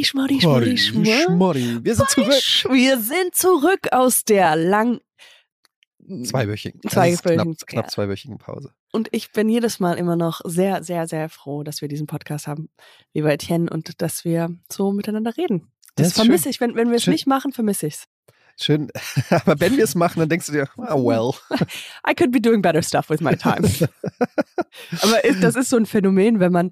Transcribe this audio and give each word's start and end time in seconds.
Paddy, 0.00 0.04
Schmoddy, 0.04 0.40
Schmoddy, 0.40 0.78
Schmoddy. 0.78 1.22
Schmoddy. 1.24 1.84
Wir 1.84 1.94
sind 1.94 2.08
zurück. 2.08 2.72
Wir 2.72 3.00
sind 3.00 3.34
zurück 3.34 3.88
aus 3.92 4.24
der 4.24 4.56
lang 4.56 5.00
Zweiwöchigen. 6.24 6.80
Zweiwöchigen, 6.88 7.56
knapp, 7.56 7.66
knapp 7.66 7.90
zweiwöchigen 7.90 8.38
Pause. 8.38 8.72
Und 8.92 9.08
ich 9.12 9.30
bin 9.30 9.48
jedes 9.48 9.78
Mal 9.78 9.98
immer 9.98 10.16
noch 10.16 10.40
sehr, 10.44 10.82
sehr, 10.82 11.06
sehr 11.06 11.28
froh, 11.28 11.62
dass 11.62 11.82
wir 11.82 11.88
diesen 11.88 12.06
Podcast 12.06 12.46
haben, 12.46 12.70
lieber 13.12 13.30
Etienne, 13.30 13.70
und 13.70 14.00
dass 14.00 14.24
wir 14.24 14.56
so 14.72 14.90
miteinander 14.92 15.36
reden. 15.36 15.70
Das 15.96 16.08
ist 16.08 16.14
vermisse 16.14 16.44
schön. 16.44 16.50
ich. 16.50 16.60
Wenn, 16.60 16.74
wenn 16.74 16.88
wir 16.88 16.96
es 16.96 17.06
nicht 17.06 17.26
machen, 17.26 17.52
vermisse 17.52 17.86
ich 17.86 17.94
es. 17.94 18.08
Schön. 18.56 18.90
Aber 19.30 19.60
wenn 19.60 19.76
wir 19.76 19.84
es 19.84 19.94
machen, 19.94 20.18
dann 20.20 20.30
denkst 20.30 20.46
du 20.46 20.52
dir, 20.52 20.68
ah, 20.78 20.96
well. 20.96 21.34
I 22.08 22.14
could 22.14 22.32
be 22.32 22.40
doing 22.40 22.62
better 22.62 22.82
stuff 22.82 23.10
with 23.10 23.20
my 23.20 23.36
time. 23.36 23.68
Aber 25.02 25.20
das 25.40 25.56
ist 25.56 25.68
so 25.68 25.76
ein 25.76 25.86
Phänomen, 25.86 26.40
wenn 26.40 26.52
man, 26.52 26.70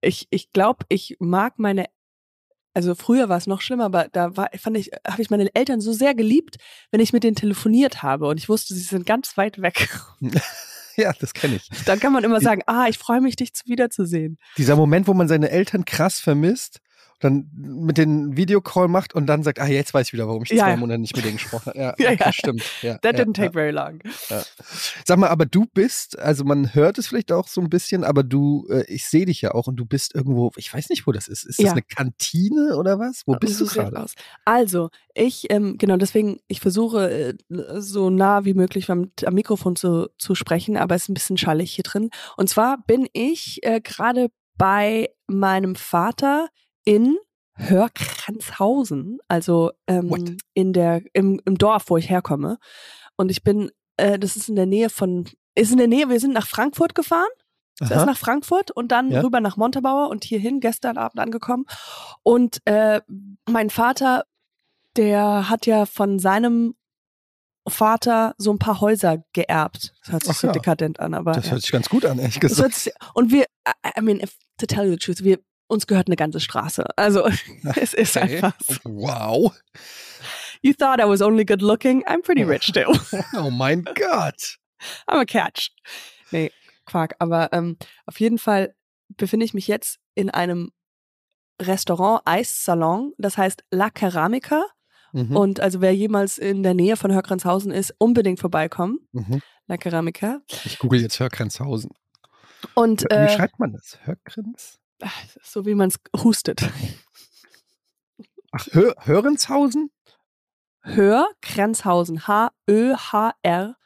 ich, 0.00 0.26
ich 0.30 0.50
glaube, 0.52 0.86
ich 0.88 1.16
mag 1.20 1.58
meine, 1.58 1.86
also 2.74 2.94
früher 2.94 3.28
war 3.28 3.38
es 3.38 3.46
noch 3.46 3.60
schlimmer, 3.60 3.84
aber 3.84 4.08
da 4.12 4.36
war, 4.36 4.50
fand 4.60 4.76
ich, 4.76 4.90
habe 5.06 5.22
ich 5.22 5.30
meine 5.30 5.48
Eltern 5.54 5.80
so 5.80 5.92
sehr 5.92 6.14
geliebt, 6.14 6.56
wenn 6.90 7.00
ich 7.00 7.12
mit 7.12 7.22
denen 7.24 7.36
telefoniert 7.36 8.02
habe 8.02 8.26
und 8.26 8.38
ich 8.38 8.48
wusste, 8.48 8.74
sie 8.74 8.80
sind 8.80 9.06
ganz 9.06 9.36
weit 9.36 9.62
weg. 9.62 9.88
Ja, 10.96 11.12
das 11.18 11.34
kenne 11.34 11.56
ich. 11.56 11.68
Dann 11.86 11.98
kann 11.98 12.12
man 12.12 12.22
immer 12.22 12.40
sagen, 12.40 12.62
ah, 12.66 12.86
ich 12.88 12.98
freue 12.98 13.20
mich, 13.20 13.34
dich 13.34 13.52
zu- 13.52 13.66
wiederzusehen. 13.66 14.38
Dieser 14.56 14.76
Moment, 14.76 15.08
wo 15.08 15.12
man 15.14 15.26
seine 15.26 15.50
Eltern 15.50 15.84
krass 15.84 16.20
vermisst, 16.20 16.78
dann 17.24 17.50
mit 17.54 17.98
den 17.98 18.36
Videocall 18.36 18.88
macht 18.88 19.14
und 19.14 19.26
dann 19.26 19.42
sagt, 19.42 19.58
ah, 19.60 19.66
jetzt 19.66 19.94
weiß 19.94 20.08
ich 20.08 20.12
wieder, 20.12 20.28
warum 20.28 20.42
ich 20.42 20.50
Ja, 20.50 20.64
zwei 20.64 20.70
ja. 20.70 20.76
Monate 20.76 21.00
nicht 21.00 21.16
mit 21.16 21.24
denen 21.24 21.36
gesprochen 21.36 21.66
habe. 21.70 21.78
Ja, 21.78 21.94
Ja, 21.98 22.10
okay, 22.12 22.22
ja. 22.24 22.32
stimmt. 22.32 22.62
Ja, 22.82 22.98
That 22.98 23.16
didn't 23.18 23.34
take 23.34 23.52
very 23.52 23.70
long. 23.70 24.00
Sag 25.04 25.18
mal, 25.18 25.28
aber 25.28 25.46
du 25.46 25.66
bist, 25.72 26.18
also 26.18 26.44
man 26.44 26.74
hört 26.74 26.98
es 26.98 27.06
vielleicht 27.08 27.32
auch 27.32 27.48
so 27.48 27.60
ein 27.60 27.70
bisschen, 27.70 28.04
aber 28.04 28.22
du, 28.22 28.66
äh, 28.70 28.84
ich 28.92 29.06
sehe 29.06 29.26
dich 29.26 29.40
ja 29.40 29.52
auch 29.52 29.66
und 29.66 29.76
du 29.76 29.86
bist 29.86 30.14
irgendwo, 30.14 30.52
ich 30.56 30.72
weiß 30.72 30.90
nicht, 30.90 31.06
wo 31.06 31.12
das 31.12 31.28
ist. 31.28 31.44
Ist 31.44 31.62
das 31.62 31.72
eine 31.72 31.82
Kantine 31.82 32.76
oder 32.76 32.98
was? 32.98 33.22
Wo 33.26 33.34
bist 33.34 33.56
So 33.58 33.66
du 33.66 33.72
gerade? 33.72 34.06
Also, 34.44 34.90
ich, 35.14 35.50
ähm, 35.50 35.78
genau, 35.78 35.96
deswegen, 35.96 36.40
ich 36.48 36.60
versuche 36.60 37.10
äh, 37.10 37.34
so 37.80 38.10
nah 38.10 38.44
wie 38.44 38.54
möglich 38.54 38.90
am, 38.90 39.10
am 39.24 39.34
Mikrofon 39.34 39.76
zu, 39.76 40.08
zu 40.18 40.34
sprechen, 40.34 40.76
aber 40.76 40.94
es 40.94 41.02
ist 41.04 41.08
ein 41.08 41.14
bisschen 41.14 41.38
schallig 41.38 41.72
hier 41.72 41.84
drin. 41.84 42.10
Und 42.36 42.48
zwar 42.48 42.78
bin 42.86 43.06
ich 43.12 43.60
äh, 43.62 43.80
gerade 43.80 44.28
bei 44.56 45.08
meinem 45.26 45.74
Vater 45.74 46.48
in 46.84 47.16
Hörkranzhausen, 47.56 49.18
also 49.28 49.72
ähm, 49.86 50.36
in 50.54 50.72
der, 50.72 51.02
im, 51.12 51.40
im 51.44 51.56
Dorf, 51.58 51.84
wo 51.88 51.96
ich 51.96 52.10
herkomme. 52.10 52.58
Und 53.16 53.30
ich 53.30 53.42
bin, 53.42 53.70
äh, 53.96 54.18
das 54.18 54.36
ist 54.36 54.48
in 54.48 54.56
der 54.56 54.66
Nähe 54.66 54.90
von, 54.90 55.24
ist 55.54 55.70
in 55.72 55.78
der 55.78 55.86
Nähe, 55.88 56.08
wir 56.08 56.20
sind 56.20 56.32
nach 56.32 56.46
Frankfurt 56.48 56.94
gefahren. 56.94 57.28
Zuerst 57.76 57.92
Aha. 57.92 58.06
nach 58.06 58.16
Frankfurt 58.18 58.70
und 58.70 58.92
dann 58.92 59.10
Ja. 59.10 59.20
rüber 59.20 59.40
nach 59.40 59.56
Montabaur 59.56 60.08
und 60.08 60.22
hierhin 60.22 60.60
gestern 60.60 60.96
Abend 60.96 61.18
angekommen. 61.18 61.64
Und 62.22 62.60
äh, 62.66 63.00
mein 63.48 63.68
Vater, 63.68 64.24
der 64.96 65.48
hat 65.50 65.66
ja 65.66 65.84
von 65.84 66.20
seinem 66.20 66.76
Vater 67.66 68.34
so 68.38 68.52
ein 68.52 68.60
paar 68.60 68.80
Häuser 68.80 69.24
geerbt. 69.32 69.92
Das 70.02 70.12
hört 70.12 70.22
sich 70.24 70.30
Ach 70.36 70.40
so 70.40 70.46
ja. 70.48 70.52
dekadent 70.52 71.00
an, 71.00 71.14
aber 71.14 71.32
Das 71.32 71.46
ja. 71.46 71.52
hört 71.52 71.62
sich 71.62 71.72
ganz 71.72 71.88
gut 71.88 72.04
an, 72.04 72.18
ehrlich 72.20 72.38
gesagt. 72.38 72.74
sich, 72.74 72.92
und 73.14 73.32
wir, 73.32 73.46
I 73.66 73.98
I 73.98 74.02
mean, 74.02 74.20
if, 74.20 74.36
to 74.58 74.66
tell 74.66 74.84
you 74.84 74.92
the 74.92 74.98
truth, 74.98 75.24
wir 75.24 75.38
uns 75.66 75.86
gehört 75.86 76.08
eine 76.08 76.16
ganze 76.16 76.40
Straße. 76.40 76.84
Also 76.96 77.26
es 77.80 77.94
ist 77.94 78.16
Okay. 78.16 78.36
einfach. 78.36 78.54
so. 78.60 78.76
Wow. 78.84 79.52
You 80.62 80.72
thought 80.72 81.00
I 81.00 81.04
was 81.08 81.20
only 81.20 81.44
good 81.44 81.62
looking? 81.62 82.04
I'm 82.06 82.22
pretty 82.22 82.42
rich 82.44 82.72
too. 82.72 82.92
Oh 83.36 83.50
mein 83.50 83.84
Gott. 83.84 84.56
I'm 85.08 85.18
a 85.20 85.24
catch. 85.24 85.70
Nee, 86.30 86.50
Quark. 86.86 87.14
Aber 87.18 87.52
ähm, 87.52 87.76
auf 88.06 88.20
jeden 88.20 88.38
Fall 88.38 88.74
befinde 89.08 89.44
ich 89.44 89.54
mich 89.54 89.68
jetzt 89.68 89.98
in 90.14 90.30
einem 90.30 90.70
Restaurant, 91.60 92.22
Eissalon, 92.24 93.12
das 93.18 93.36
heißt 93.38 93.62
La 93.70 93.90
Ceramica. 93.96 94.64
Mhm. 95.12 95.36
Und 95.36 95.60
also 95.60 95.80
wer 95.80 95.94
jemals 95.94 96.38
in 96.38 96.62
der 96.62 96.74
Nähe 96.74 96.96
von 96.96 97.12
Hörkranzhausen 97.12 97.70
ist, 97.70 97.94
unbedingt 97.98 98.40
vorbeikommen. 98.40 98.98
Mhm. 99.12 99.40
La 99.68 99.76
Ceramica. 99.80 100.40
Ich 100.64 100.78
google 100.78 101.00
jetzt 101.00 101.20
Hörgrenzhausen. 101.20 101.90
Und 102.74 103.02
Wie 103.02 103.14
äh, 103.14 103.28
schreibt 103.28 103.58
man 103.60 103.72
das? 103.72 103.98
Hörgrenz? 104.02 104.80
So 105.42 105.66
wie 105.66 105.74
man 105.74 105.88
es 105.88 105.98
hustet. 106.22 106.62
Ach, 108.52 108.66
Hör 108.70 108.94
Hörenzhausen? 109.00 109.90
Hörkranzhausen. 110.82 112.26
H-Ö-H-R. 112.26 113.76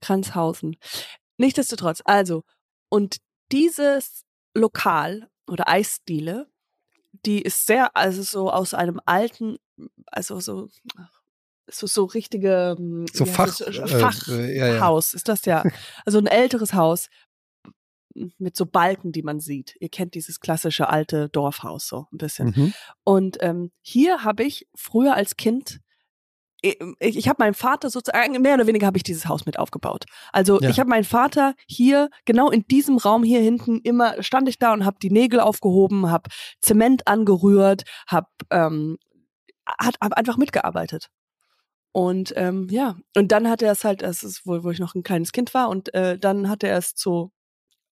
Kranzhausen. 0.00 0.76
Nichtsdestotrotz, 1.38 2.02
also, 2.04 2.44
und 2.88 3.18
dieses 3.52 4.24
Lokal 4.54 5.30
oder 5.46 5.68
Eisdiele, 5.68 6.48
die 7.24 7.42
ist 7.42 7.66
sehr, 7.66 7.96
also 7.96 8.22
so 8.22 8.50
aus 8.50 8.74
einem 8.74 9.00
alten, 9.04 9.58
also 10.06 10.40
so, 10.40 10.68
so, 11.68 11.86
so 11.86 12.04
richtige 12.04 12.76
So 13.12 13.26
wie 13.26 13.30
Fach, 13.30 13.46
heißt 13.46 13.60
es? 13.62 13.78
äh, 13.78 13.86
Fachhaus 13.88 14.28
äh, 14.28 14.56
ja, 14.56 14.66
ja. 14.74 14.98
ist 14.98 15.28
das 15.28 15.44
ja. 15.44 15.64
Also 16.04 16.18
ein 16.18 16.26
älteres 16.26 16.74
Haus 16.74 17.08
mit 18.38 18.56
so 18.56 18.66
Balken, 18.66 19.12
die 19.12 19.22
man 19.22 19.40
sieht. 19.40 19.76
Ihr 19.80 19.88
kennt 19.88 20.14
dieses 20.14 20.40
klassische 20.40 20.88
alte 20.88 21.28
Dorfhaus 21.28 21.86
so 21.86 22.06
ein 22.12 22.18
bisschen. 22.18 22.54
Mhm. 22.56 22.74
Und 23.04 23.36
ähm, 23.40 23.70
hier 23.80 24.24
habe 24.24 24.44
ich 24.44 24.68
früher 24.74 25.14
als 25.14 25.36
Kind, 25.36 25.80
ich, 26.62 26.78
ich 27.00 27.28
habe 27.28 27.42
meinen 27.42 27.54
Vater 27.54 27.90
sozusagen, 27.90 28.40
mehr 28.40 28.54
oder 28.54 28.66
weniger 28.66 28.86
habe 28.86 28.96
ich 28.96 29.02
dieses 29.02 29.28
Haus 29.28 29.46
mit 29.46 29.58
aufgebaut. 29.58 30.04
Also 30.32 30.60
Ja. 30.60 30.70
ich 30.70 30.80
habe 30.80 30.90
meinen 30.90 31.04
Vater 31.04 31.54
hier, 31.66 32.10
genau 32.24 32.50
in 32.50 32.66
diesem 32.66 32.96
Raum 32.96 33.22
hier 33.22 33.40
hinten, 33.40 33.80
immer 33.82 34.22
stand 34.22 34.48
ich 34.48 34.58
da 34.58 34.72
und 34.72 34.84
habe 34.84 34.96
die 35.00 35.10
Nägel 35.10 35.40
aufgehoben, 35.40 36.10
habe 36.10 36.30
Zement 36.60 37.06
angerührt, 37.06 37.82
habe 38.08 38.28
ähm, 38.50 38.98
hat, 39.66 39.96
hab 40.00 40.12
einfach 40.14 40.36
mitgearbeitet. 40.36 41.10
Und 41.92 42.34
ähm, 42.36 42.68
ja, 42.70 42.96
und 43.16 43.32
dann 43.32 43.48
hat 43.48 43.62
er 43.62 43.72
es 43.72 43.82
halt, 43.82 44.02
das 44.02 44.22
ist 44.22 44.46
wohl, 44.46 44.64
wo 44.64 44.70
ich 44.70 44.78
noch 44.78 44.94
ein 44.94 45.02
kleines 45.02 45.32
Kind 45.32 45.54
war, 45.54 45.68
und 45.70 45.94
äh, 45.94 46.18
dann 46.18 46.48
hat 46.48 46.62
er 46.62 46.76
es 46.76 46.94
zu, 46.94 47.32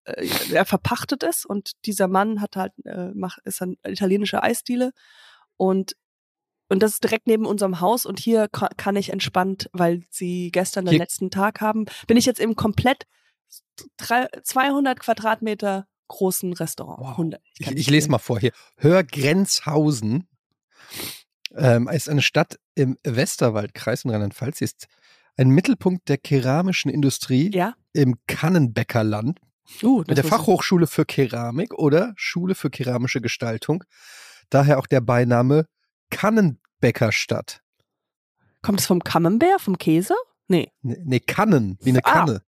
äh, 0.05 0.27
er 0.53 0.65
verpachtet 0.65 1.23
es 1.23 1.45
und 1.45 1.71
dieser 1.85 2.07
Mann 2.07 2.41
hat 2.41 2.55
halt, 2.55 2.73
äh, 2.85 3.11
macht, 3.13 3.39
ist 3.45 3.61
ein 3.61 3.77
italienischer 3.85 4.43
Eisdiele 4.43 4.91
und 5.57 5.95
und 6.67 6.81
das 6.81 6.93
ist 6.93 7.03
direkt 7.03 7.27
neben 7.27 7.45
unserem 7.45 7.79
Haus 7.79 8.07
und 8.07 8.19
hier 8.19 8.47
ka- 8.47 8.71
kann 8.75 8.95
ich 8.95 9.11
entspannt, 9.11 9.69
weil 9.71 10.01
sie 10.09 10.49
gestern 10.51 10.85
den 10.85 10.91
Hier- 10.93 10.99
letzten 10.99 11.29
Tag 11.29 11.61
haben, 11.61 11.85
bin 12.07 12.17
ich 12.17 12.25
jetzt 12.25 12.39
im 12.39 12.55
komplett 12.55 13.03
drei, 13.97 14.27
200 14.43 14.99
Quadratmeter 14.99 15.85
großen 16.07 16.53
Restaurant. 16.53 16.99
Wow. 17.01 17.09
100, 17.11 17.41
Ich, 17.59 17.65
kann 17.67 17.77
ich 17.77 17.87
lese 17.89 18.09
mal 18.09 18.17
vor 18.17 18.39
hier. 18.39 18.51
Hörgrenzhausen 18.77 20.27
ähm, 21.55 21.87
ist 21.87 22.09
eine 22.09 22.21
Stadt 22.21 22.59
im 22.73 22.97
Westerwaldkreis 23.03 24.03
in 24.03 24.11
Rheinland-Pfalz. 24.11 24.57
Sie 24.59 24.65
ist 24.65 24.87
ein 25.37 25.49
Mittelpunkt 25.49 26.09
der 26.09 26.17
keramischen 26.17 26.89
Industrie 26.91 27.51
Ja. 27.53 27.75
im 27.93 28.15
Kannenbäckerland 28.27 29.39
Uh, 29.81 30.03
mit 30.07 30.17
der 30.17 30.23
Fachhochschule 30.23 30.87
für 30.87 31.05
Keramik 31.05 31.73
oder 31.73 32.13
Schule 32.15 32.53
für 32.55 32.69
keramische 32.69 33.19
Gestaltung. 33.21 33.83
Daher 34.49 34.77
auch 34.79 34.87
der 34.87 35.01
Beiname 35.01 35.65
Kannenbäckerstadt. 36.11 37.61
Kommt 38.61 38.79
es 38.79 38.85
vom 38.87 39.03
Camembert, 39.03 39.61
vom 39.61 39.77
Käse? 39.77 40.13
Nee, 40.47 40.71
Ne, 40.81 40.97
nee, 41.03 41.19
Kannen, 41.19 41.77
wie 41.81 41.89
eine 41.89 42.05
Ah. 42.05 42.11
Kanne. 42.13 42.41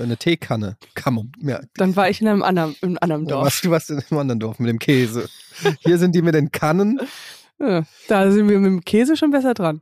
Eine 0.00 0.16
Teekanne. 0.16 0.78
Kamm, 0.94 1.30
ja, 1.40 1.60
dann 1.74 1.94
war 1.94 2.08
ich 2.08 2.20
in 2.22 2.26
einem 2.28 2.42
anderen, 2.42 2.74
in 2.80 2.96
einem 2.96 2.98
anderen 3.02 3.26
Dorf. 3.26 3.44
warst, 3.44 3.64
du 3.66 3.70
warst 3.70 3.90
in 3.90 3.98
einem 3.98 4.18
anderen 4.18 4.40
Dorf 4.40 4.58
mit 4.58 4.70
dem 4.70 4.78
Käse. 4.78 5.28
Hier 5.80 5.98
sind 5.98 6.14
die 6.14 6.22
mit 6.22 6.34
den 6.34 6.50
Kannen. 6.50 7.00
Ja, 7.60 7.84
da 8.08 8.32
sind 8.32 8.48
wir 8.48 8.58
mit 8.58 8.66
dem 8.66 8.80
Käse 8.84 9.16
schon 9.16 9.30
besser 9.30 9.54
dran. 9.54 9.80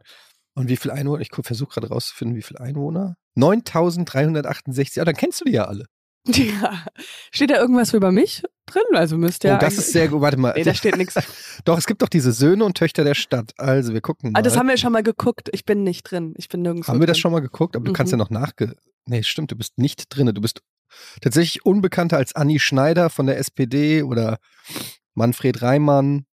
Und 0.55 0.69
wie 0.69 0.77
viel 0.77 0.91
Einwohner? 0.91 1.23
Ich 1.23 1.31
versuche 1.33 1.73
gerade 1.73 1.89
rauszufinden, 1.89 2.37
wie 2.37 2.43
viel 2.43 2.59
Einwohner. 2.59 3.17
9368. 3.35 4.97
Ja, 4.97 5.07
dann 5.07 5.15
kennst 5.17 5.41
du 5.41 5.47
die 5.47 5.53
ja 5.53 5.65
alle. 5.65 5.87
Ja. 6.29 6.85
Steht 7.33 7.51
da 7.51 7.57
irgendwas 7.57 7.93
über 7.95 8.13
mich 8.13 8.43
drin? 8.67 8.83
Also 8.95 9.17
müsste 9.19 9.49
ja. 9.49 9.57
oh, 9.57 9.61
das 9.61 9.77
ist 9.77 9.93
sehr 9.93 10.07
gut. 10.09 10.21
Warte 10.21 10.37
mal. 10.37 10.55
Nee, 10.57 10.63
da 10.63 10.73
steht 10.73 10.97
nichts. 10.97 11.15
Doch, 11.65 11.77
es 11.79 11.87
gibt 11.87 12.01
doch 12.03 12.09
diese 12.09 12.31
Söhne 12.33 12.65
und 12.65 12.77
Töchter 12.77 13.03
der 13.03 13.15
Stadt. 13.15 13.53
Also, 13.59 13.93
wir 13.93 14.01
gucken 14.01 14.31
mal. 14.31 14.39
Ah, 14.39 14.43
das 14.43 14.57
haben 14.57 14.69
wir 14.69 14.77
schon 14.77 14.93
mal 14.93 15.03
geguckt. 15.03 15.49
Ich 15.53 15.65
bin 15.65 15.83
nicht 15.83 16.05
drin. 16.05 16.35
Ich 16.37 16.49
bin 16.49 16.63
nirgends. 16.63 16.87
Haben 16.89 17.01
wir 17.01 17.07
das 17.09 17.19
schon 17.19 17.33
mal 17.33 17.41
geguckt? 17.41 17.75
Aber 17.75 17.85
du 17.85 17.93
kannst 17.93 18.13
ja 18.13 18.17
Mhm. 18.17 18.23
noch 18.23 18.31
nachge... 18.31 18.77
Nee, 19.05 19.25
stimmt, 19.25 19.51
du 19.51 19.57
bist 19.57 19.79
nicht 19.79 20.07
drin. 20.15 20.27
Du 20.33 20.41
bist 20.41 20.63
tatsächlich 21.21 21.67
unbekannter 21.67 22.19
als 22.19 22.37
Anni 22.37 22.61
Schneider 22.61 23.11
von 23.11 23.27
der 23.27 23.39
SPD 23.39 24.03
oder 24.05 24.39
Manfred 25.15 25.61
Reimann 25.61 26.25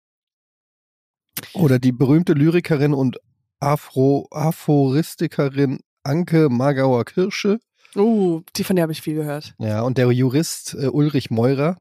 oder 1.55 1.79
die 1.79 1.93
berühmte 1.93 2.35
Lyrikerin 2.35 2.93
und 2.93 3.19
Afro 3.61 4.29
Aphoristikerin 4.33 5.81
Anke 6.03 6.49
Magauer 6.51 7.05
Kirsche. 7.07 7.59
Uh, 7.97 8.43
die 8.57 8.65
von 8.65 8.77
der 8.77 8.83
habe 8.83 8.93
ich 8.93 9.03
viel 9.03 9.15
gehört. 9.15 9.55
Ja, 9.59 9.83
und 9.83 9.99
der 9.99 10.11
Jurist 10.11 10.75
äh, 10.75 10.89
Ulrich 10.89 11.31
Meurer. 11.31 11.77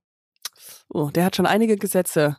Oh, 0.90 1.10
der 1.10 1.26
hat 1.26 1.36
schon 1.36 1.46
einige 1.46 1.78
Gesetze 1.78 2.38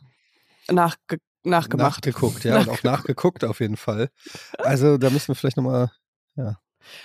nachge 0.69 1.17
nachgemacht. 1.43 2.05
Nachgeguckt, 2.05 2.43
ja, 2.43 2.59
und 2.59 2.69
auch 2.69 2.83
nachgeguckt 2.83 3.43
auf 3.45 3.59
jeden 3.59 3.77
Fall. 3.77 4.09
Also, 4.57 4.97
da 4.97 5.09
müssen 5.09 5.29
wir 5.29 5.35
vielleicht 5.35 5.57
nochmal. 5.57 5.91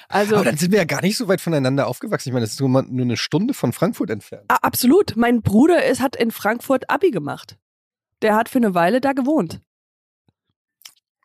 Also 0.08 0.36
Aber 0.36 0.44
dann 0.44 0.56
sind 0.56 0.70
wir 0.70 0.78
ja 0.78 0.84
gar 0.84 1.02
nicht 1.02 1.16
so 1.16 1.28
weit 1.28 1.40
voneinander 1.40 1.86
aufgewachsen. 1.86 2.28
Ich 2.28 2.32
meine, 2.32 2.44
das 2.44 2.52
ist 2.52 2.60
nur, 2.60 2.68
mal, 2.68 2.82
nur 2.82 3.04
eine 3.04 3.16
Stunde 3.16 3.54
von 3.54 3.72
Frankfurt 3.72 4.10
entfernt. 4.10 4.44
Absolut. 4.48 5.16
Mein 5.16 5.42
Bruder 5.42 5.84
ist, 5.84 6.00
hat 6.00 6.16
in 6.16 6.30
Frankfurt 6.30 6.88
Abi 6.88 7.10
gemacht. 7.10 7.58
der 8.22 8.36
hat 8.36 8.48
für 8.48 8.58
eine 8.58 8.74
Weile 8.74 9.00
da 9.00 9.12
gewohnt. 9.12 9.60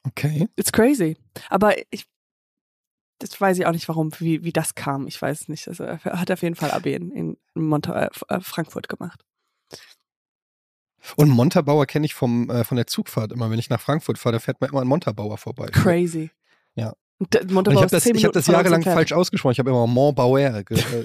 Okay. 0.04 0.48
It's 0.56 0.72
crazy. 0.72 1.18
Aber 1.50 1.76
ich, 1.92 2.08
das 3.20 3.40
weiß 3.40 3.60
ich 3.60 3.66
auch 3.66 3.72
nicht, 3.72 3.88
warum, 3.88 4.12
wie, 4.20 4.44
wie 4.44 4.54
das 4.54 4.76
kam. 4.76 5.08
Ich 5.08 5.22
weiß 5.22 5.42
es 5.42 5.50
nicht. 5.50 5.68
Also 5.68 5.84
er 5.84 6.00
hat 6.04 6.32
auf 6.32 6.42
jeden 6.42 6.56
Fall 6.56 6.72
AB 6.72 6.88
in, 6.88 7.12
in 7.12 7.38
Monta 7.54 8.06
äh, 8.06 8.10
äh, 8.30 8.40
Frankfurt 8.40 8.90
gemacht. 8.90 9.24
Und 11.16 11.30
Montabaur 11.30 11.86
kenne 11.86 12.06
ich 12.06 12.14
vom, 12.14 12.50
äh, 12.50 12.64
von 12.64 12.78
der 12.78 12.88
Zugfahrt 12.88 13.32
immer. 13.32 13.52
Wenn 13.52 13.60
ich 13.60 13.70
nach 13.70 13.82
Frankfurt 13.82 14.18
fahre, 14.18 14.34
da 14.34 14.40
fährt 14.40 14.62
man 14.62 14.70
immer 14.70 14.82
an 14.82 14.88
Montabaur 14.88 15.38
vorbei. 15.38 15.68
Crazy. 15.68 16.32
Ja. 16.76 16.94
Und 17.20 17.34
der 17.34 17.42
Und 17.42 17.68
ich 17.68 17.76
habe 17.76 17.88
das, 17.88 18.06
ich 18.06 18.26
hab 18.26 18.32
das 18.32 18.48
jahrelang 18.48 18.82
falsch 18.82 19.12
ausgesprochen. 19.12 19.52
Ich 19.52 19.60
habe 19.60 19.70
immer 19.70 19.88
Montbauer 19.88 20.40
äh, 20.40 20.64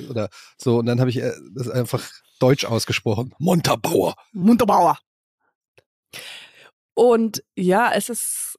oder 0.09 0.29
so. 0.57 0.79
Und 0.79 0.87
dann 0.87 1.01
habe 1.01 1.11
ich 1.11 1.17
äh, 1.17 1.33
das 1.55 1.69
einfach 1.69 2.09
deutsch 2.39 2.65
ausgesprochen. 2.65 3.35
Montabaur. 3.39 4.15
Montabaur. 4.33 4.99
Und 6.95 7.43
ja, 7.57 7.93
es 7.93 8.09
ist. 8.09 8.59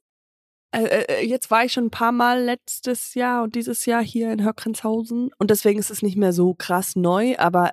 Äh, 0.84 1.04
äh, 1.22 1.26
jetzt 1.26 1.50
war 1.50 1.64
ich 1.64 1.72
schon 1.72 1.86
ein 1.86 1.90
paar 1.90 2.12
Mal 2.12 2.42
letztes 2.42 3.14
Jahr 3.14 3.42
und 3.42 3.54
dieses 3.54 3.86
Jahr 3.86 4.02
hier 4.02 4.30
in 4.32 4.44
Höckrenshausen 4.44 5.30
und 5.38 5.50
deswegen 5.50 5.78
ist 5.78 5.90
es 5.90 6.02
nicht 6.02 6.16
mehr 6.16 6.32
so 6.32 6.54
krass 6.54 6.96
neu, 6.96 7.36
aber 7.38 7.72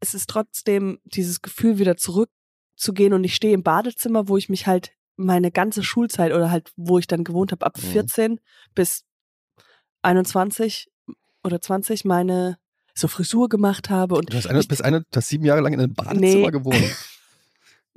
es 0.00 0.14
ist 0.14 0.30
trotzdem 0.30 1.00
dieses 1.04 1.42
Gefühl, 1.42 1.78
wieder 1.78 1.96
zurückzugehen 1.96 3.12
und 3.14 3.24
ich 3.24 3.34
stehe 3.34 3.52
im 3.54 3.62
Badezimmer, 3.62 4.28
wo 4.28 4.36
ich 4.36 4.48
mich 4.48 4.66
halt 4.66 4.92
meine 5.16 5.50
ganze 5.50 5.82
Schulzeit 5.82 6.32
oder 6.32 6.50
halt, 6.50 6.72
wo 6.76 6.98
ich 6.98 7.06
dann 7.06 7.24
gewohnt 7.24 7.52
habe, 7.52 7.66
ab 7.66 7.76
Mhm. 7.76 7.82
14 7.88 8.40
bis 8.74 9.04
21 10.02 10.90
oder 11.44 11.60
20 11.60 12.04
meine 12.04 12.58
so 12.94 13.08
Frisur 13.08 13.48
gemacht 13.48 13.90
habe 13.90 14.14
und 14.14 14.32
Du 14.32 14.36
hast, 14.36 14.46
eine, 14.46 14.60
ich- 14.60 14.68
bis 14.68 14.80
eine, 14.80 15.00
du 15.02 15.06
hast 15.16 15.28
sieben 15.28 15.44
Jahre 15.44 15.60
lang 15.62 15.72
in 15.72 15.80
einem 15.80 15.94
Badezimmer 15.94 16.20
Nee. 16.46 16.50
gewohnt. 16.50 16.96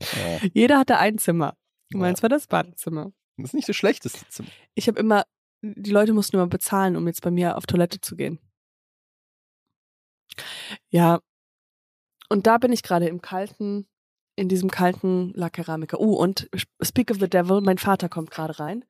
jeder 0.52 0.78
hatte 0.78 0.98
ein 0.98 1.18
Zimmer. 1.18 1.56
Ja. 1.92 1.98
Meins 1.98 2.22
war 2.22 2.28
das 2.28 2.46
Badezimmer. 2.46 3.12
das 3.36 3.50
ist 3.50 3.54
nicht 3.54 3.68
das 3.68 3.76
schlechteste 3.76 4.28
Zimmer. 4.28 4.48
Ich 4.74 4.88
habe 4.88 4.98
immer, 4.98 5.24
die 5.62 5.90
Leute 5.90 6.12
mussten 6.12 6.36
immer 6.36 6.46
bezahlen, 6.46 6.96
um 6.96 7.06
jetzt 7.06 7.22
bei 7.22 7.30
mir 7.30 7.56
auf 7.56 7.66
Toilette 7.66 8.00
zu 8.00 8.16
gehen. 8.16 8.38
Ja. 10.90 11.20
Und 12.28 12.46
da 12.46 12.58
bin 12.58 12.72
ich 12.72 12.82
gerade 12.82 13.06
im 13.06 13.20
kalten, 13.20 13.86
in 14.36 14.48
diesem 14.48 14.70
kalten 14.70 15.32
La 15.34 15.50
Ceramica. 15.54 15.98
Uh, 15.98 16.16
und 16.16 16.48
Speak 16.82 17.10
of 17.10 17.18
the 17.20 17.28
Devil, 17.28 17.60
mein 17.60 17.78
Vater 17.78 18.08
kommt 18.08 18.30
gerade 18.30 18.58
rein. 18.58 18.84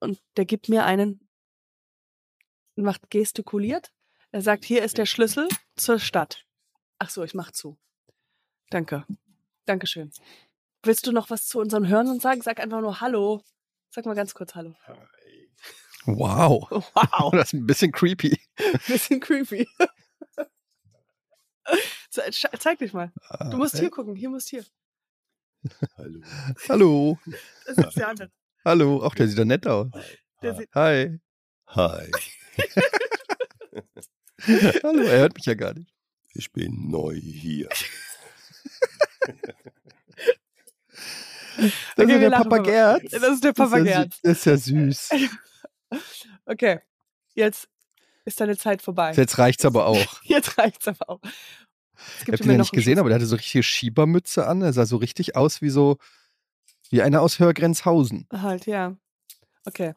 Und 0.00 0.20
der 0.36 0.44
gibt 0.44 0.68
mir 0.68 0.84
einen, 0.84 1.28
macht 2.76 3.10
gestikuliert. 3.10 3.92
Er 4.30 4.42
sagt, 4.42 4.64
hier 4.64 4.82
ist 4.82 4.98
der 4.98 5.06
Schlüssel 5.06 5.48
zur 5.76 5.98
Stadt. 5.98 6.44
Ach 6.98 7.10
so, 7.10 7.22
ich 7.22 7.34
mach 7.34 7.52
zu. 7.52 7.78
Danke. 8.70 9.06
Dankeschön. 9.64 10.10
Willst 10.84 11.06
du 11.06 11.12
noch 11.12 11.30
was 11.30 11.46
zu 11.46 11.58
unseren 11.60 11.88
Hörern 11.88 12.20
sagen? 12.20 12.42
Sag 12.42 12.60
einfach 12.60 12.80
nur 12.80 13.00
Hallo. 13.00 13.42
Sag 13.90 14.04
mal 14.06 14.14
ganz 14.14 14.34
kurz 14.34 14.54
Hallo. 14.54 14.74
Wow. 16.06 16.68
Wow. 16.94 17.32
Das 17.32 17.48
ist 17.48 17.52
ein 17.54 17.66
bisschen 17.66 17.90
creepy. 17.92 18.38
Bisschen 18.86 19.20
creepy. 19.20 19.66
Zeig 22.10 22.78
dich 22.78 22.92
mal. 22.92 23.10
Du 23.50 23.56
musst 23.56 23.78
hier 23.78 23.90
gucken. 23.90 24.14
Hier 24.14 24.28
musst 24.28 24.50
hier. 24.50 24.64
Hallo. 25.96 26.20
Hallo. 26.68 27.18
Das 27.66 27.78
ist 27.78 27.96
der 27.96 28.08
andere. 28.08 28.30
Hallo. 28.64 29.02
Auch 29.02 29.14
der 29.14 29.28
sieht 29.28 29.38
doch 29.38 29.46
nett 29.46 29.66
aus. 29.66 29.88
Sieht, 30.42 30.68
Hi. 30.74 31.18
Hi, 31.68 32.10
Hallo. 34.82 35.02
Er 35.02 35.18
hört 35.20 35.34
mich 35.34 35.46
ja 35.46 35.54
gar 35.54 35.72
nicht. 35.72 35.90
ich 36.34 36.52
bin 36.52 36.90
neu 36.90 37.14
hier. 37.14 37.70
Das 41.56 41.72
Okay, 41.96 42.14
ist 42.14 42.20
der 42.20 42.30
Papa. 42.30 42.58
Gerd. 42.58 43.12
Das 43.12 43.22
ist 43.22 43.44
der 43.44 43.52
Papa 43.52 43.78
das 43.80 43.86
ist 43.86 43.94
ja, 43.94 44.04
Das 44.22 44.38
ist 44.38 44.44
ja 44.46 44.56
süß. 44.56 45.10
Okay. 46.46 46.80
Jetzt 47.34 47.68
ist 48.24 48.40
deine 48.40 48.56
Zeit 48.56 48.82
vorbei. 48.82 49.12
Jetzt 49.14 49.38
reicht's 49.38 49.64
aber 49.64 49.86
auch. 49.86 50.22
Jetzt 50.24 50.58
reicht's 50.58 50.88
aber 50.88 51.08
auch. 51.08 51.20
Ich 52.20 52.26
habe 52.26 52.36
den 52.36 52.50
ja 52.50 52.58
nicht 52.58 52.72
gesehen, 52.72 52.98
aber 52.98 53.08
der 53.08 53.16
hatte 53.16 53.26
so 53.26 53.36
richtige 53.36 53.62
Schiebermütze 53.62 54.46
an. 54.46 54.62
Er 54.62 54.72
sah 54.72 54.86
so 54.86 54.96
richtig 54.96 55.36
aus 55.36 55.62
wie 55.62 55.70
so, 55.70 55.98
wie 56.90 57.02
einer 57.02 57.22
aus 57.22 57.38
Hörgrenzhausen. 57.38 58.26
Halt, 58.32 58.66
ja. 58.66 58.96
Okay. 59.64 59.94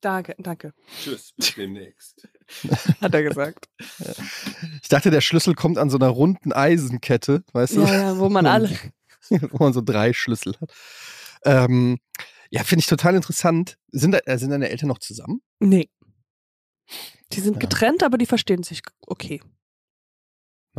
Danke, 0.00 0.36
danke, 0.38 0.72
Tschüss, 1.02 1.32
bis 1.36 1.54
demnächst. 1.54 2.28
hat 3.00 3.14
er 3.14 3.22
gesagt. 3.22 3.68
Ich 4.80 4.88
dachte, 4.88 5.10
der 5.10 5.20
Schlüssel 5.20 5.54
kommt 5.54 5.78
an 5.78 5.90
so 5.90 5.96
einer 5.96 6.08
runden 6.08 6.52
Eisenkette, 6.52 7.42
weißt 7.52 7.76
du? 7.76 7.80
Ja, 7.80 7.94
ja, 7.94 8.18
wo 8.18 8.28
man 8.28 8.46
alle. 8.46 8.70
wo 9.50 9.62
man 9.64 9.72
so 9.72 9.80
drei 9.80 10.12
Schlüssel 10.12 10.54
hat. 10.60 10.72
Ähm, 11.44 11.98
ja, 12.50 12.62
finde 12.64 12.80
ich 12.80 12.86
total 12.86 13.14
interessant. 13.16 13.76
Sind, 13.90 14.12
da, 14.12 14.18
äh, 14.26 14.38
sind 14.38 14.50
deine 14.50 14.68
Eltern 14.68 14.88
noch 14.88 14.98
zusammen? 14.98 15.40
Nee. 15.58 15.90
Die 17.32 17.40
sind 17.40 17.54
Ja. 17.54 17.58
getrennt, 17.60 18.02
aber 18.02 18.18
die 18.18 18.26
verstehen 18.26 18.62
sich 18.62 18.82
okay. 19.06 19.40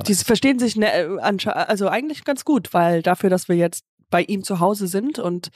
Die 0.05 0.11
Nice. 0.11 0.23
verstehen 0.23 0.59
sich 0.59 0.75
ne, 0.75 0.91
äh, 0.93 1.17
also 1.19 1.89
eigentlich 1.89 2.23
ganz 2.23 2.45
gut, 2.45 2.73
weil 2.73 3.01
dafür, 3.01 3.29
dass 3.29 3.47
wir 3.49 3.55
jetzt 3.55 3.83
bei 4.09 4.21
ihm 4.21 4.43
zu 4.43 4.59
Hause 4.59 4.87
sind 4.87 5.19
und 5.19 5.49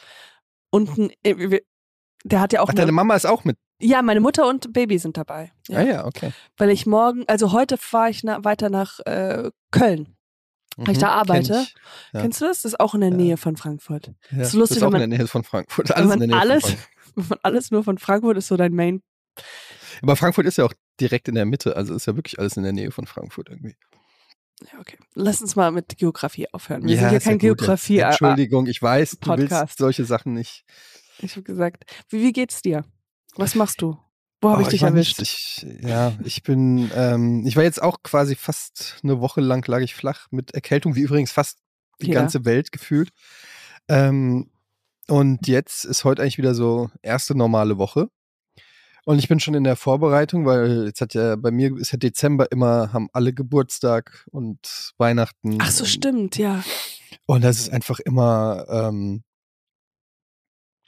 unten, 0.71 1.11
äh, 1.23 1.61
der 2.23 2.41
hat 2.41 2.51
ja 2.53 2.61
auch 2.61 2.69
Ach, 2.69 2.73
deine 2.73 2.83
eine, 2.87 2.91
Mama 2.91 3.15
ist 3.15 3.25
auch 3.25 3.43
mit. 3.45 3.57
ja, 3.79 4.01
meine 4.01 4.19
Mutter 4.19 4.47
und 4.49 4.73
Baby 4.73 4.97
sind 4.97 5.15
dabei. 5.17 5.51
Ja. 5.69 5.77
Ah 5.79 5.83
ja, 5.83 6.05
okay. 6.05 6.31
Weil 6.57 6.69
ich 6.71 6.85
morgen, 6.85 7.23
also 7.27 7.51
heute 7.51 7.77
fahre 7.77 8.09
ich 8.09 8.23
na, 8.23 8.43
weiter 8.43 8.69
nach 8.69 8.99
äh, 9.01 9.49
Köln. 9.71 10.17
Weil 10.77 10.91
ich 10.93 10.97
da 10.99 11.07
Mhm, 11.07 11.13
arbeite. 11.19 11.53
kenn 11.53 11.61
ich. 11.63 11.75
Ja. 12.13 12.21
Kennst 12.21 12.41
du 12.41 12.45
das? 12.45 12.61
Das 12.61 12.73
ist 12.73 12.79
auch 12.79 12.93
in 12.93 13.01
der 13.01 13.09
Ja. 13.09 13.15
Nähe 13.17 13.37
von 13.37 13.57
Frankfurt. 13.57 14.07
Ja, 14.07 14.37
Das 14.37 14.47
ist 14.49 14.53
lustig, 14.53 14.75
das 14.75 14.77
ist 14.77 14.83
auch 14.83 14.87
wenn 14.87 14.91
man- 14.93 15.01
in 15.03 15.09
der 15.11 15.19
Nähe 15.19 15.27
von 15.27 15.43
Frankfurt. 15.43 15.89
Wenn 15.89 15.95
Alles 15.95 16.03
in 16.05 16.09
man 16.09 16.19
der 16.19 16.27
Nähe 16.29 16.39
alles, 16.39 16.61
von 16.63 16.71
Frankfurt. 16.71 16.91
wenn 17.15 17.27
man 17.29 17.39
alles 17.43 17.71
nur 17.71 17.83
von 17.83 17.97
Frankfurt 17.97 18.37
ist 18.37 18.47
so 18.47 18.57
dein 18.57 18.73
Main. 18.73 19.01
Aber 20.01 20.15
Frankfurt 20.15 20.45
ist 20.45 20.57
ja 20.57 20.65
auch 20.65 20.73
direkt 20.99 21.27
in 21.27 21.35
der 21.35 21.45
Mitte, 21.45 21.75
also 21.75 21.93
ist 21.93 22.05
ja 22.07 22.15
wirklich 22.15 22.39
alles 22.39 22.57
in 22.57 22.63
der 22.63 22.71
Nähe 22.73 22.91
von 22.91 23.05
Frankfurt 23.05 23.49
irgendwie. 23.49 23.75
Ja, 24.71 24.79
okay. 24.79 24.97
Lass 25.15 25.41
uns 25.41 25.55
mal 25.55 25.71
mit 25.71 25.97
Geografie 25.97 26.47
aufhören. 26.53 26.83
Wir 26.83 26.95
ja, 26.95 27.01
sind 27.01 27.09
hier 27.09 27.17
ist 27.17 27.25
ja 27.25 27.31
kein 27.31 27.39
gut. 27.39 27.57
Geografie. 27.57 27.97
äh, 27.97 28.03
Entschuldigung, 28.03 28.67
ich 28.67 28.81
weiß, 28.81 29.17
du 29.19 29.37
willst 29.37 29.77
solche 29.77 30.05
Sachen 30.05 30.33
nicht. 30.33 30.63
Ich 31.19 31.31
habe 31.33 31.43
gesagt, 31.43 31.83
wie, 32.09 32.21
wie 32.21 32.31
geht's 32.31 32.61
dir? 32.61 32.85
Was 33.35 33.55
machst 33.55 33.81
du? 33.81 33.97
Wo 34.41 34.49
habe 34.49 34.61
Oh, 34.61 34.63
ich 34.63 34.69
dich 34.69 34.81
erwischt? 34.81 35.21
Ich, 35.21 35.65
ja, 35.81 36.13
ich 36.23 36.41
bin, 36.43 36.89
ähm, 36.95 37.45
ich 37.45 37.55
war 37.55 37.63
jetzt 37.63 37.81
auch 37.81 38.01
quasi 38.03 38.35
fast 38.35 38.97
eine 39.03 39.21
Woche 39.21 39.39
lang 39.41 39.65
lag 39.67 39.81
ich 39.81 39.93
flach 39.95 40.27
mit 40.31 40.51
Erkältung, 40.55 40.95
wie 40.95 41.01
übrigens 41.01 41.31
fast 41.31 41.59
die 42.01 42.07
Jeder. 42.07 42.21
ganze 42.21 42.43
Welt 42.45 42.71
gefühlt. 42.71 43.09
Ähm, 43.87 44.49
und 45.07 45.47
jetzt 45.47 45.85
ist 45.85 46.03
heute 46.03 46.21
eigentlich 46.23 46.37
wieder 46.39 46.55
so 46.55 46.89
erste 47.03 47.35
normale 47.35 47.77
Woche. 47.77 48.09
Und 49.05 49.19
ich 49.19 49.27
bin 49.27 49.39
schon 49.39 49.55
in 49.55 49.63
der 49.63 49.75
Vorbereitung, 49.75 50.45
weil 50.45 50.85
jetzt 50.85 51.01
hat 51.01 51.13
ja 51.13 51.35
bei 51.35 51.51
mir 51.51 51.75
ist 51.77 51.91
ja 51.91 51.97
Dezember 51.97 52.51
immer, 52.51 52.93
haben 52.93 53.09
alle 53.13 53.33
Geburtstag 53.33 54.25
und 54.31 54.93
Weihnachten. 54.97 55.57
Ach 55.59 55.71
so, 55.71 55.83
und, 55.83 55.89
stimmt, 55.89 56.37
ja. 56.37 56.63
Und 57.25 57.43
das 57.43 57.59
ist 57.59 57.69
einfach 57.71 57.99
immer, 57.99 58.65
ähm, 58.69 59.23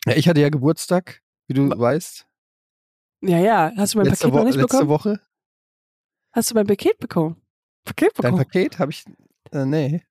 ja, 0.06 0.16
ich 0.16 0.28
hatte 0.28 0.42
ja 0.42 0.50
Geburtstag, 0.50 1.22
wie 1.48 1.54
du 1.54 1.70
weißt. 1.70 2.26
Ja, 3.24 3.38
ja. 3.40 3.72
Hast 3.78 3.94
du 3.94 4.00
mein 4.00 4.08
Letzte, 4.08 4.26
Paket 4.28 4.34
noch 4.36 4.42
Wo 4.42 4.46
nicht 4.46 4.56
letzte 4.56 4.78
bekommen? 4.78 4.90
Woche. 4.90 5.20
Hast 6.34 6.52
du 6.52 6.56
mein 6.56 6.68
Paket 6.68 7.00
bekommen? 7.00 7.42
Paket 7.86 8.12
Dein 8.18 8.32
bekommen? 8.34 8.38
Paket 8.46 8.80
habe 8.80 8.92
ich, 8.92 9.06
äh, 9.52 9.66
nee. 9.66 10.04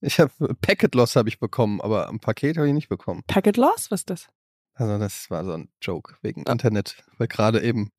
Ich 0.00 0.18
habe 0.18 0.32
Packet 0.60 0.94
Loss 0.94 1.14
habe 1.16 1.28
ich 1.28 1.38
bekommen, 1.38 1.80
aber 1.80 2.08
ein 2.08 2.18
Paket 2.20 2.56
habe 2.56 2.66
ich 2.66 2.74
nicht 2.74 2.88
bekommen. 2.88 3.22
Packet 3.26 3.56
Loss? 3.56 3.90
Was 3.90 4.00
ist 4.00 4.10
das? 4.10 4.28
Also 4.74 4.98
das 4.98 5.30
war 5.30 5.44
so 5.44 5.52
ein 5.52 5.68
Joke 5.80 6.16
wegen 6.22 6.44
Ah. 6.46 6.52
Internet, 6.52 7.04
weil 7.18 7.28
gerade 7.28 7.62
eben, 7.62 7.92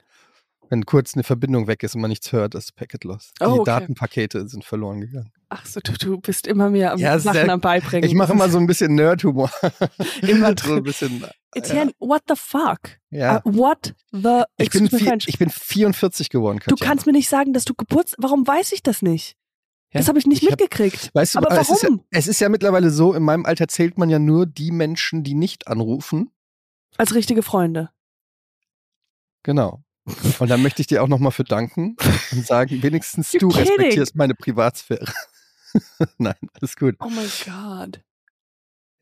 wenn 0.69 0.85
kurz 0.85 1.13
eine 1.13 1.23
Verbindung 1.23 1.67
weg 1.67 1.83
ist 1.83 1.95
und 1.95 2.01
man 2.01 2.09
nichts 2.09 2.31
hört, 2.31 2.55
ist 2.55 2.75
Packet 2.75 3.03
Loss. 3.05 3.31
Die 3.39 3.45
Oh, 3.45 3.59
okay. 3.59 3.63
Datenpakete 3.65 4.47
sind 4.49 4.65
verloren 4.65 5.01
gegangen. 5.01 5.31
Ach 5.55 5.65
so, 5.65 5.79
du, 5.81 5.93
du 5.93 6.19
bist 6.19 6.47
immer 6.47 6.69
mehr 6.69 6.93
am 6.93 6.99
Ja, 6.99 7.19
Sachen 7.19 7.49
am 7.49 7.61
Beibringen. 7.61 8.09
Ich 8.09 8.15
mache 8.15 8.31
immer 8.33 8.49
so 8.49 8.57
ein 8.57 8.65
bisschen 8.65 8.95
Nerd-Humor. 8.95 9.51
Immer 10.21 10.47
so 10.49 10.53
drin. 10.55 10.77
ein 10.77 10.83
bisschen. 10.83 11.25
Etienne, 11.53 11.91
what 11.99 12.23
the 12.27 12.33
fuck? 12.35 12.79
Ja. 13.11 13.37
Uh, 13.45 13.57
what 13.57 13.93
the... 14.11 14.43
Ich 14.57 14.71
bin, 14.71 14.89
vier, 14.89 15.15
ich 15.25 15.37
bin 15.37 15.49
44 15.51 16.29
geworden, 16.29 16.59
Du 16.65 16.71
Katja. 16.75 16.87
kannst 16.87 17.05
mir 17.05 17.11
nicht 17.11 17.29
sagen, 17.29 17.53
dass 17.53 17.65
du 17.65 17.75
Geburts... 17.75 18.15
Warum 18.17 18.47
weiß 18.47 18.71
ich 18.71 18.81
das 18.81 19.01
nicht? 19.03 19.35
Ja, 19.93 19.99
Das 19.99 20.07
habe 20.07 20.17
ich 20.17 20.25
nicht 20.25 20.41
ich 20.41 20.51
hab- 20.51 20.59
mitgekriegt. 20.59 21.11
Weißt 21.13 21.35
du, 21.35 21.39
Aber 21.39 21.51
es 21.51 21.69
ist, 21.69 21.83
ja, 21.83 21.89
warum? 21.89 22.03
es 22.09 22.27
ist 22.27 22.39
ja 22.41 22.49
mittlerweile 22.49 22.89
so, 22.89 23.13
in 23.13 23.21
meinem 23.21 23.45
Alter 23.45 23.67
zählt 23.67 23.99
man 23.99 24.09
ja 24.09 24.17
nur 24.17 24.47
die 24.47 24.71
Menschen, 24.71 25.23
die 25.23 25.35
nicht 25.35 25.67
anrufen. 25.67 26.31
Als 26.97 27.13
richtige 27.13 27.43
Freunde. 27.43 27.91
Genau. 29.43 29.83
Und 30.39 30.49
da 30.49 30.57
möchte 30.57 30.81
ich 30.81 30.87
dir 30.87 31.01
auch 31.03 31.07
nochmal 31.07 31.31
für 31.31 31.43
danken 31.43 31.95
und 32.31 32.45
sagen, 32.45 32.81
wenigstens 32.83 33.31
du 33.31 33.47
respektierst 33.49 34.15
meine 34.15 34.33
Privatsphäre. 34.35 35.05
Nein, 36.17 36.35
alles 36.53 36.75
gut. 36.75 36.95
Oh 36.99 37.09
mein 37.09 37.29
Gott. 37.45 38.01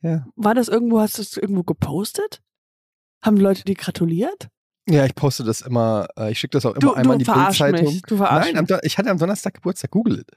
Ja. 0.01 0.25
War 0.35 0.55
das 0.55 0.67
irgendwo, 0.67 0.99
hast 0.99 1.17
du 1.17 1.21
es 1.21 1.37
irgendwo 1.37 1.63
gepostet? 1.63 2.41
Haben 3.21 3.35
die 3.35 3.41
Leute 3.43 3.63
dir 3.63 3.75
gratuliert? 3.75 4.49
Ja, 4.89 5.05
ich 5.05 5.13
poste 5.13 5.43
das 5.43 5.61
immer, 5.61 6.07
äh, 6.17 6.31
ich 6.31 6.39
schicke 6.39 6.57
das 6.57 6.65
auch 6.65 6.71
immer 6.71 6.79
Du, 6.79 6.93
einmal 6.93 7.13
in 7.13 7.19
du 7.19 7.25
die 7.25 7.31
verarsch 7.31 7.59
Bildzeitung. 7.59 8.01
Du 8.07 8.17
verarsch 8.17 8.51
Nein, 8.51 8.69
am, 8.69 8.79
ich 8.81 8.97
hatte 8.97 9.11
am 9.11 9.19
Donnerstag 9.19 9.53
Geburtstag, 9.53 9.91
google 9.91 10.19
it. 10.19 10.31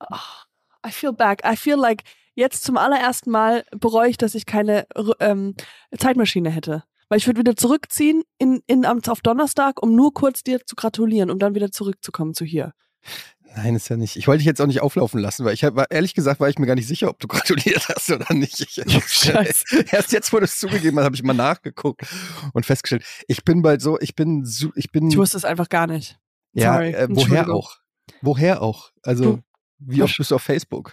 Ach, 0.00 0.46
I 0.86 0.90
feel 0.90 1.12
back. 1.12 1.42
I 1.48 1.56
feel 1.56 1.76
like 1.76 2.02
jetzt 2.34 2.64
zum 2.64 2.76
allerersten 2.76 3.30
Mal 3.30 3.64
bereue 3.70 4.10
ich, 4.10 4.16
dass 4.16 4.34
ich 4.34 4.46
keine 4.46 4.86
ähm, 5.20 5.54
Zeitmaschine 5.96 6.50
hätte. 6.50 6.84
Weil 7.08 7.18
ich 7.18 7.26
würde 7.26 7.40
wieder 7.40 7.56
zurückziehen 7.56 8.22
in, 8.38 8.62
in, 8.66 8.84
auf 8.84 9.20
Donnerstag, 9.22 9.82
um 9.82 9.94
nur 9.94 10.12
kurz 10.12 10.42
dir 10.42 10.66
zu 10.66 10.76
gratulieren, 10.76 11.30
um 11.30 11.38
dann 11.38 11.54
wieder 11.54 11.70
zurückzukommen 11.70 12.34
zu 12.34 12.44
hier. 12.44 12.74
Nein, 13.56 13.74
ist 13.74 13.88
ja 13.88 13.96
nicht. 13.96 14.16
Ich 14.16 14.28
wollte 14.28 14.38
dich 14.38 14.46
jetzt 14.46 14.60
auch 14.60 14.66
nicht 14.66 14.82
auflaufen 14.82 15.18
lassen, 15.20 15.44
weil 15.44 15.54
ich 15.54 15.64
hab, 15.64 15.74
war, 15.74 15.90
ehrlich 15.90 16.14
gesagt 16.14 16.38
war 16.38 16.48
ich 16.48 16.58
mir 16.58 16.66
gar 16.66 16.74
nicht 16.74 16.86
sicher, 16.86 17.08
ob 17.08 17.18
du 17.18 17.26
gratuliert 17.28 17.88
hast 17.88 18.10
oder 18.10 18.32
nicht. 18.34 18.60
Ich, 18.60 18.74
Scheiße. 19.08 19.84
Erst 19.90 20.12
jetzt, 20.12 20.32
wo 20.32 20.38
du 20.38 20.44
es 20.44 20.58
zugegeben 20.58 20.98
hast, 20.98 21.06
habe 21.06 21.16
ich 21.16 21.22
mal 21.22 21.32
nachgeguckt 21.32 22.02
und 22.52 22.66
festgestellt, 22.66 23.04
ich 23.26 23.44
bin 23.44 23.62
bald 23.62 23.80
so, 23.82 23.98
ich 24.00 24.14
bin, 24.14 24.44
su- 24.44 24.72
ich 24.76 24.92
bin, 24.92 25.10
Ich 25.10 25.16
wusste 25.16 25.36
es 25.38 25.44
einfach 25.44 25.68
gar 25.68 25.86
nicht. 25.86 26.18
ja, 26.52 26.80
äh, 26.82 27.08
woher 27.10 27.48
auch? 27.52 27.78
Woher 28.20 28.62
auch? 28.62 28.90
Also, 29.02 29.36
Du- 29.36 29.42
wie 29.78 30.02
oft 30.02 30.16
bist 30.16 30.30
du 30.30 30.34
auf 30.36 30.42
Facebook? 30.42 30.92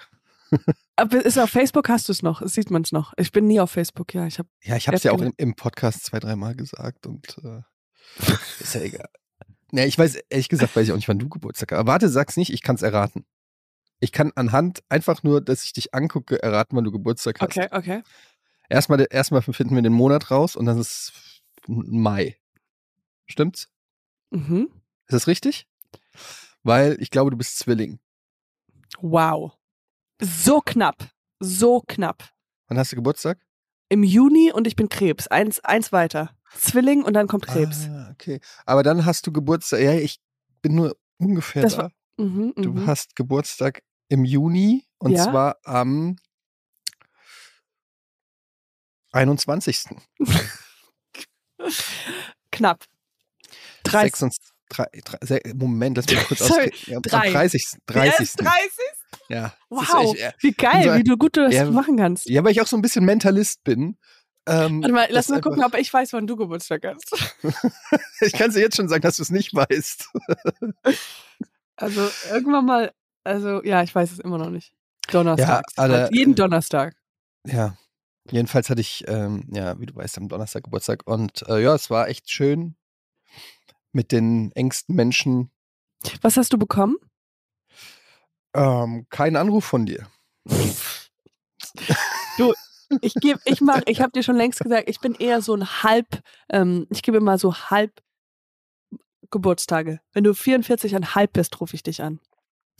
Aber 0.95 1.25
ist 1.25 1.38
auf 1.38 1.50
Facebook 1.50 1.89
hast 1.89 2.07
du 2.07 2.13
es 2.13 2.21
noch, 2.21 2.41
sieht 2.47 2.71
man 2.71 2.83
es 2.83 2.91
noch. 2.91 3.13
Ich 3.17 3.31
bin 3.31 3.47
nie 3.47 3.59
auf 3.59 3.71
Facebook, 3.71 4.13
ja. 4.13 4.25
Ich 4.27 4.39
habe 4.39 4.47
Ja, 4.63 4.75
ich 4.77 4.88
habe 4.88 4.95
es 4.95 5.03
Ja, 5.03 5.12
auch 5.12 5.21
im, 5.21 5.33
im 5.38 5.55
Podcast 5.55 6.05
zwei, 6.05 6.19
dreimal 6.19 6.55
gesagt 6.55 7.05
und 7.07 7.38
äh, 7.43 7.62
ist 8.62 8.75
ja 8.75 8.81
egal. 8.81 9.09
Nee, 9.75 9.88
ich 9.88 10.00
weiß, 10.00 10.15
ehrlich 10.29 10.48
gesagt, 10.48 10.74
weiß 10.74 10.86
ich 10.86 10.94
auch 10.94 10.96
nicht, 10.96 11.10
wann 11.10 11.20
du 11.20 11.27
Geburtstag 11.27 11.74
hast. 11.74 11.79
Aber 11.79 11.91
warte, 11.91 12.08
sag's 12.08 12.38
nicht, 12.38 12.53
ich 12.53 12.62
kann 12.62 12.77
es 12.77 12.82
erraten. 12.82 13.25
Ich 14.00 14.13
kann 14.13 14.32
anhand 14.34 14.84
einfach 14.88 15.22
nur, 15.22 15.41
dass 15.41 15.65
ich 15.65 15.74
dich 15.74 15.94
angucke, 15.94 16.41
erraten, 16.41 16.77
wann 16.77 16.86
du 16.86 16.94
Geburtstag 16.94 17.41
hast. 17.41 17.58
Okay, 17.58 17.67
okay. 17.72 18.01
Erstmal, 18.70 19.05
erstmal 19.10 19.41
finden 19.41 19.75
wir 19.75 19.82
den 19.82 19.91
Monat 19.91 20.32
raus 20.32 20.55
und 20.55 20.65
dann 20.65 20.79
ist 20.79 21.12
es 21.12 21.41
Mai. 21.67 22.38
Stimmt's? 23.25 23.67
Mhm. 24.29 24.70
Ist 25.08 25.13
das 25.13 25.27
richtig? 25.27 25.67
Weil 26.63 26.96
ich 27.01 27.12
glaube, 27.12 27.32
du 27.32 27.36
bist 27.36 27.58
Zwilling. 27.58 28.00
Wow. 29.01 29.58
So 30.22 30.62
knapp. 30.62 31.10
So 31.41 31.84
knapp. 31.86 32.24
Wann 32.70 32.77
hast 32.77 32.94
du 32.94 32.96
Geburtstag? 32.96 33.46
Im 33.89 34.04
Juni 34.04 34.51
und 34.51 34.65
ich 34.68 34.75
bin 34.75 34.89
Krebs. 34.89 35.27
Eins, 35.27 35.60
eins 35.62 35.92
weiter. 35.92 36.36
Zwilling 36.58 37.04
und 37.04 37.13
dann 37.13 37.27
kommt 37.27 37.46
Krebs. 37.48 37.88
Ah, 37.89 38.10
okay. 38.13 38.39
Aber 38.65 38.82
dann 38.84 39.06
hast 39.06 39.27
du 39.27 39.32
Geburtstag. 39.32 39.80
Ja, 39.82 39.94
ich 39.94 40.20
bin 40.62 40.75
nur 40.75 40.96
ungefähr 41.18 41.62
Das 41.62 41.74
da. 41.75 41.84
war- 41.84 41.92
Mhm, 42.18 42.54
Du 42.56 42.72
mhm. 42.72 42.88
hast 42.88 43.15
Geburtstag 43.18 43.82
im 44.08 44.24
Juni 44.24 44.86
und 45.00 45.12
Ja. 45.12 45.24
zwar 45.24 45.58
am 45.65 46.15
21. 49.12 49.86
Knapp. 52.51 52.86
30. 53.84 54.15
26, 54.15 54.44
drei, 54.70 54.86
drei, 55.04 55.18
se- 55.22 55.42
Moment, 55.56 55.98
lass 55.98 56.06
mich 56.08 56.24
kurz 56.25 56.39
Sorry, 56.48 56.51
ausrechnen. 56.70 56.92
Ja, 56.92 56.96
Am 56.98 57.01
drei. 57.04 57.32
30. 57.32 57.65
30. 57.86 58.20
Yes, 58.20 58.34
30? 58.34 58.70
Ja. 59.29 59.53
Wow. 59.69 60.13
echt, 60.13 60.22
äh, 60.22 60.31
Wie 60.39 60.51
geil, 60.51 60.84
so- 60.84 60.93
wie 60.95 61.03
du 61.03 61.17
gut 61.17 61.36
du 61.38 61.41
das 61.45 61.53
Ja, 61.53 61.65
machen 61.72 61.98
kannst. 61.98 62.27
ja, 62.29 62.43
weil 62.43 62.51
ich 62.51 62.62
auch 62.62 62.67
so 62.67 62.75
ein 62.77 62.81
bisschen 62.81 63.05
Mentalist 63.05 63.63
bin. 63.63 63.98
Ähm, 64.48 64.81
Warte 64.84 64.93
mal, 64.93 65.07
lass 65.10 65.29
mal 65.29 65.41
gucken, 65.41 65.63
ob 65.63 65.74
ich 65.75 65.91
weiß, 65.91 66.13
wann 66.13 66.27
du 66.27 66.36
Geburtstag 66.36 66.84
hast. 66.86 67.12
Ich 68.22 68.34
kann 68.34 68.51
dir 68.51 68.60
jetzt 68.60 68.75
schon 68.77 68.88
sagen, 68.88 69.01
dass 69.01 69.17
du 69.17 69.24
es 69.24 69.29
nicht 69.31 69.53
weißt. 69.53 70.10
Also 71.77 72.07
irgendwann 72.31 72.65
mal, 72.65 72.91
also 73.24 73.62
ja, 73.63 73.84
ich 73.84 73.93
weiß 73.93 74.12
es 74.12 74.19
immer 74.19 74.38
noch 74.38 74.50
nicht. 74.50 74.74
Donnerstag. 75.12 75.63
aber- 75.75 76.13
jeden 76.13 76.36
Donnerstag. 76.36 76.95
Ja. 77.45 77.75
Jedenfalls 78.31 78.69
hatte 78.69 78.81
ich, 78.81 79.03
ähm, 79.07 79.43
ja, 79.51 79.79
wie 79.79 79.86
du 79.86 79.95
weißt, 79.95 80.17
am 80.17 80.29
Donnerstag 80.29 80.63
Geburtstag. 80.63 81.05
Und 81.05 81.43
äh, 81.48 81.62
ja, 81.62 81.75
es 81.75 81.89
war 81.89 82.07
echt 82.07 82.29
schön 82.31 82.75
mit 83.91 84.12
den 84.12 84.51
engsten 84.53 84.95
Menschen. 84.95 85.51
Was 86.22 86.38
hast 86.38 86.51
du 86.53 86.57
bekommen? 86.57 86.95
Ähm, 88.55 89.05
kein 89.09 89.35
Anruf 89.35 89.65
von 89.65 89.85
dir. 89.85 90.07
Ich 93.01 93.15
gebe, 93.15 93.39
ich 93.45 93.62
mach, 93.62 93.81
ich 93.88 94.01
habe 94.01 94.12
dir 94.12 94.24
schon 94.24 94.35
längst 94.35 94.59
gesagt, 94.59 94.89
ich 94.89 95.00
bin 95.00 95.15
eher 95.15 95.41
so 95.41 95.55
ein 95.55 95.65
halb, 95.83 96.21
ähm, 96.50 96.88
ich 96.89 97.01
gebe 97.01 97.17
immer 97.17 97.38
so 97.38 97.53
halb 97.55 98.01
Geburtstage. 99.31 100.00
Wenn 100.13 100.24
du 100.24 100.33
44 100.33 100.95
ein 100.95 101.15
halb 101.15 101.33
bist, 101.33 101.59
rufe 101.59 101.75
ich 101.75 101.83
dich 101.83 102.03
an. 102.03 102.19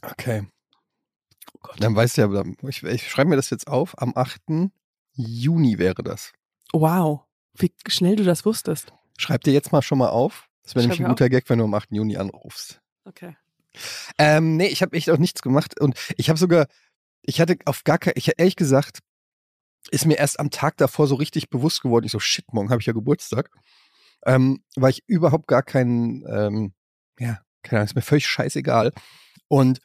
Okay. 0.01 0.48
Oh. 1.63 1.74
Dann 1.79 1.96
weißt 1.96 2.17
du 2.17 2.22
ja, 2.22 2.70
ich, 2.70 2.84
ich 2.84 3.10
schreibe 3.10 3.32
mir 3.32 3.36
das 3.36 3.50
jetzt 3.50 3.67
auf. 3.67 4.00
Am 4.00 4.13
8. 4.15 4.70
Juni 5.13 5.79
wäre 5.79 6.03
das. 6.03 6.32
Wow, 6.72 7.22
wie 7.53 7.74
schnell 7.88 8.15
du 8.15 8.24
das 8.24 8.46
wusstest. 8.46 8.94
Schreib 9.17 9.44
dir 9.44 9.53
jetzt 9.53 9.72
mal 9.72 9.82
schon 9.82 9.98
mal 9.98 10.10
auf. 10.10 10.48
Das 10.63 10.75
wäre 10.75 10.84
nämlich 10.84 11.01
ein 11.01 11.10
guter 11.10 11.29
Gag, 11.29 11.50
wenn 11.50 11.60
du 11.60 11.65
am 11.65 11.74
8. 11.74 11.91
Juni 11.91 12.17
anrufst. 12.17 12.82
Okay. 13.05 13.36
Ähm, 14.17 14.58
nee, 14.58 14.67
ich 14.67 14.82
habe 14.82 14.96
echt 14.96 15.10
auch 15.10 15.17
nichts 15.17 15.41
gemacht 15.41 15.79
und 15.79 15.98
ich 16.17 16.29
habe 16.29 16.39
sogar, 16.39 16.67
ich 17.22 17.41
hatte 17.41 17.58
auf 17.65 17.84
gar 17.84 17.98
kein, 17.98 18.13
ich 18.15 18.32
ehrlich 18.38 18.55
gesagt, 18.55 19.00
ist 19.91 20.05
mir 20.05 20.17
erst 20.17 20.39
am 20.39 20.50
Tag 20.50 20.77
davor 20.77 21.08
so 21.08 21.15
richtig 21.15 21.50
bewusst 21.50 21.82
geworden. 21.82 22.05
Ich 22.05 22.12
so, 22.12 22.20
shit, 22.20 22.46
morgen 22.53 22.70
habe 22.70 22.82
ich 22.82 22.88
ja 22.88 22.94
Geburtstag. 22.94 23.50
Ähm, 24.25 24.63
weil 24.75 24.91
ich 24.91 25.03
überhaupt 25.08 25.48
gar 25.48 25.62
keinen, 25.62 26.25
ähm, 26.27 26.74
ja, 27.20 27.39
keine 27.62 27.79
Ahnung, 27.79 27.86
ist 27.86 27.96
mir 27.96 28.01
völlig 28.01 28.25
scheißegal. 28.27 28.91
Und 29.48 29.79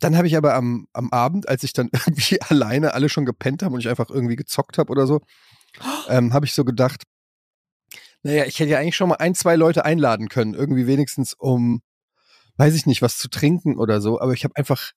dann 0.00 0.16
habe 0.16 0.28
ich 0.28 0.36
aber 0.36 0.54
am, 0.54 0.86
am 0.92 1.10
Abend, 1.10 1.48
als 1.48 1.64
ich 1.64 1.72
dann 1.72 1.90
irgendwie 1.92 2.40
alleine 2.42 2.94
alle 2.94 3.08
schon 3.08 3.26
gepennt 3.26 3.62
haben 3.62 3.74
und 3.74 3.80
ich 3.80 3.88
einfach 3.88 4.10
irgendwie 4.10 4.36
gezockt 4.36 4.78
habe 4.78 4.90
oder 4.90 5.06
so, 5.06 5.20
ähm, 6.08 6.32
habe 6.32 6.46
ich 6.46 6.52
so 6.54 6.64
gedacht, 6.64 7.02
naja, 8.22 8.44
ich 8.44 8.58
hätte 8.58 8.70
ja 8.70 8.78
eigentlich 8.78 8.96
schon 8.96 9.08
mal 9.08 9.16
ein, 9.16 9.34
zwei 9.34 9.56
Leute 9.56 9.84
einladen 9.84 10.28
können, 10.28 10.54
irgendwie 10.54 10.86
wenigstens 10.86 11.34
um, 11.34 11.82
weiß 12.58 12.74
ich 12.74 12.86
nicht, 12.86 13.00
was 13.02 13.16
zu 13.18 13.28
trinken 13.28 13.78
oder 13.78 14.00
so, 14.00 14.20
aber 14.20 14.32
ich 14.34 14.44
habe 14.44 14.54
einfach, 14.56 14.92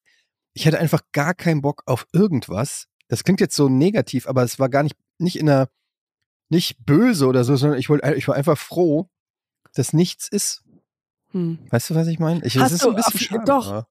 ich 0.53 0.67
hatte 0.67 0.79
einfach 0.79 1.01
gar 1.13 1.33
keinen 1.33 1.61
Bock 1.61 1.83
auf 1.85 2.05
irgendwas. 2.11 2.87
Das 3.07 3.23
klingt 3.23 3.39
jetzt 3.39 3.55
so 3.55 3.69
negativ, 3.69 4.27
aber 4.27 4.43
es 4.43 4.59
war 4.59 4.67
gar 4.69 4.83
nicht, 4.83 4.95
nicht 5.19 5.37
in 5.39 5.49
einer, 5.49 5.69
nicht 6.49 6.85
böse 6.85 7.27
oder 7.27 7.43
so, 7.43 7.55
sondern 7.55 7.79
ich 7.79 7.89
wollte, 7.89 8.13
ich 8.15 8.27
war 8.27 8.35
einfach 8.35 8.57
froh, 8.57 9.09
dass 9.73 9.93
nichts 9.93 10.27
ist. 10.27 10.63
Hm. 11.31 11.59
Weißt 11.69 11.89
du, 11.89 11.95
was 11.95 12.07
ich 12.07 12.19
meine? 12.19 12.43
Ich, 12.45 12.57
Hast 12.57 12.63
das 12.65 12.71
ist 12.73 12.81
so 12.81 12.89
ein 12.89 12.95
du 12.97 13.01
bisschen 13.03 13.13
auf- 13.13 13.21
schade. 13.21 13.45
doch. 13.45 13.67
aber- 13.71 13.87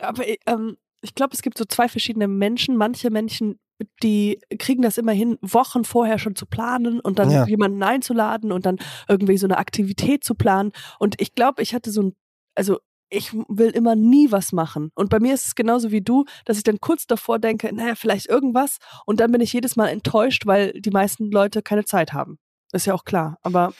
Aber 0.00 0.24
ähm, 0.46 0.76
ich 1.02 1.14
glaube, 1.14 1.34
es 1.34 1.42
gibt 1.42 1.58
so 1.58 1.64
zwei 1.64 1.88
verschiedene 1.88 2.28
Menschen. 2.28 2.76
Manche 2.76 3.10
Menschen, 3.10 3.58
die 4.02 4.38
kriegen 4.58 4.82
das 4.82 4.96
immer 4.98 5.12
hin, 5.12 5.36
Wochen 5.40 5.84
vorher 5.84 6.18
schon 6.18 6.36
zu 6.36 6.46
planen 6.46 7.00
und 7.00 7.18
dann 7.18 7.30
Ja. 7.30 7.46
jemanden 7.46 7.82
einzuladen 7.82 8.52
und 8.52 8.64
dann 8.66 8.78
irgendwie 9.08 9.36
so 9.38 9.46
eine 9.46 9.58
Aktivität 9.58 10.22
zu 10.24 10.34
planen. 10.36 10.70
Und 11.00 11.20
ich 11.20 11.34
glaube, 11.34 11.62
ich 11.62 11.74
hatte 11.74 11.90
so 11.90 12.02
ein, 12.02 12.16
also 12.54 12.78
ich 13.14 13.32
will 13.32 13.70
immer 13.70 13.94
nie 13.96 14.30
was 14.32 14.52
machen. 14.52 14.90
Und 14.94 15.10
bei 15.10 15.20
mir 15.20 15.34
ist 15.34 15.46
es 15.46 15.54
genauso 15.54 15.90
wie 15.90 16.00
du, 16.00 16.24
dass 16.44 16.56
ich 16.58 16.64
dann 16.64 16.80
kurz 16.80 17.06
davor 17.06 17.38
denke, 17.38 17.72
naja, 17.74 17.94
vielleicht 17.94 18.26
irgendwas. 18.26 18.78
Und 19.06 19.20
dann 19.20 19.32
bin 19.32 19.40
ich 19.40 19.52
jedes 19.52 19.76
Mal 19.76 19.88
enttäuscht, 19.88 20.46
weil 20.46 20.72
die 20.80 20.90
meisten 20.90 21.30
Leute 21.30 21.62
keine 21.62 21.84
Zeit 21.84 22.12
haben. 22.12 22.38
Ist 22.72 22.86
ja 22.86 22.94
auch 22.94 23.04
klar. 23.04 23.38
Aber 23.42 23.72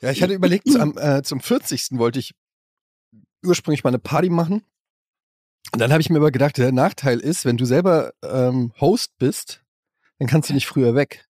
Ja, 0.00 0.10
ich 0.10 0.22
hatte 0.22 0.34
überlegt, 0.40 0.70
zu- 0.70 0.80
am, 0.80 0.96
äh, 0.98 1.22
zum 1.22 1.40
40. 1.40 1.88
wollte 1.92 2.18
ich 2.18 2.34
ursprünglich 3.44 3.84
mal 3.84 3.90
eine 3.90 3.98
Party 3.98 4.30
machen. 4.30 4.62
Und 5.72 5.80
dann 5.80 5.92
habe 5.92 6.00
ich 6.02 6.10
mir 6.10 6.18
aber 6.18 6.30
gedacht, 6.30 6.58
der 6.58 6.72
Nachteil 6.72 7.20
ist, 7.20 7.44
wenn 7.44 7.56
du 7.56 7.64
selber 7.64 8.12
ähm, 8.22 8.72
Host 8.80 9.16
bist, 9.18 9.62
dann 10.18 10.28
kannst 10.28 10.50
du 10.50 10.54
nicht 10.54 10.66
früher 10.66 10.94
weg. 10.94 11.26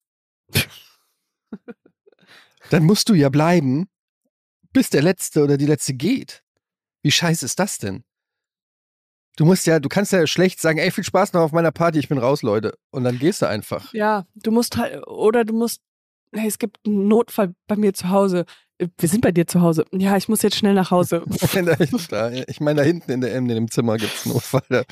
dann 2.71 2.85
musst 2.85 3.09
du 3.09 3.15
ja 3.15 3.29
bleiben, 3.29 3.89
bis 4.73 4.91
der 4.91 5.03
Letzte 5.03 5.45
oder 5.45 5.57
die 5.59 5.67
Letzte 5.67 5.95
geht. 5.95 6.42
Wie 7.03 7.11
scheiße 7.11 7.45
ist 7.45 7.59
das 7.59 7.79
denn? 7.79 8.05
Du 9.37 9.45
musst 9.47 9.67
ja, 9.67 9.81
du 9.81 9.89
kannst 9.89 10.13
ja 10.13 10.27
schlecht 10.27 10.61
sagen, 10.61 10.79
ey, 10.79 10.91
viel 10.91 11.05
Spaß 11.05 11.33
noch 11.33 11.41
auf 11.41 11.53
meiner 11.53 11.73
Party, 11.73 11.99
ich 11.99 12.09
bin 12.09 12.19
raus, 12.19 12.43
Leute. 12.43 12.75
Und 12.91 13.05
dann 13.05 13.19
gehst 13.19 13.41
du 13.43 13.47
einfach. 13.47 13.93
Ja, 13.95 14.27
du 14.35 14.51
musst 14.51 14.77
halt, 14.77 15.07
oder 15.07 15.45
du 15.45 15.55
musst, 15.55 15.81
hey, 16.35 16.47
es 16.49 16.59
gibt 16.59 16.79
einen 16.87 17.09
Notfall 17.09 17.55
bei 17.67 17.77
mir 17.77 17.95
zu 17.95 18.11
Hause. 18.11 18.45
Äh, 18.77 18.89
Wir 18.99 19.09
sind 19.09 19.23
bei 19.23 19.33
dir 19.33 19.47
zu 19.47 19.63
Hause. 19.63 19.87
Ja, 19.91 20.19
ich 20.19 20.29
muss 20.29 20.43
jetzt 20.43 20.57
schnell 20.57 20.75
nach 20.75 20.91
Hause. 20.91 21.23
ich 22.47 22.61
meine, 22.61 22.81
da 22.81 22.83
hinten 22.85 23.11
in, 23.11 23.21
der, 23.23 23.35
in 23.35 23.49
dem 23.49 23.71
Zimmer 23.71 23.97
gibt 23.97 24.15
es 24.15 24.27
einen 24.27 24.35
Notfall. 24.35 24.85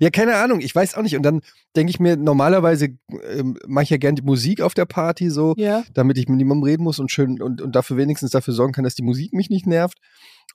Ja, 0.00 0.08
keine 0.08 0.36
Ahnung, 0.36 0.60
ich 0.62 0.74
weiß 0.74 0.94
auch 0.94 1.02
nicht. 1.02 1.16
Und 1.16 1.22
dann 1.22 1.42
denke 1.76 1.90
ich 1.90 2.00
mir, 2.00 2.16
normalerweise 2.16 2.96
ähm, 3.28 3.58
mache 3.66 3.84
ich 3.84 3.90
ja 3.90 3.98
gerne 3.98 4.14
die 4.16 4.22
Musik 4.26 4.62
auf 4.62 4.72
der 4.72 4.86
Party 4.86 5.28
so, 5.28 5.52
Ja. 5.58 5.82
damit 5.92 6.16
ich 6.16 6.28
mit 6.28 6.38
niemandem 6.38 6.64
reden 6.64 6.82
muss 6.82 6.98
und 6.98 7.10
schön 7.12 7.42
und, 7.42 7.60
und 7.60 7.76
dafür 7.76 7.98
wenigstens 7.98 8.30
dafür 8.30 8.54
sorgen 8.54 8.72
kann, 8.72 8.84
dass 8.84 8.94
die 8.94 9.02
Musik 9.02 9.34
mich 9.34 9.50
nicht 9.50 9.66
nervt. 9.66 9.98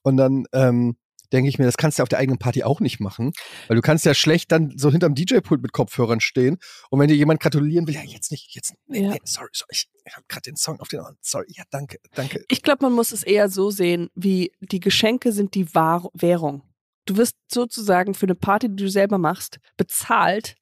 Und 0.08 0.18
dann 0.18 0.46
ähm, 0.54 0.96
denke 1.34 1.50
ich 1.50 1.60
mir, 1.60 1.66
das 1.66 1.76
kannst 1.76 2.00
du 2.00 2.04
auf 2.04 2.08
der 2.10 2.20
eigenen 2.20 2.40
Party 2.40 2.64
auch 2.64 2.80
nicht 2.80 3.02
machen, 3.02 3.34
weil 3.68 3.76
du 3.76 3.82
kannst 3.82 4.06
ja 4.06 4.14
schlecht 4.14 4.50
dann 4.54 4.72
so 4.78 4.90
hinterm 4.90 5.14
DJ-Pult 5.14 5.62
mit 5.62 5.74
Kopfhörern 5.74 6.22
stehen 6.22 6.58
und 6.90 7.00
wenn 7.02 7.10
dir 7.10 7.16
jemand 7.18 7.42
gratulieren 7.42 7.86
will, 7.88 7.96
ja, 7.96 8.02
jetzt 8.04 8.32
nicht, 8.32 8.56
jetzt, 8.56 8.74
nee, 8.88 9.02
Ja. 9.04 9.10
nee, 9.10 9.20
sorry, 9.26 9.50
sorry, 9.52 9.68
ich, 9.74 9.90
ich 10.06 10.16
habe 10.16 10.26
gerade 10.30 10.44
den 10.44 10.56
Song 10.56 10.80
auf 10.80 10.88
den 10.88 11.02
Ohren, 11.02 11.18
sorry, 11.22 11.48
ja, 11.50 11.64
danke, 11.70 11.98
danke. 12.16 12.46
Ich 12.48 12.62
glaube, 12.64 12.86
man 12.86 12.94
muss 12.94 13.12
es 13.12 13.24
eher 13.24 13.50
so 13.50 13.70
sehen, 13.72 14.10
wie 14.16 14.54
die 14.62 14.80
Geschenke 14.80 15.34
sind 15.34 15.54
die 15.54 15.76
Wahr 15.76 16.10
Währung. 16.14 16.62
Du 17.06 17.18
wirst 17.18 17.36
sozusagen 17.52 18.14
für 18.14 18.26
eine 18.26 18.36
Party, 18.36 18.70
die 18.70 18.84
du 18.84 18.90
selber 18.90 19.18
machst, 19.18 19.60
bezahlt 19.76 20.56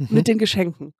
Mhm. 0.00 0.08
mit 0.10 0.26
den 0.28 0.38
Geschenken. 0.38 0.94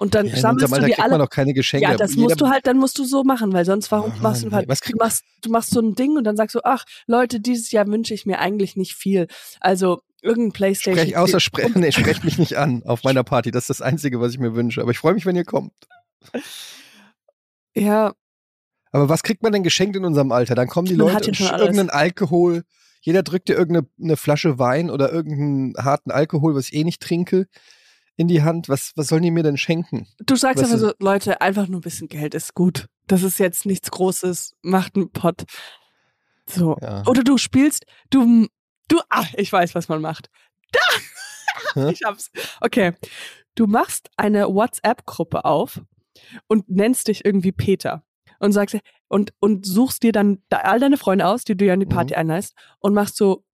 Und 0.00 0.14
dann 0.14 0.28
ja, 0.28 0.36
sammelst 0.36 0.74
du 0.74 0.80
die 0.80 0.98
alle. 0.98 1.10
man 1.10 1.18
doch 1.20 1.28
keine 1.28 1.52
Geschenke. 1.52 1.86
Ja, 1.86 1.94
das 1.94 2.16
musst 2.16 2.40
du 2.40 2.48
halt, 2.48 2.66
dann 2.66 2.78
musst 2.78 2.98
du 2.98 3.04
so 3.04 3.22
machen, 3.22 3.52
weil 3.52 3.66
sonst 3.66 3.92
warum 3.92 4.12
Ah, 4.12 4.22
machst 4.22 4.42
du 4.42 4.50
halt, 4.50 4.66
Was 4.66 4.80
du 4.80 4.96
machst, 4.96 5.24
du 5.42 5.50
machst 5.50 5.72
so 5.72 5.80
ein 5.80 5.94
Ding 5.94 6.16
und 6.16 6.24
dann 6.24 6.38
sagst 6.38 6.54
du, 6.54 6.60
ach, 6.64 6.86
Leute, 7.06 7.38
dieses 7.38 7.70
Jahr 7.70 7.86
wünsche 7.86 8.14
ich 8.14 8.24
mir 8.24 8.38
eigentlich 8.38 8.76
nicht 8.76 8.94
viel. 8.94 9.26
Also, 9.60 10.00
irgendein 10.22 10.52
Playstation. 10.52 11.04
Sprech, 11.04 11.18
außer 11.18 11.38
sprech, 11.38 11.68
nee, 11.74 11.92
sprecht 11.92 12.24
mich 12.24 12.38
nicht 12.38 12.56
an 12.56 12.82
auf 12.86 13.04
meiner 13.04 13.24
Party. 13.24 13.50
Das 13.50 13.64
ist 13.64 13.68
das 13.68 13.82
Einzige, 13.82 14.22
was 14.22 14.32
ich 14.32 14.38
mir 14.38 14.54
wünsche. 14.54 14.80
Aber 14.80 14.90
ich 14.90 14.96
freue 14.98 15.12
mich, 15.12 15.26
wenn 15.26 15.36
ihr 15.36 15.44
kommt. 15.44 15.74
Ja, 17.76 18.14
Aber 18.92 19.10
was 19.10 19.22
kriegt 19.22 19.42
man 19.42 19.52
denn 19.52 19.62
geschenkt 19.62 19.96
in 19.96 20.06
unserem 20.06 20.32
Alter? 20.32 20.54
Dann 20.54 20.68
kommen 20.68 20.88
die 20.88 20.96
Man 20.96 21.12
Leute 21.12 21.28
und 21.28 21.40
irgendeinen 21.40 21.90
Alkohol. 21.90 22.64
Jeder 23.02 23.22
drückt 23.22 23.48
dir 23.48 23.54
irgendeine 23.56 23.86
eine 24.02 24.16
Flasche 24.16 24.58
Wein 24.58 24.88
oder 24.88 25.12
irgendeinen 25.12 25.74
harten 25.76 26.10
Alkohol, 26.10 26.54
was 26.54 26.68
ich 26.68 26.74
eh 26.74 26.84
nicht 26.84 27.02
trinke, 27.02 27.48
in 28.20 28.28
die 28.28 28.42
Hand. 28.42 28.68
Was, 28.68 28.92
was 28.96 29.08
sollen 29.08 29.22
die 29.22 29.30
mir 29.30 29.42
denn 29.42 29.56
schenken? 29.56 30.06
du 30.20 30.36
sagst 30.36 30.62
Was 30.62 30.70
einfach 30.70 30.88
so, 30.88 30.92
Leute, 30.98 31.40
einfach 31.40 31.66
nur 31.68 31.78
ein 31.78 31.82
bisschen 31.82 32.08
Geld 32.08 32.34
ist 32.34 32.54
gut. 32.54 32.86
Das 33.06 33.22
ist 33.22 33.38
jetzt 33.38 33.64
nichts 33.64 33.90
Großes, 33.90 34.54
macht 34.62 34.94
einen 34.94 35.10
Pott. 35.10 35.44
So. 36.46 36.76
Ja. 36.82 37.02
Oder 37.06 37.24
du 37.24 37.38
spielst, 37.38 37.86
du, 38.10 38.46
du, 38.88 39.00
ah, 39.08 39.24
ich 39.36 39.50
weiß, 39.50 39.74
was 39.74 39.88
man 39.88 40.00
macht. 40.02 40.28
Da! 41.74 41.90
Ich 41.90 42.02
hab's. 42.04 42.30
Okay. 42.60 42.92
Du 43.54 43.66
machst 43.66 44.10
eine 44.16 44.46
WhatsApp-Gruppe 44.46 45.44
auf 45.44 45.80
und 46.46 46.68
nennst 46.68 47.08
dich 47.08 47.24
irgendwie 47.24 47.52
Peter 47.52 48.04
und 48.38 48.52
sagst, 48.52 48.78
und, 49.08 49.32
und 49.40 49.66
suchst 49.66 50.02
dir 50.02 50.12
dann 50.12 50.42
da 50.48 50.58
all 50.58 50.78
deine 50.78 50.96
Freunde 50.96 51.26
aus, 51.26 51.44
die 51.44 51.56
du 51.56 51.64
ja 51.64 51.72
an 51.72 51.80
die 51.80 51.86
Mhm. 51.86 51.90
Party 51.90 52.14
einlässt 52.14 52.54
und 52.78 52.94
machst 52.94 53.16
so, 53.16 53.44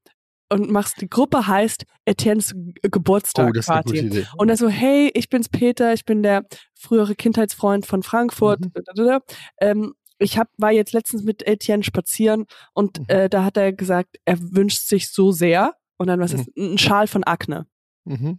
und 0.49 0.71
machst, 0.71 1.01
die 1.01 1.09
Gruppe 1.11 1.47
heißt 1.47 1.85
Etiennes 2.05 2.55
Ge- 2.55 2.91
Geburtstag 2.91 3.49
Oh, 3.49 3.53
das 3.53 3.67
ist 3.67 3.71
eine 3.71 3.83
gute 3.83 3.95
Party. 4.01 4.07
Idee. 4.19 4.27
Und 4.37 4.49
dann 4.49 4.57
so, 4.57 4.69
hey, 4.69 5.11
ich 5.15 5.29
bin's 5.29 5.49
Peter, 5.49 5.93
ich 5.93 6.05
bin 6.05 6.23
der 6.23 6.47
frühere 6.75 7.15
Kindheitsfreund 7.17 7.87
von 7.87 8.03
Frankfurt. 8.03 8.61
Mhm. 8.61 9.21
Ähm, 9.61 9.95
ich 10.19 10.39
hab, 10.39 10.49
war 10.57 10.71
jetzt 10.73 10.93
letztens 10.93 11.23
mit 11.25 11.47
Etienne 11.47 11.83
spazieren 11.83 12.47
und 12.75 13.01
Mhm. 13.01 13.05
äh, 13.09 13.29
da 13.29 13.45
hat 13.45 13.57
er 13.57 13.73
gesagt, 13.73 14.17
er 14.25 14.39
wünscht 14.41 14.87
sich 14.89 15.11
so 15.13 15.33
sehr. 15.33 15.75
Und 15.99 16.07
dann 16.09 16.21
was 16.21 16.33
Mhm. 16.33 16.41
ist 16.41 16.57
ein 16.57 16.79
Schal 16.79 17.07
von 17.09 17.25
Akne. 17.25 17.67
Mhm. 18.05 18.39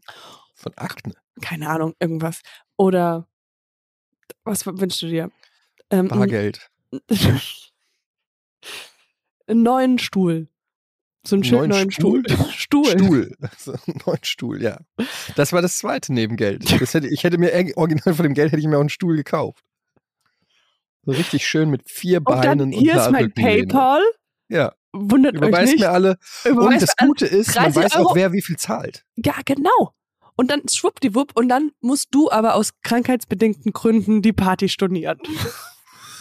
Von 0.55 0.73
Akne. 0.75 1.13
Keine 1.41 1.69
Ahnung, 1.69 1.93
irgendwas. 1.99 2.41
Oder 2.77 3.27
was 4.43 4.65
wünschst 4.65 5.01
du 5.01 5.07
dir? 5.07 5.31
Ähm, 5.89 6.07
Bargeld. 6.07 6.69
einen 9.47 9.51
neuen 9.63 9.99
Stuhl. 9.99 10.47
So 11.27 11.36
einen 11.36 11.43
schönen 11.43 11.69
Neuen 11.69 11.69
neuen 11.72 11.91
Stuhl. 11.91 12.24
Stuhl. 12.53 12.86
Stuhl. 12.93 13.36
So, 13.57 13.72
einen 13.74 14.00
neuen 14.05 14.24
Stuhl, 14.24 14.62
ja. 14.62 14.77
Das 15.36 15.51
war 15.53 15.62
das 15.62 15.77
zweite 15.77 16.13
neben 16.13 16.36
Geld. 16.38 16.63
Das 16.79 16.93
hätte, 16.93 17.07
ich 17.07 17.24
hätte 17.24 17.38
mir 17.38 17.51
original 17.75 18.13
von 18.13 18.24
dem 18.24 18.34
Geld 18.34 18.51
hätte 18.51 18.60
ich 18.62 18.67
mir 18.67 18.77
auch 18.77 18.81
einen 18.81 18.89
Stuhl 18.89 19.15
gekauft. 19.15 19.63
So 21.03 21.12
richtig 21.12 21.48
schön 21.48 21.69
mit 21.69 21.89
vier 21.89 22.17
Und 22.19 22.25
Beinen 22.25 22.43
dann, 22.60 22.62
und 22.62 22.72
hier 22.74 22.93
einer 22.93 23.05
ist 23.05 23.12
mein. 23.12 23.31
PayPal. 23.34 24.01
Ja, 24.50 24.74
Wundert 24.93 25.34
euch 25.36 25.38
überweist 25.50 25.72
nicht. 25.74 25.81
mir 25.81 25.91
alle. 25.91 26.17
Und 26.46 26.51
Überweist 26.51 26.81
das 26.84 26.89
mir 26.89 26.96
alle- 27.00 27.07
Gute 27.10 27.25
ist, 27.25 27.55
man 27.55 27.63
30 27.74 27.84
weiß 27.84 27.96
Euro. 27.98 28.10
auch, 28.10 28.15
wer 28.15 28.31
wie 28.34 28.41
viel 28.41 28.57
zahlt. 28.57 29.03
Ja, 29.15 29.36
genau. 29.46 29.93
Und 30.36 30.51
dann 30.51 30.62
schwuppdiwupp 30.69 31.31
und 31.36 31.50
dann 31.50 31.72
musst 31.81 32.07
du 32.12 32.29
aber 32.31 32.55
aus 32.55 32.72
krankheitsbedingten 32.84 33.74
Gründen 33.74 34.22
die 34.22 34.34
Party 34.34 34.69
stornieren. 34.69 35.19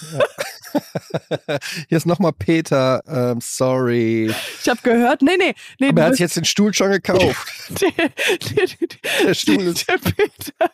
Hier 1.88 1.96
ist 1.98 2.06
nochmal 2.06 2.32
Peter, 2.32 3.02
ähm, 3.06 3.38
sorry. 3.40 4.32
Ich 4.62 4.68
habe 4.68 4.80
gehört, 4.82 5.22
nee, 5.22 5.36
nee, 5.38 5.54
nee, 5.80 5.88
Aber 5.88 6.00
er 6.02 6.06
hat 6.08 6.12
sich 6.14 6.20
jetzt 6.20 6.36
den 6.36 6.44
Stuhl 6.44 6.74
schon 6.74 6.90
gekauft. 6.90 7.48
der, 7.80 7.90
der, 7.92 8.66
der, 8.66 9.26
Der 9.26 9.34
Stuhl 9.34 9.62
ist. 9.62 9.88
der 9.88 9.98
Peter. 9.98 10.70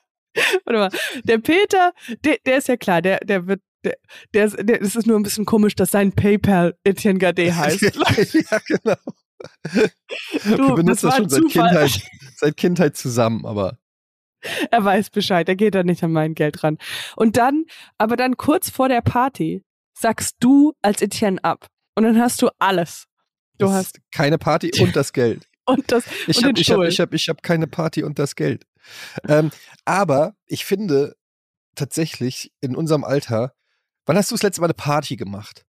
Warte 0.64 0.78
mal, 0.78 0.90
der 1.24 1.38
Peter, 1.38 1.92
der, 2.24 2.38
der 2.46 2.56
ist 2.58 2.68
ja 2.68 2.76
klar, 2.76 3.02
der, 3.02 3.18
der 3.20 3.46
wird, 3.46 3.60
der, 3.84 3.96
der, 4.32 4.44
ist, 4.46 4.56
der, 4.60 4.80
es 4.82 4.96
ist 4.96 5.06
nur 5.06 5.18
ein 5.18 5.22
bisschen 5.22 5.44
komisch, 5.44 5.74
dass 5.74 5.90
sein 5.90 6.12
PayPal 6.12 6.74
Etienne 6.84 7.18
Gade 7.18 7.54
heißt. 7.56 7.82
ja, 7.82 8.58
genau. 8.66 8.96
Wir 10.44 10.56
Du, 10.56 10.74
benutzen 10.74 11.06
das 11.06 11.16
das 11.16 11.16
schon 11.16 11.28
seit. 11.28 11.42
Kindheit, 11.50 12.00
seit 12.36 12.56
Kindheit 12.56 12.96
zusammen, 12.96 13.44
aber 13.44 13.78
Er 14.70 14.84
weiß 14.84 15.10
Bescheid, 15.10 15.48
er 15.48 15.56
geht 15.56 15.74
da 15.74 15.82
nicht 15.82 16.02
an 16.02 16.12
mein 16.12 16.34
Geld 16.34 16.62
ran. 16.64 16.78
Und 17.16 17.36
dann, 17.36 17.64
aber 17.98 18.16
dann 18.16 18.36
kurz 18.36 18.70
vor 18.70 18.88
der 18.88 19.00
Party 19.02 19.62
sagst 19.98 20.36
du 20.40 20.72
als 20.82 21.02
Etienne 21.02 21.42
ab. 21.44 21.66
Und 21.94 22.04
dann 22.04 22.18
hast 22.20 22.40
du 22.42 22.48
alles. 22.58 23.06
Du 23.58 23.66
das 23.66 23.74
hast 23.74 23.98
keine 24.10 24.38
Party 24.38 24.70
und 24.80 24.96
das 24.96 25.12
Geld. 25.12 25.46
und 25.66 25.92
das 25.92 26.04
Ich 26.26 26.38
und 26.38 26.44
habe 26.44 26.54
den 26.54 26.60
ich 26.62 26.70
hab, 26.70 26.74
Stuhl. 26.76 26.88
ich 26.88 27.00
hab, 27.00 27.14
ich 27.14 27.28
hab 27.28 27.42
keine 27.42 27.66
Party 27.66 28.02
und 28.02 28.18
das 28.18 28.34
Geld. 28.34 28.66
Ähm, 29.28 29.50
aber 29.84 30.34
ich 30.46 30.64
finde 30.64 31.14
tatsächlich 31.74 32.52
in 32.60 32.74
unserem 32.74 33.04
Alter, 33.04 33.54
wann 34.06 34.16
hast 34.16 34.30
du 34.30 34.34
das 34.34 34.42
letzte 34.42 34.60
Mal 34.60 34.66
eine 34.66 34.74
Party 34.74 35.16
gemacht? 35.16 35.64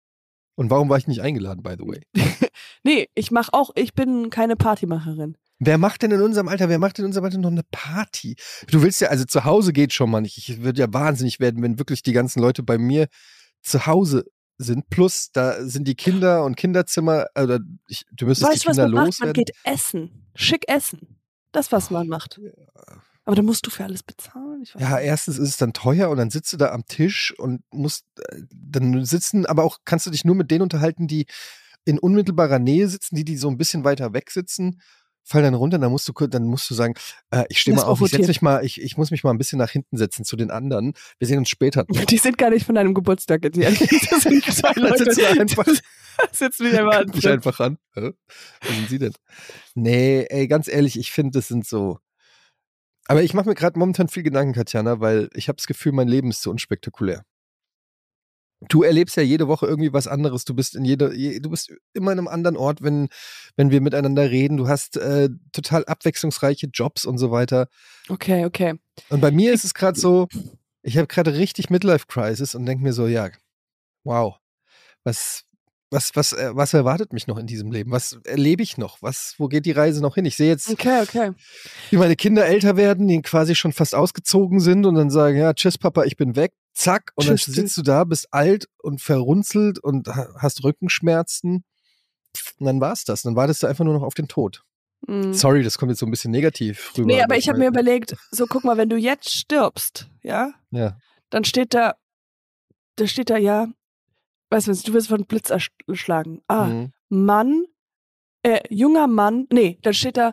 Und 0.54 0.70
warum 0.70 0.88
war 0.88 0.96
ich 0.98 1.06
nicht 1.06 1.20
eingeladen, 1.20 1.62
by 1.62 1.74
the 1.78 1.86
way? 1.86 2.00
Nee, 2.84 3.08
ich 3.14 3.30
mach 3.30 3.48
auch, 3.52 3.70
ich 3.76 3.94
bin 3.94 4.28
keine 4.28 4.56
Partymacherin. 4.56 5.36
Wer 5.64 5.78
macht 5.78 6.02
denn 6.02 6.10
in 6.10 6.20
unserem 6.20 6.48
Alter, 6.48 6.68
wer 6.68 6.80
macht 6.80 6.98
in 6.98 7.04
unserem 7.04 7.24
Alter 7.24 7.38
noch 7.38 7.50
eine 7.50 7.62
Party? 7.70 8.34
Du 8.66 8.82
willst 8.82 9.00
ja, 9.00 9.08
also 9.08 9.24
zu 9.24 9.44
Hause 9.44 9.72
geht 9.72 9.92
schon 9.92 10.10
mal 10.10 10.20
nicht. 10.20 10.36
Ich 10.36 10.62
würde 10.62 10.80
ja 10.80 10.92
wahnsinnig 10.92 11.38
werden, 11.38 11.62
wenn 11.62 11.78
wirklich 11.78 12.02
die 12.02 12.12
ganzen 12.12 12.40
Leute 12.40 12.64
bei 12.64 12.78
mir 12.78 13.06
zu 13.62 13.86
Hause 13.86 14.24
sind. 14.58 14.90
Plus, 14.90 15.30
da 15.32 15.64
sind 15.64 15.86
die 15.86 15.94
Kinder 15.94 16.44
und 16.44 16.56
Kinderzimmer, 16.56 17.26
oder 17.40 17.60
ich, 17.86 18.04
du 18.10 18.26
müsstest 18.26 18.50
weißt 18.50 18.62
die 18.62 18.64
du, 18.64 18.70
was 18.70 18.76
Kinder 18.76 18.88
man 18.88 18.94
macht? 18.94 19.20
Man 19.20 19.28
loswerden. 19.28 19.44
geht 19.44 19.52
essen. 19.62 20.26
Schick 20.34 20.68
essen. 20.68 21.20
Das, 21.52 21.70
was 21.70 21.90
man 21.90 22.08
macht. 22.08 22.40
Aber 23.24 23.36
dann 23.36 23.44
musst 23.44 23.64
du 23.64 23.70
für 23.70 23.84
alles 23.84 24.02
bezahlen. 24.02 24.64
Ja, 24.80 24.96
nicht. 24.96 25.06
erstens 25.06 25.38
ist 25.38 25.50
es 25.50 25.56
dann 25.58 25.72
teuer 25.72 26.10
und 26.10 26.16
dann 26.16 26.30
sitzt 26.30 26.52
du 26.52 26.56
da 26.56 26.72
am 26.72 26.86
Tisch 26.86 27.32
und 27.38 27.62
musst 27.70 28.04
äh, 28.30 28.42
dann 28.50 29.04
sitzen, 29.04 29.46
aber 29.46 29.62
auch 29.62 29.78
kannst 29.84 30.06
du 30.06 30.10
dich 30.10 30.24
nur 30.24 30.34
mit 30.34 30.50
denen 30.50 30.62
unterhalten, 30.62 31.06
die 31.06 31.26
in 31.84 32.00
unmittelbarer 32.00 32.58
Nähe 32.58 32.88
sitzen, 32.88 33.14
die, 33.14 33.24
die 33.24 33.36
so 33.36 33.48
ein 33.48 33.58
bisschen 33.58 33.84
weiter 33.84 34.12
weg 34.12 34.32
sitzen, 34.32 34.80
fallen 35.24 35.44
dann 35.44 35.54
runter, 35.54 35.78
dann 35.78 35.90
musst 35.90 36.08
du 36.08 36.12
dann 36.26 36.44
musst 36.44 36.68
du 36.70 36.74
sagen, 36.74 36.94
äh, 37.30 37.44
ich 37.48 37.60
stehe 37.60 37.74
Das 37.74 37.84
mal 37.84 37.90
auf, 37.90 37.98
ich 38.00 38.06
setz 38.06 38.12
rotiert. 38.14 38.28
mich 38.28 38.42
mal, 38.42 38.64
ich, 38.64 38.80
ich 38.80 38.96
muss 38.96 39.10
mich 39.10 39.24
mal 39.24 39.30
ein 39.30 39.38
bisschen 39.38 39.58
nach 39.58 39.70
hinten 39.70 39.96
setzen 39.96 40.24
zu 40.24 40.36
den 40.36 40.50
anderen. 40.50 40.94
Wir 41.18 41.28
sehen 41.28 41.38
uns 41.38 41.48
später. 41.48 41.84
Die 41.84 42.18
sind 42.18 42.38
gar 42.38 42.50
nicht 42.50 42.66
von 42.66 42.74
deinem 42.74 42.94
Geburtstag. 42.94 43.44
Etienne. 43.44 43.76
Das 44.10 44.22
sind 44.22 44.44
zwei 44.52 44.72
Leute. 44.80 45.06
wir 45.06 45.40
einfach- 45.40 45.66
sitzen 46.32 46.64
wir 46.72 46.80
einfach 46.80 47.04
Guck 47.06 47.14
mich 47.14 47.28
einfach 47.28 47.60
an. 47.60 47.78
Wer 47.94 48.12
sind 48.62 48.88
Sie 48.88 48.98
denn? 48.98 49.12
Nee, 49.74 50.26
ey, 50.28 50.46
ganz 50.48 50.68
ehrlich, 50.68 50.98
ich 50.98 51.10
finde, 51.12 51.38
das 51.38 51.48
sind 51.48 51.66
so. 51.66 51.98
Aber 53.06 53.22
ich 53.22 53.34
mache 53.34 53.48
mir 53.48 53.54
gerade 53.54 53.78
momentan 53.78 54.08
viel 54.08 54.22
Gedanken, 54.22 54.52
Katjana, 54.54 55.00
weil 55.00 55.28
ich 55.34 55.48
habe 55.48 55.56
das 55.56 55.66
Gefühl, 55.66 55.92
mein 55.92 56.08
Leben 56.08 56.30
ist 56.30 56.42
so 56.42 56.50
unspektakulär. 56.50 57.24
Du 58.68 58.82
erlebst 58.82 59.16
ja 59.16 59.22
jede 59.22 59.48
Woche 59.48 59.66
irgendwie 59.66 59.92
was 59.92 60.06
anderes. 60.06 60.44
Du 60.44 60.54
bist 60.54 60.74
in 60.74 60.84
jeder, 60.84 61.12
je, 61.12 61.40
du 61.40 61.50
bist 61.50 61.72
immer 61.94 62.12
in 62.12 62.18
einem 62.18 62.28
anderen 62.28 62.56
Ort, 62.56 62.82
wenn, 62.82 63.08
wenn 63.56 63.70
wir 63.70 63.80
miteinander 63.80 64.30
reden. 64.30 64.56
Du 64.56 64.68
hast 64.68 64.96
äh, 64.96 65.28
total 65.52 65.84
abwechslungsreiche 65.84 66.68
Jobs 66.72 67.04
und 67.04 67.18
so 67.18 67.30
weiter. 67.30 67.68
Okay, 68.08 68.44
okay. 68.44 68.74
Und 69.08 69.20
bei 69.20 69.30
mir 69.30 69.52
ist 69.52 69.64
es 69.64 69.74
gerade 69.74 69.98
so, 69.98 70.28
ich 70.82 70.96
habe 70.96 71.06
gerade 71.06 71.34
richtig 71.34 71.70
Midlife-Crisis 71.70 72.54
und 72.54 72.66
denke 72.66 72.84
mir 72.84 72.92
so, 72.92 73.06
ja, 73.06 73.30
wow, 74.04 74.36
was, 75.04 75.44
was, 75.90 76.14
was, 76.14 76.32
äh, 76.32 76.50
was 76.54 76.74
erwartet 76.74 77.12
mich 77.12 77.26
noch 77.26 77.38
in 77.38 77.46
diesem 77.46 77.70
Leben? 77.70 77.90
Was 77.90 78.18
erlebe 78.24 78.62
ich 78.62 78.78
noch? 78.78 79.02
Was, 79.02 79.34
wo 79.38 79.48
geht 79.48 79.66
die 79.66 79.72
Reise 79.72 80.00
noch 80.00 80.14
hin? 80.14 80.24
Ich 80.24 80.36
sehe 80.36 80.48
jetzt, 80.48 80.70
Okay, 80.70 81.02
okay. 81.02 81.32
wie 81.90 81.96
meine 81.96 82.16
Kinder 82.16 82.46
älter 82.46 82.76
werden, 82.76 83.08
die 83.08 83.20
quasi 83.22 83.54
schon 83.54 83.72
fast 83.72 83.94
ausgezogen 83.94 84.60
sind 84.60 84.86
und 84.86 84.94
dann 84.94 85.10
sagen, 85.10 85.36
ja, 85.36 85.52
tschüss 85.52 85.78
Papa, 85.78 86.04
ich 86.04 86.16
bin 86.16 86.34
weg, 86.36 86.52
zack, 86.74 87.12
und 87.16 87.28
dann 87.28 87.36
sitzt 87.36 87.76
du 87.76 87.82
da, 87.82 88.04
bist 88.04 88.28
alt 88.32 88.68
und 88.82 89.00
verrunzelt 89.00 89.78
und 89.78 90.08
ha- 90.08 90.28
hast 90.38 90.64
Rückenschmerzen. 90.64 91.64
Und 92.58 92.66
dann 92.66 92.80
war's 92.80 93.04
das. 93.04 93.22
Dann 93.22 93.36
wartest 93.36 93.62
du 93.62 93.66
einfach 93.66 93.84
nur 93.84 93.94
noch 93.94 94.02
auf 94.02 94.14
den 94.14 94.28
Tod. 94.28 94.62
Mhm. 95.06 95.34
Sorry, 95.34 95.62
das 95.62 95.76
kommt 95.78 95.90
jetzt 95.90 95.98
so 95.98 96.06
ein 96.06 96.10
bisschen 96.10 96.30
negativ 96.30 96.92
rüber. 96.96 97.06
Nee, 97.08 97.22
aber 97.22 97.36
ich 97.36 97.48
habe 97.48 97.58
mir 97.58 97.68
überlegt, 97.68 98.16
so 98.30 98.46
guck 98.46 98.64
mal, 98.64 98.76
wenn 98.76 98.88
du 98.88 98.96
jetzt 98.96 99.30
stirbst, 99.30 100.08
ja, 100.22 100.52
Ja. 100.70 100.96
dann 101.30 101.44
steht 101.44 101.74
da, 101.74 101.96
da 102.96 103.06
steht 103.06 103.28
da 103.30 103.36
ja, 103.36 103.66
weißt 104.50 104.68
du, 104.68 104.72
du 104.74 104.92
wirst 104.94 105.08
von 105.08 105.26
Blitz 105.26 105.50
erschlagen. 105.50 106.40
Ah, 106.46 106.66
Mhm. 106.66 106.92
Mann, 107.08 107.64
äh, 108.42 108.60
junger 108.70 109.06
Mann, 109.08 109.46
nee, 109.52 109.78
dann 109.82 109.92
steht 109.94 110.16
da, 110.16 110.32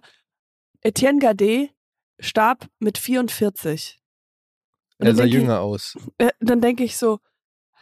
Etienne 0.82 1.20
Gade 1.20 1.70
starb 2.20 2.68
mit 2.80 2.98
44. 2.98 3.99
Er 5.08 5.16
sah 5.16 5.24
denk 5.24 5.34
ich- 5.34 5.40
jünger 5.42 5.62
aus. 5.62 5.98
Äh, 6.18 6.30
dann 6.40 6.62
denke 6.62 6.84
ich 6.84 6.98
so, 6.98 7.20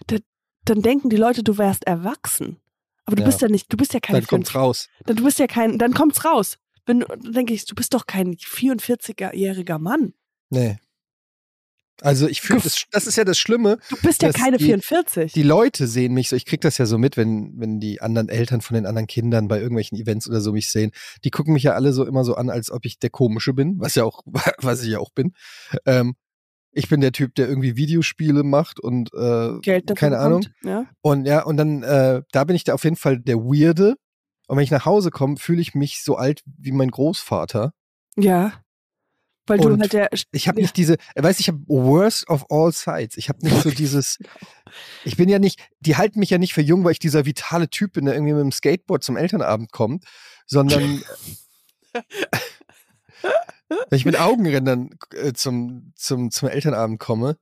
da, 0.08 0.18
dann 0.66 0.82
denken 0.82 1.10
die 1.10 1.18
Leute, 1.18 1.44
du 1.44 1.58
wärst 1.58 1.86
erwachsen. 1.86 2.60
Aber 3.06 3.16
du 3.16 3.22
Ja. 3.24 3.28
bist 3.28 3.42
ja 3.42 3.48
nicht, 3.48 3.72
du 3.72 3.78
bist 3.78 3.94
ja 3.94 4.00
kein 4.00 4.16
Dann 4.16 4.28
kommt's 4.28 4.52
44 4.52 4.56
raus. 4.56 4.90
Dann, 5.06 5.16
du 5.16 5.24
bist 5.24 5.40
ja 5.40 5.48
kein, 5.48 5.78
dann 5.78 5.94
kommt's 5.94 6.26
raus. 6.26 6.58
Wenn, 6.86 7.00
dann 7.02 7.34
denke 7.34 7.54
ich, 7.54 7.66
du 7.66 7.74
bist 7.76 7.94
doch 7.94 8.06
kein 8.06 8.36
44-jähriger 8.36 9.80
Mann. 9.80 10.14
Nee. 10.50 10.78
Also 12.02 12.28
ich 12.28 12.42
fühle, 12.42 12.60
das, 12.62 12.84
das 12.92 13.08
ist 13.08 13.16
ja 13.18 13.24
das 13.24 13.40
Schlimme. 13.40 13.80
Du 13.90 13.96
bist 14.04 14.22
ja 14.22 14.32
keine 14.32 14.58
die- 14.58 14.66
44. 14.66 15.34
Die 15.34 15.42
Leute 15.42 15.88
sehen 15.88 16.14
mich 16.14 16.30
so, 16.30 16.36
ich 16.36 16.46
krieg 16.46 16.62
das 16.62 16.78
ja 16.78 16.86
so 16.86 17.00
mit, 17.00 17.18
wenn, 17.18 17.54
wenn 17.60 17.80
die 17.80 18.02
anderen 18.02 18.30
Eltern 18.30 18.62
von 18.62 18.76
den 18.76 18.86
anderen 18.86 19.08
Kindern 19.08 19.48
bei 19.48 19.58
irgendwelchen 19.60 19.98
Events 19.98 20.30
oder 20.30 20.40
so 20.40 20.52
mich 20.52 20.72
sehen. 20.72 20.92
Die 21.24 21.32
gucken 21.32 21.54
mich 21.54 21.64
ja 21.64 21.74
alle 21.74 21.94
so 21.94 22.06
immer 22.06 22.24
so 22.24 22.36
an, 22.36 22.52
als 22.52 22.70
ob 22.70 22.86
ich 22.86 23.00
der 23.00 23.10
Komische 23.10 23.54
bin, 23.54 23.80
was 23.80 23.96
ja 23.96 24.04
auch, 24.04 24.22
was 24.60 24.84
ich 24.84 24.90
ja 24.90 25.00
auch 25.00 25.10
bin. 25.12 25.34
Ähm, 25.86 26.16
ich 26.78 26.90
bin 26.90 27.02
der 27.02 27.12
Typ, 27.12 27.36
der 27.36 27.48
irgendwie 27.50 27.76
Videospiele 27.76 28.44
macht 28.44 28.80
und 28.80 29.14
äh, 29.14 29.60
Geld 29.62 29.90
dafür 29.90 29.96
keine 29.96 30.20
Ahnung. 30.20 30.42
bekommt, 30.42 30.66
Ja? 30.66 30.86
Und 31.02 31.26
ja, 31.26 31.44
und 31.44 31.58
dann, 31.58 31.84
äh, 31.84 32.22
da 32.32 32.44
bin 32.44 32.56
ich 32.56 32.64
da 32.64 32.74
auf 32.74 32.84
jeden 32.84 32.96
Fall 32.96 33.20
der 33.20 33.38
Weirde. 33.38 33.96
Und 34.48 34.58
wenn 34.58 34.64
ich 34.64 34.72
nach 34.72 34.86
Hause 34.86 35.10
komme, 35.12 35.38
fühle 35.38 35.62
ich 35.62 35.76
mich 35.76 36.04
so 36.04 36.16
alt 36.16 36.42
wie 36.46 36.72
mein 36.72 36.90
Großvater. 36.92 37.74
Ja. 38.16 38.54
Weil 39.46 39.60
Und 39.62 39.76
du 39.78 39.80
halt 39.80 39.94
der. 39.94 40.10
Ich 40.32 40.48
habe 40.48 40.60
Ja. 40.60 40.64
nicht 40.64 40.78
diese, 40.78 40.98
er 41.16 41.24
weiß, 41.24 41.40
ich 41.40 41.48
habe 41.48 41.60
worst 41.68 42.30
of 42.30 42.46
all 42.50 42.72
sides. 42.72 43.18
Ich 43.18 43.30
habe 43.30 43.40
nicht 43.44 43.62
so 43.62 43.70
dieses, 43.72 44.18
ich 45.04 45.18
bin 45.18 45.30
ja 45.30 45.40
nicht, 45.40 45.60
die 45.80 45.96
halten 45.98 46.20
mich 46.20 46.30
ja 46.30 46.38
nicht 46.38 46.54
für 46.54 46.62
jung, 46.62 46.84
weil 46.84 46.92
ich 46.94 47.00
dieser 47.00 47.26
vitale 47.26 47.70
Typ 47.70 47.94
bin, 47.94 48.06
der 48.06 48.14
irgendwie 48.16 48.34
mit 48.34 48.42
dem 48.42 48.52
Skateboard 48.52 49.04
zum 49.04 49.18
Elternabend 49.18 49.72
kommt, 49.72 50.06
sondern 50.46 51.02
wenn 53.70 53.98
ich 53.98 54.06
mit 54.06 54.20
Augenrändern 54.20 54.98
äh, 55.14 55.34
zum, 55.34 55.94
zum, 55.96 56.32
zum 56.32 56.50
Elternabend 56.50 57.00
komme, 57.00 57.38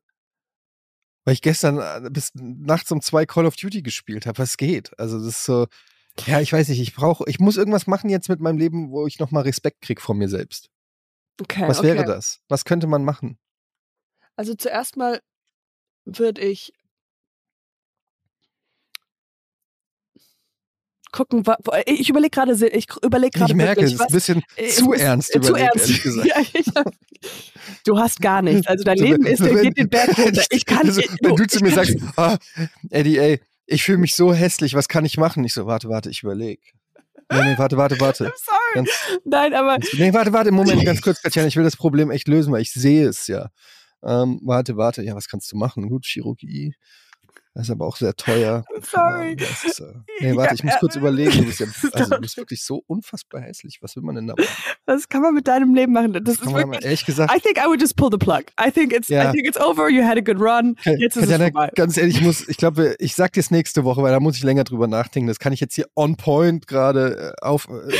weil 1.23 1.33
ich 1.33 1.41
gestern 1.41 1.79
äh, 1.79 2.09
bis 2.09 2.31
nachts 2.35 2.91
um 2.91 3.01
zwei 3.01 3.25
Call 3.25 3.45
of 3.45 3.55
Duty 3.55 3.81
gespielt 3.81 4.25
habe. 4.25 4.37
Was 4.37 4.57
geht? 4.57 4.97
Also 4.99 5.17
das 5.17 5.27
ist 5.27 5.45
so, 5.45 5.67
ja, 6.25 6.39
ich 6.39 6.53
weiß 6.53 6.69
nicht, 6.69 6.79
ich 6.79 6.95
brauche, 6.95 7.23
ich 7.27 7.39
muss 7.39 7.57
irgendwas 7.57 7.87
machen 7.87 8.09
jetzt 8.09 8.29
mit 8.29 8.39
meinem 8.39 8.57
Leben, 8.57 8.91
wo 8.91 9.05
ich 9.07 9.19
nochmal 9.19 9.43
Respekt 9.43 9.81
krieg 9.81 10.01
vor 10.01 10.15
mir 10.15 10.29
selbst. 10.29 10.69
Okay, 11.41 11.67
Was 11.67 11.79
okay. 11.79 11.87
wäre 11.87 12.05
das? 12.05 12.39
Was 12.47 12.63
könnte 12.63 12.87
man 12.87 13.03
machen? 13.03 13.37
Also 14.35 14.55
zuerst 14.55 14.95
mal 14.97 15.21
würde 16.05 16.41
ich 16.41 16.73
gucken, 21.15 21.43
ich 21.85 22.09
überlege 22.09 22.29
gerade, 22.29 22.53
ich 22.67 22.87
überlege 23.03 23.37
gerade 23.37 23.51
Ich 23.51 23.55
merke, 23.55 23.83
es 23.85 23.91
wirklich, 23.91 23.93
ist 23.93 24.01
ein 24.01 24.05
was, 24.05 24.11
bisschen 24.13 24.43
äh, 24.55 24.67
zu 24.67 24.93
es 24.93 24.99
ist- 24.99 25.05
ernst 25.05 25.35
äh, 25.35 25.41
zu 25.41 25.49
überlegt, 25.49 25.69
ernst. 25.75 25.89
ehrlich 25.89 26.03
gesagt. 26.03 26.27
Ja, 26.27 26.41
ich 26.53 26.65
du 27.85 27.97
hast 27.97 28.21
gar 28.21 28.41
nichts. 28.41 28.67
Also 28.67 28.83
dein 28.83 28.97
So, 28.97 29.03
Leben 29.05 29.25
ist, 29.25 29.39
wenn- 29.43 29.61
geht 29.61 29.77
den 29.77 29.89
Berg 29.89 30.17
runter. 30.17 30.43
Ich 30.51 30.65
kann 30.65 30.85
also, 30.85 31.01
wenn 31.21 31.35
du 31.35 31.47
zu 31.47 31.63
mir 31.63 31.71
sagst, 31.71 31.95
ah, 32.17 32.37
Eddie, 32.89 33.17
ey, 33.17 33.39
ich 33.65 33.83
fühle 33.83 33.97
mich 33.97 34.13
so 34.15 34.33
hässlich, 34.33 34.73
was 34.75 34.87
kann 34.87 35.05
ich 35.05 35.17
machen? 35.17 35.43
Ich 35.43 35.53
so, 35.53 35.65
warte, 35.65 35.89
warte, 35.89 36.09
ich 36.09 36.21
überlege. 36.23 36.61
Nee, 37.31 37.43
nee, 37.43 37.57
warte, 37.57 37.77
warte, 37.77 37.99
warte. 37.99 38.25
I'm 38.25 38.33
sorry. 38.37 38.59
Ganz, 38.75 38.89
Nein, 39.23 39.53
aber 39.55 39.79
ganz, 39.79 39.93
nee, 39.93 40.13
warte, 40.13 40.31
warte, 40.33 40.51
Moment, 40.51 40.85
ganz 40.85 41.01
kurz, 41.01 41.21
Katjana, 41.21 41.47
ich 41.47 41.55
will 41.55 41.63
das 41.63 41.75
Problem 41.75 42.11
echt 42.11 42.27
lösen, 42.27 42.53
weil 42.53 42.61
ich 42.61 42.71
sehe 42.71 43.07
es 43.07 43.25
ja. 43.27 43.49
Ähm, 44.03 44.39
warte, 44.43 44.77
warte, 44.77 45.01
ja, 45.01 45.15
was 45.15 45.27
kannst 45.27 45.51
du 45.51 45.57
machen? 45.57 45.89
Gut, 45.89 46.05
Chirurgie. 46.05 46.75
Das 47.55 47.63
ist 47.63 47.71
aber 47.71 47.87
auch 47.87 47.95
sehr 47.95 48.13
teuer. 48.15 48.65
Sorry. 48.81 49.29
Ja, 49.29 49.35
das 49.35 49.63
ist, 49.63 49.79
äh, 49.79 49.93
nee, 50.19 50.35
warte, 50.35 50.55
ich 50.55 50.63
muss 50.65 50.73
kurz 50.77 50.97
überlegen. 50.97 51.31
Du 51.31 51.45
bist, 51.45 51.61
ja, 51.61 51.67
also, 51.93 52.15
du 52.15 52.21
bist 52.21 52.35
wirklich 52.35 52.61
so 52.61 52.83
unfassbar 52.85 53.39
hässlich. 53.41 53.77
Was 53.81 53.95
will 53.95 54.03
man 54.03 54.15
denn 54.15 54.27
da 54.27 54.33
machen? 54.37 54.49
was 54.85 55.07
kann 55.07 55.21
man 55.21 55.33
mit 55.33 55.47
deinem 55.47 55.73
Leben 55.73 55.93
machen? 55.93 56.11
Das 56.11 56.35
ist 56.35 56.41
Kann 56.41 56.51
man 56.51 56.63
wirklich. 56.63 56.83
ehrlich 56.83 57.05
gesagt, 57.05 57.33
I 57.33 57.39
think 57.39 57.57
I 57.57 57.67
would 57.67 57.79
just 57.79 57.95
pull 57.95 58.09
the 58.11 58.17
plug. 58.17 58.43
I 58.61 58.69
think 58.69 58.91
it's, 58.91 59.07
Ja. 59.07 59.29
I 59.29 59.31
think 59.31 59.47
it's 59.47 59.57
over. 59.57 59.89
You 59.89 60.03
had 60.03 60.17
a 60.17 60.21
good 60.21 60.37
run. 60.37 60.75
Jetzt 60.83 61.15
ist 61.15 61.23
es 61.23 61.29
Katjana, 61.29 61.45
vorbei. 61.45 61.71
ganz 61.75 61.95
ehrlich, 61.95 62.17
ich 62.17 62.21
muss, 62.21 62.45
ich 62.45 62.57
glaube, 62.57 62.95
ich 62.99 63.15
sag 63.15 63.31
dir 63.31 63.39
es 63.39 63.51
nächste 63.51 63.85
Woche, 63.85 64.03
weil 64.03 64.11
da 64.11 64.19
muss 64.19 64.35
ich 64.35 64.43
länger 64.43 64.65
drüber 64.65 64.87
nachdenken. 64.87 65.27
Das 65.29 65.39
kann 65.39 65.53
ich 65.53 65.61
jetzt 65.61 65.75
hier 65.75 65.85
on 65.95 66.17
point 66.17 66.67
gerade 66.67 67.33
äh, 67.41 67.45
auf, 67.45 67.69
äh, 67.69 67.95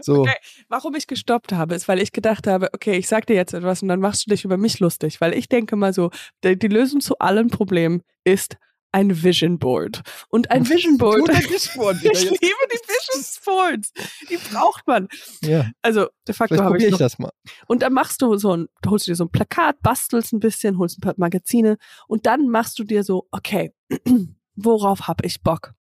so. 0.00 0.20
Okay. 0.20 0.34
Warum 0.68 0.94
ich 0.94 1.08
gestoppt 1.08 1.52
habe, 1.52 1.74
ist, 1.74 1.88
weil 1.88 2.00
ich 2.00 2.12
gedacht 2.12 2.46
habe, 2.46 2.68
okay, 2.74 2.96
ich 2.96 3.08
sag 3.08 3.26
dir 3.26 3.34
jetzt 3.34 3.54
etwas 3.54 3.82
und 3.82 3.88
dann 3.88 3.98
machst 3.98 4.26
du 4.26 4.30
dich 4.30 4.44
über 4.44 4.56
mich 4.56 4.78
lustig, 4.78 5.20
weil 5.20 5.34
ich 5.34 5.48
denke 5.48 5.74
mal 5.74 5.92
so, 5.92 6.10
die, 6.44 6.56
die 6.56 6.68
Lösung 6.68 7.00
zu 7.00 7.18
allen 7.18 7.48
Problemen 7.48 8.02
ist 8.22 8.56
ein 8.92 9.22
Vision 9.22 9.58
Board. 9.58 10.02
Und 10.28 10.50
ein 10.50 10.68
Vision 10.68 10.98
Board. 10.98 11.28
Du, 11.28 11.32
ich 11.32 12.24
liebe 12.24 12.40
die 12.40 12.78
Vision 12.88 13.24
Boards. 13.44 13.92
Die 14.28 14.36
braucht 14.36 14.86
man. 14.86 15.08
Ja, 15.42 15.70
Also, 15.82 16.08
de 16.26 16.34
facto 16.34 16.62
habe 16.62 16.76
ich 16.78 16.84
ich 16.84 16.90
noch. 16.90 16.98
das 16.98 17.18
mal. 17.18 17.30
Und 17.66 17.82
dann 17.82 17.92
machst 17.92 18.20
du 18.22 18.36
so 18.36 18.56
ein, 18.56 18.68
du 18.82 18.90
holst 18.90 19.06
dir 19.06 19.14
so 19.14 19.24
ein 19.24 19.30
Plakat, 19.30 19.80
bastelst 19.82 20.32
ein 20.32 20.40
bisschen, 20.40 20.78
holst 20.78 20.98
ein 20.98 21.02
paar 21.02 21.14
Magazine 21.16 21.76
und 22.08 22.26
dann 22.26 22.48
machst 22.48 22.78
du 22.78 22.84
dir 22.84 23.04
so, 23.04 23.28
okay, 23.30 23.72
worauf 24.56 25.06
hab 25.08 25.24
ich 25.24 25.42
Bock? 25.42 25.74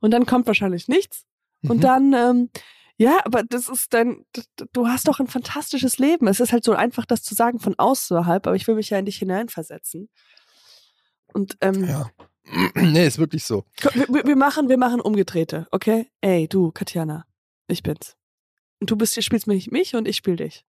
Und 0.00 0.10
dann 0.12 0.26
kommt 0.26 0.46
wahrscheinlich 0.46 0.88
nichts. 0.88 1.24
Und 1.62 1.78
Mhm. 1.78 1.80
dann, 1.80 2.12
ähm, 2.14 2.50
ja, 2.96 3.20
aber 3.24 3.42
das 3.42 3.68
ist 3.68 3.92
dann, 3.94 4.24
d- 4.36 4.42
d- 4.58 4.64
du 4.72 4.86
hast 4.88 5.08
doch 5.08 5.20
ein 5.20 5.26
fantastisches 5.26 5.98
Leben. 5.98 6.26
Es 6.28 6.40
ist 6.40 6.52
halt 6.52 6.64
so 6.64 6.72
einfach, 6.72 7.04
das 7.06 7.22
zu 7.22 7.34
sagen 7.34 7.58
von 7.58 7.78
außerhalb, 7.78 8.46
aber 8.46 8.56
ich 8.56 8.66
will 8.66 8.74
mich 8.76 8.90
ja 8.90 8.98
in 8.98 9.06
dich 9.06 9.16
hineinversetzen. 9.18 10.08
Und 11.32 11.56
ähm, 11.60 11.84
Ja. 11.88 12.10
nee, 12.74 13.06
ist 13.06 13.18
wirklich 13.18 13.44
so. 13.44 13.64
wir, 13.94 14.24
wir- 14.26 14.36
machen, 14.36 14.68
wir 14.68 14.76
machen 14.78 15.00
umgedrehte, 15.00 15.66
okay? 15.70 16.10
Ey, 16.20 16.48
du, 16.48 16.70
Katjana, 16.72 17.24
ich 17.68 17.82
bin's. 17.82 18.16
Und 18.80 18.90
du 18.90 18.96
bist, 18.96 19.22
spielst 19.22 19.46
mich, 19.46 19.70
mich 19.70 19.94
und 19.94 20.08
ich 20.08 20.16
spiel 20.16 20.36
dich. 20.36 20.64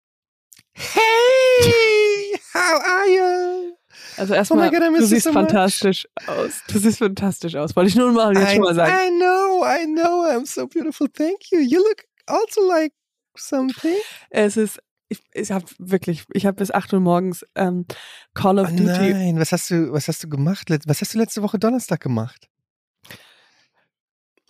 Hey, 0.73 2.39
how 2.53 2.81
are 2.83 3.07
you? 3.07 3.75
Also 4.17 4.33
erstmal, 4.33 4.67
Oh 4.67 4.71
God, 4.71 4.99
du 4.99 5.05
siehst 5.05 5.23
so 5.25 5.31
much. 5.31 5.41
fantastisch 5.41 6.07
aus. 6.27 6.61
Du 6.67 6.79
siehst 6.79 6.99
fantastisch 6.99 7.55
aus. 7.55 7.75
Wollte 7.75 7.89
ich 7.89 7.95
nur 7.95 8.11
mal 8.11 8.35
jetzt 8.35 8.51
I, 8.51 8.55
schon 8.55 8.63
mal 8.63 8.75
sagen. 8.75 8.91
I 8.93 9.09
know, 9.19 9.63
I 9.65 9.85
know, 9.85 10.25
I'm 10.25 10.45
so 10.45 10.67
beautiful. 10.67 11.07
Thank 11.09 11.51
you. 11.51 11.59
You 11.59 11.79
look 11.79 12.03
also 12.27 12.67
like 12.67 12.93
something. 13.37 13.97
Es 14.29 14.57
ist, 14.57 14.79
ich, 15.13 15.23
ich 15.33 15.51
habe 15.51 15.65
wirklich, 15.79 16.23
ich 16.33 16.45
habe 16.45 16.57
bis 16.57 16.71
8 16.71 16.93
Uhr 16.93 16.99
morgens 16.99 17.45
ähm, 17.55 17.85
Call 18.33 18.59
of 18.59 18.67
Oh 18.71 18.75
Duty. 18.75 19.13
nein, 19.13 19.39
was 19.39 19.51
hast 19.51 19.69
du, 19.71 19.91
was 19.93 20.07
hast 20.07 20.23
du 20.23 20.29
gemacht? 20.29 20.67
Was 20.85 21.01
hast 21.01 21.13
du 21.13 21.17
letzte 21.19 21.41
Woche 21.41 21.57
Donnerstag 21.59 22.01
gemacht? 22.01 22.47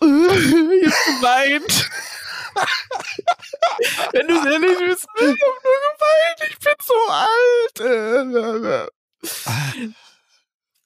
Jetzt 0.00 1.04
geweint. 1.06 1.90
Wenn 4.12 4.28
du 4.28 4.34
es 4.34 4.44
ehrlich 4.46 4.78
willst, 4.80 5.06
ich 5.16 5.22
hab 5.22 5.26
nur 5.26 5.78
geweint. 5.90 6.40
Ich 6.50 6.58
bin 6.58 6.74
so 6.82 6.94
alt. 7.10 8.90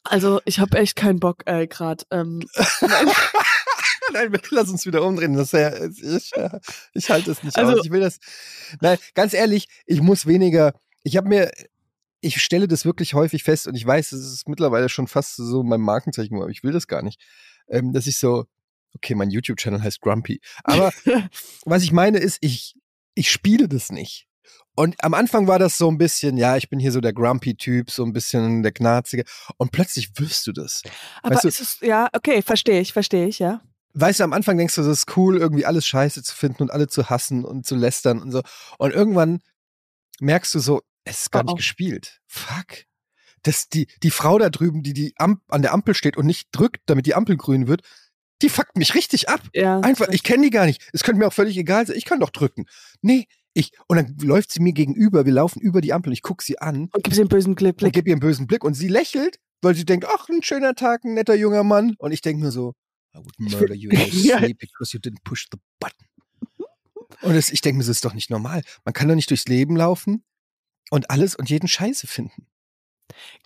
Also, 0.09 0.41
ich 0.45 0.59
habe 0.59 0.79
echt 0.79 0.97
keinen 0.97 1.21
Bock, 1.21 1.43
äh, 1.47 1.67
gerade. 1.67 2.05
Ähm, 2.11 2.41
Nein, 4.13 4.39
lass 4.51 4.71
uns 4.71 4.87
wieder 4.87 5.03
umdrehen. 5.03 5.35
Das 5.35 5.53
ja, 5.53 5.85
ich, 5.87 6.33
äh, 6.35 6.61
ich 6.95 7.11
halte 7.11 7.31
es 7.31 7.43
nicht 7.43 7.57
Also- 7.57 7.79
aus. 7.79 7.85
Ich 7.85 7.91
will 7.93 8.01
das. 8.01 8.19
Nein, 8.81 8.99
ganz 9.15 9.35
ehrlich, 9.35 9.69
ich 9.87 10.01
muss 10.01 10.27
weniger. 10.27 10.73
Ich 11.03 11.17
habe 11.17 11.29
mir, 11.29 11.51
ich 12.21 12.43
stelle 12.43 12.69
das 12.69 12.85
wirklich 12.85 13.15
häufig 13.15 13.43
fest 13.45 13.67
und 13.67 13.75
ich 13.75 13.87
weiß, 13.87 14.13
es 14.13 14.33
ist 14.33 14.49
mittlerweile 14.49 14.89
schon 14.89 15.07
fast 15.09 15.37
so 15.37 15.63
mein 15.63 15.81
Markenzeichen, 15.81 16.37
aber 16.37 16.49
ich 16.49 16.63
will 16.63 16.73
das 16.73 16.87
gar 16.87 17.03
nicht. 17.03 17.21
Ähm, 17.69 17.93
dass 17.93 18.07
ich 18.07 18.19
so, 18.19 18.47
okay, 18.95 19.15
mein 19.15 19.31
YouTube-Channel 19.31 19.83
heißt 19.83 20.01
Grumpy. 20.01 20.41
Aber 20.65 20.91
was 21.65 21.83
ich 21.83 21.93
meine 21.93 22.19
ist, 22.19 22.39
ich, 22.41 22.75
ich 23.15 23.31
spiele 23.31 23.69
das 23.69 23.91
nicht. 23.93 24.27
Und 24.75 24.95
am 25.03 25.15
Anfang 25.15 25.47
war 25.49 25.59
das 25.59 25.77
so 25.77 25.91
ein 25.91 25.99
bisschen, 25.99 26.37
ja, 26.37 26.57
ich 26.57 26.69
bin 26.71 26.79
hier 26.79 26.93
so 26.93 27.01
der 27.01 27.13
Grumpy-Typ, 27.13 27.91
so 27.91 28.05
ein 28.05 28.13
bisschen 28.13 28.63
der 28.63 28.73
Knarzige. 28.73 29.25
Und 29.57 29.73
plötzlich 29.73 30.11
wirst 30.19 30.47
du 30.47 30.53
das. 30.53 30.83
aber 31.23 31.35
Weißt 31.35 31.45
du- 31.45 31.49
ist 31.49 31.61
es, 31.61 31.79
ja, 31.81 32.09
okay, 32.13 32.43
verstehe 32.43 32.81
ich, 32.81 32.93
verstehe 32.93 33.27
ich, 33.27 33.39
ja. 33.41 33.61
weißt 33.95 34.21
du, 34.21 34.25
am 34.25 34.33
Anfang 34.33 34.57
denkst 34.57 34.77
du, 34.77 34.83
das 34.83 34.99
ist 34.99 35.17
cool, 35.17 35.39
irgendwie 35.39 35.67
alles 35.67 35.85
scheiße 35.87 36.23
zu 36.23 36.35
finden 36.35 36.63
und 36.65 36.71
alle 36.71 36.87
zu 36.87 37.11
hassen 37.11 37.45
und 37.45 37.67
zu 37.67 37.75
lästern 37.75 38.23
und 38.23 38.31
so. 38.31 38.43
Und 38.79 38.93
irgendwann 38.95 39.41
merkst 40.21 40.55
du 40.55 40.61
so, 40.61 40.83
es 41.05 41.23
ist 41.23 41.33
gar 41.33 41.43
Oh, 41.43 41.47
nicht 41.47 41.53
oh. 41.55 41.57
gespielt. 41.57 42.21
Fuck. 42.27 42.85
Das, 43.43 43.69
die, 43.69 43.87
die 44.03 44.11
Frau 44.11 44.39
da 44.39 44.51
drüben, 44.51 44.83
die, 44.83 44.93
die 44.93 45.15
Amp 45.17 45.41
an 45.49 45.63
der 45.63 45.73
Ampel 45.73 45.95
steht 45.95 46.17
und 46.17 46.27
nicht 46.27 46.49
drückt, 46.53 46.83
damit 46.87 47.07
die 47.07 47.15
Ampel 47.15 47.37
grün 47.37 47.67
wird, 47.69 47.83
die 48.43 48.49
fuckt 48.49 48.77
mich 48.77 48.95
richtig 48.95 49.29
ab. 49.29 49.41
ja 49.55 49.81
Einfach, 49.81 50.09
ich 50.09 50.23
kenne 50.23 50.45
die 50.45 50.51
gar 50.51 50.67
nicht. 50.67 50.89
Es 50.93 51.03
könnte 51.03 51.19
mir 51.19 51.27
auch 51.27 51.33
völlig 51.33 51.57
egal 51.57 51.87
sein. 51.87 51.97
Ich 51.97 52.05
kann 52.05 52.21
doch 52.21 52.31
drücken. 52.31 52.67
Nee, 53.01 53.27
ich. 53.55 53.73
Und 53.87 53.97
dann 53.97 54.17
läuft 54.23 54.53
sie 54.53 54.61
mir 54.61 54.73
gegenüber. 54.73 55.25
Wir 55.27 55.33
laufen 55.33 55.61
über 55.61 55.81
die 55.81 55.93
Ampel. 55.93 56.13
Ich 56.13 56.23
gucke 56.23 56.45
sie 56.45 56.59
an 56.59 56.89
Und 56.93 57.05
gib 57.05 57.15
sie 57.15 57.21
einen 57.23 57.29
bösen 57.29 57.55
Blick. 57.55 57.83
und 57.83 57.93
gebe 57.93 58.09
ihr 58.09 58.15
einen 58.15 58.21
bösen 58.21 58.47
Blick 58.47 58.65
und 58.65 58.75
sie 58.75 58.89
lächelt, 58.89 59.39
weil 59.63 59.75
sie 59.75 59.85
denkt, 59.85 60.07
ach, 60.09 60.29
ein 60.29 60.43
schöner 60.43 60.75
Tag, 60.75 61.05
ein 61.05 61.15
netter 61.15 61.35
junger 61.35 61.65
Mann. 61.65 61.95
Und 61.99 62.13
ich 62.13 62.21
denke 62.21 62.43
nur 62.43 62.53
so, 62.53 62.75
I 63.15 63.19
would 63.19 63.39
murder 63.39 63.75
you 63.75 63.91
in 63.91 63.99
your 64.13 64.39
sleep 64.39 64.59
because 64.59 64.93
you 64.97 65.01
didn't 65.01 65.23
push 65.25 65.47
the 65.53 65.59
button. 65.81 66.07
Und 67.23 67.35
das, 67.35 67.51
ich 67.51 67.61
denke 67.63 67.79
mir, 67.79 67.83
das 67.85 67.89
ist 67.89 68.05
doch 68.05 68.15
nicht 68.15 68.31
normal. 68.31 68.63
Man 68.85 68.93
kann 68.93 69.09
doch 69.09 69.15
nicht 69.17 69.31
durchs 69.31 69.47
Leben 69.47 69.75
laufen 69.77 70.23
und 70.91 71.11
alles 71.11 71.35
und 71.35 71.51
jeden 71.51 71.67
Scheiße 71.67 72.07
finden. 72.07 72.47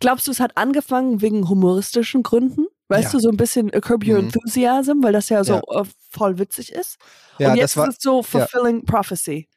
Glaubst 0.01 0.27
du, 0.27 0.31
es 0.33 0.41
hat 0.41 0.57
angefangen 0.57 1.21
wegen 1.23 1.49
humoristischen 1.49 2.23
Gründen? 2.23 2.67
Weißt 2.88 3.05
Ja. 3.05 3.11
du, 3.12 3.19
so 3.21 3.29
ein 3.31 3.37
bisschen 3.37 3.71
Curb 3.71 4.05
Your 4.07 4.19
Mhm. 4.19 4.25
Enthusiasm, 4.27 5.03
weil 5.03 5.12
das 5.12 5.29
ja 5.31 5.43
so 5.45 5.62
Ja. 5.71 5.81
äh, 5.81 5.85
voll 6.11 6.38
witzig 6.38 6.73
ist. 6.73 6.99
Ja, 7.38 7.53
und 7.53 7.57
jetzt 7.57 7.73
das 7.73 7.77
war, 7.79 7.88
ist 7.88 7.99
es 7.99 8.03
so 8.03 8.23
fulfilling 8.23 8.85
prophecy. 8.85 9.49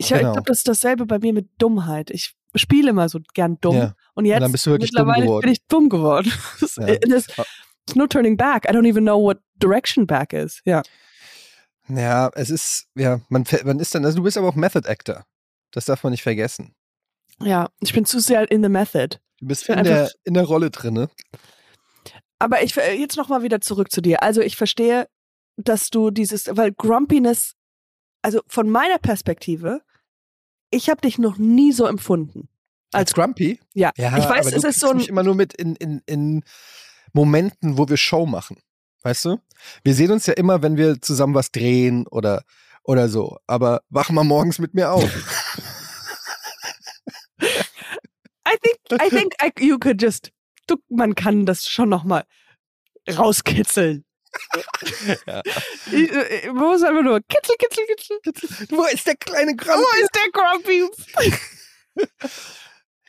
Ich, 0.00 0.08
Genau. 0.08 0.32
glaube, 0.32 0.46
das 0.46 0.58
ist 0.58 0.68
dasselbe 0.68 1.04
bei 1.04 1.18
mir 1.18 1.34
mit 1.34 1.48
Dummheit. 1.58 2.10
Ich 2.10 2.34
spiele 2.54 2.88
immer 2.90 3.10
so 3.10 3.20
gern 3.34 3.58
dumm. 3.60 3.76
Ja. 3.76 3.94
Und 4.14 4.24
jetzt 4.24 4.66
dumm 4.66 4.78
mittlerweile 4.80 5.26
geworden. 5.26 5.42
bin 5.42 5.52
ich 5.52 5.66
dumm 5.66 5.90
geworden. 5.90 6.32
Ja. 6.78 6.86
äh, 6.86 6.98
das, 7.00 7.26
it's 7.86 7.94
no 7.96 8.06
turning 8.06 8.36
back. 8.38 8.64
I 8.64 8.72
don't 8.72 8.88
even 8.88 9.04
know 9.04 9.20
what 9.22 9.38
direction 9.56 10.06
back 10.06 10.32
is. 10.32 10.62
Ja. 10.64 10.82
ja, 11.88 12.30
es 12.34 12.48
ist, 12.48 12.86
ja, 12.94 13.20
man, 13.28 13.44
man 13.64 13.78
ist 13.78 13.94
dann, 13.94 14.06
also 14.06 14.16
du 14.16 14.22
bist 14.22 14.38
aber 14.38 14.48
auch 14.48 14.54
Method 14.54 14.88
Actor. 14.88 15.26
Das 15.70 15.84
darf 15.84 16.02
man 16.02 16.12
nicht 16.12 16.22
vergessen. 16.22 16.74
Ja, 17.42 17.68
ich 17.80 17.92
bin 17.92 18.06
zu 18.06 18.20
sehr 18.20 18.50
in 18.50 18.62
the 18.62 18.70
method. 18.70 19.18
Du 19.38 19.48
bist 19.48 19.68
in 19.68 19.84
der, 19.84 20.10
in 20.24 20.32
der 20.34 20.44
Rolle 20.44 20.70
drinne. 20.70 21.10
Aber 22.38 22.62
ich 22.62 22.74
äh, 22.78 22.94
jetzt 22.94 23.18
noch 23.18 23.28
mal 23.28 23.42
wieder 23.42 23.60
zurück 23.60 23.92
zu 23.92 24.00
dir. 24.00 24.22
Also 24.22 24.40
ich 24.40 24.56
verstehe, 24.56 25.08
dass 25.58 25.90
du 25.90 26.10
dieses, 26.10 26.48
weil 26.56 26.72
Grumpiness, 26.72 27.54
also 28.22 28.40
von 28.48 28.70
meiner 28.70 28.98
Perspektive, 28.98 29.82
ich 30.70 30.88
habe 30.88 31.00
dich 31.00 31.18
noch 31.18 31.38
nie 31.38 31.72
so 31.72 31.86
empfunden. 31.86 32.48
Als 32.92 33.14
Grumpy? 33.14 33.60
Ja, 33.74 33.92
Ja, 33.96 34.16
ich 34.18 34.28
weiß, 34.28 34.52
es 34.52 34.64
ist 34.64 34.80
so 34.80 34.90
ein, 34.90 34.96
mich 34.96 35.08
immer 35.08 35.22
nur 35.22 35.34
mit 35.34 35.54
in, 35.54 35.76
in, 35.76 36.02
in 36.06 36.42
Momenten, 37.12 37.78
wo 37.78 37.88
wir 37.88 37.96
Show 37.96 38.26
machen. 38.26 38.58
Weißt 39.02 39.24
du? 39.26 39.38
Wir 39.84 39.94
sehen 39.94 40.10
uns 40.10 40.26
ja 40.26 40.34
immer, 40.34 40.62
wenn 40.62 40.76
wir 40.76 41.00
zusammen 41.00 41.34
was 41.34 41.52
drehen 41.52 42.06
oder, 42.08 42.42
oder 42.82 43.08
so. 43.08 43.38
Aber 43.46 43.82
wach 43.88 44.10
mal 44.10 44.24
morgens 44.24 44.58
mit 44.58 44.74
mir 44.74 44.90
auf. 44.90 45.04
I 47.40 48.56
think, 48.62 48.78
I 49.00 49.08
think 49.08 49.34
I, 49.40 49.52
you 49.64 49.78
could 49.78 50.02
just, 50.02 50.32
du, 50.66 50.76
man 50.88 51.14
kann 51.14 51.46
das 51.46 51.68
schon 51.68 51.88
noch 51.88 52.04
mal 52.04 52.24
rauskitzeln. 53.08 54.04
Ja. 55.26 55.42
Ich, 55.92 56.10
äh, 56.12 56.46
man 56.48 56.56
muss 56.56 56.82
einfach 56.82 57.02
nur 57.02 57.20
kitzel, 57.28 57.54
kitzel, 57.58 57.84
kitzel. 58.22 58.66
Wo 58.70 58.84
ist 58.84 59.06
der 59.06 59.16
kleine 59.16 59.56
Kram? 59.56 59.78
Wo 59.80 60.02
ist 60.02 60.10
der 60.14 60.30
Grumpy? 60.32 60.84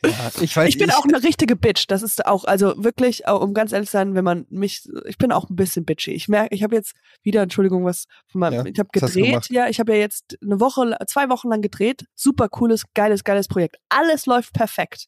Ja, 0.04 0.30
ich 0.40 0.56
weiß, 0.56 0.68
Ich 0.68 0.78
bin 0.78 0.90
auch 0.90 1.04
eine 1.04 1.22
richtige 1.22 1.54
Bitch. 1.54 1.84
Das 1.86 2.02
ist 2.02 2.26
auch, 2.26 2.44
also 2.44 2.74
wirklich, 2.82 3.28
um 3.28 3.54
ganz 3.54 3.70
ehrlich 3.70 3.88
zu 3.88 3.92
sein, 3.92 4.14
wenn 4.16 4.24
man 4.24 4.46
mich, 4.50 4.82
ich 5.06 5.16
bin 5.16 5.30
auch 5.30 5.48
ein 5.48 5.54
bisschen 5.54 5.84
bitchy. 5.84 6.10
Ich 6.10 6.26
merke, 6.26 6.52
ich 6.54 6.64
habe 6.64 6.74
jetzt 6.74 6.94
wieder, 7.22 7.40
Entschuldigung, 7.42 7.84
was 7.84 8.06
von 8.26 8.40
meinem, 8.40 8.66
Ja, 8.66 8.72
ich 8.72 8.78
habe 8.80 8.88
gedreht, 8.92 9.48
ja, 9.50 9.68
ich 9.68 9.78
habe 9.78 9.92
ja 9.92 9.98
jetzt 9.98 10.36
eine 10.42 10.58
Woche, 10.58 10.96
zwei 11.06 11.28
Wochen 11.28 11.48
lang 11.50 11.62
gedreht. 11.62 12.04
Super 12.16 12.48
cooles, 12.48 12.82
geiles, 12.94 13.22
geiles 13.22 13.46
Projekt. 13.46 13.76
Alles 13.90 14.26
läuft 14.26 14.52
perfekt. 14.54 15.06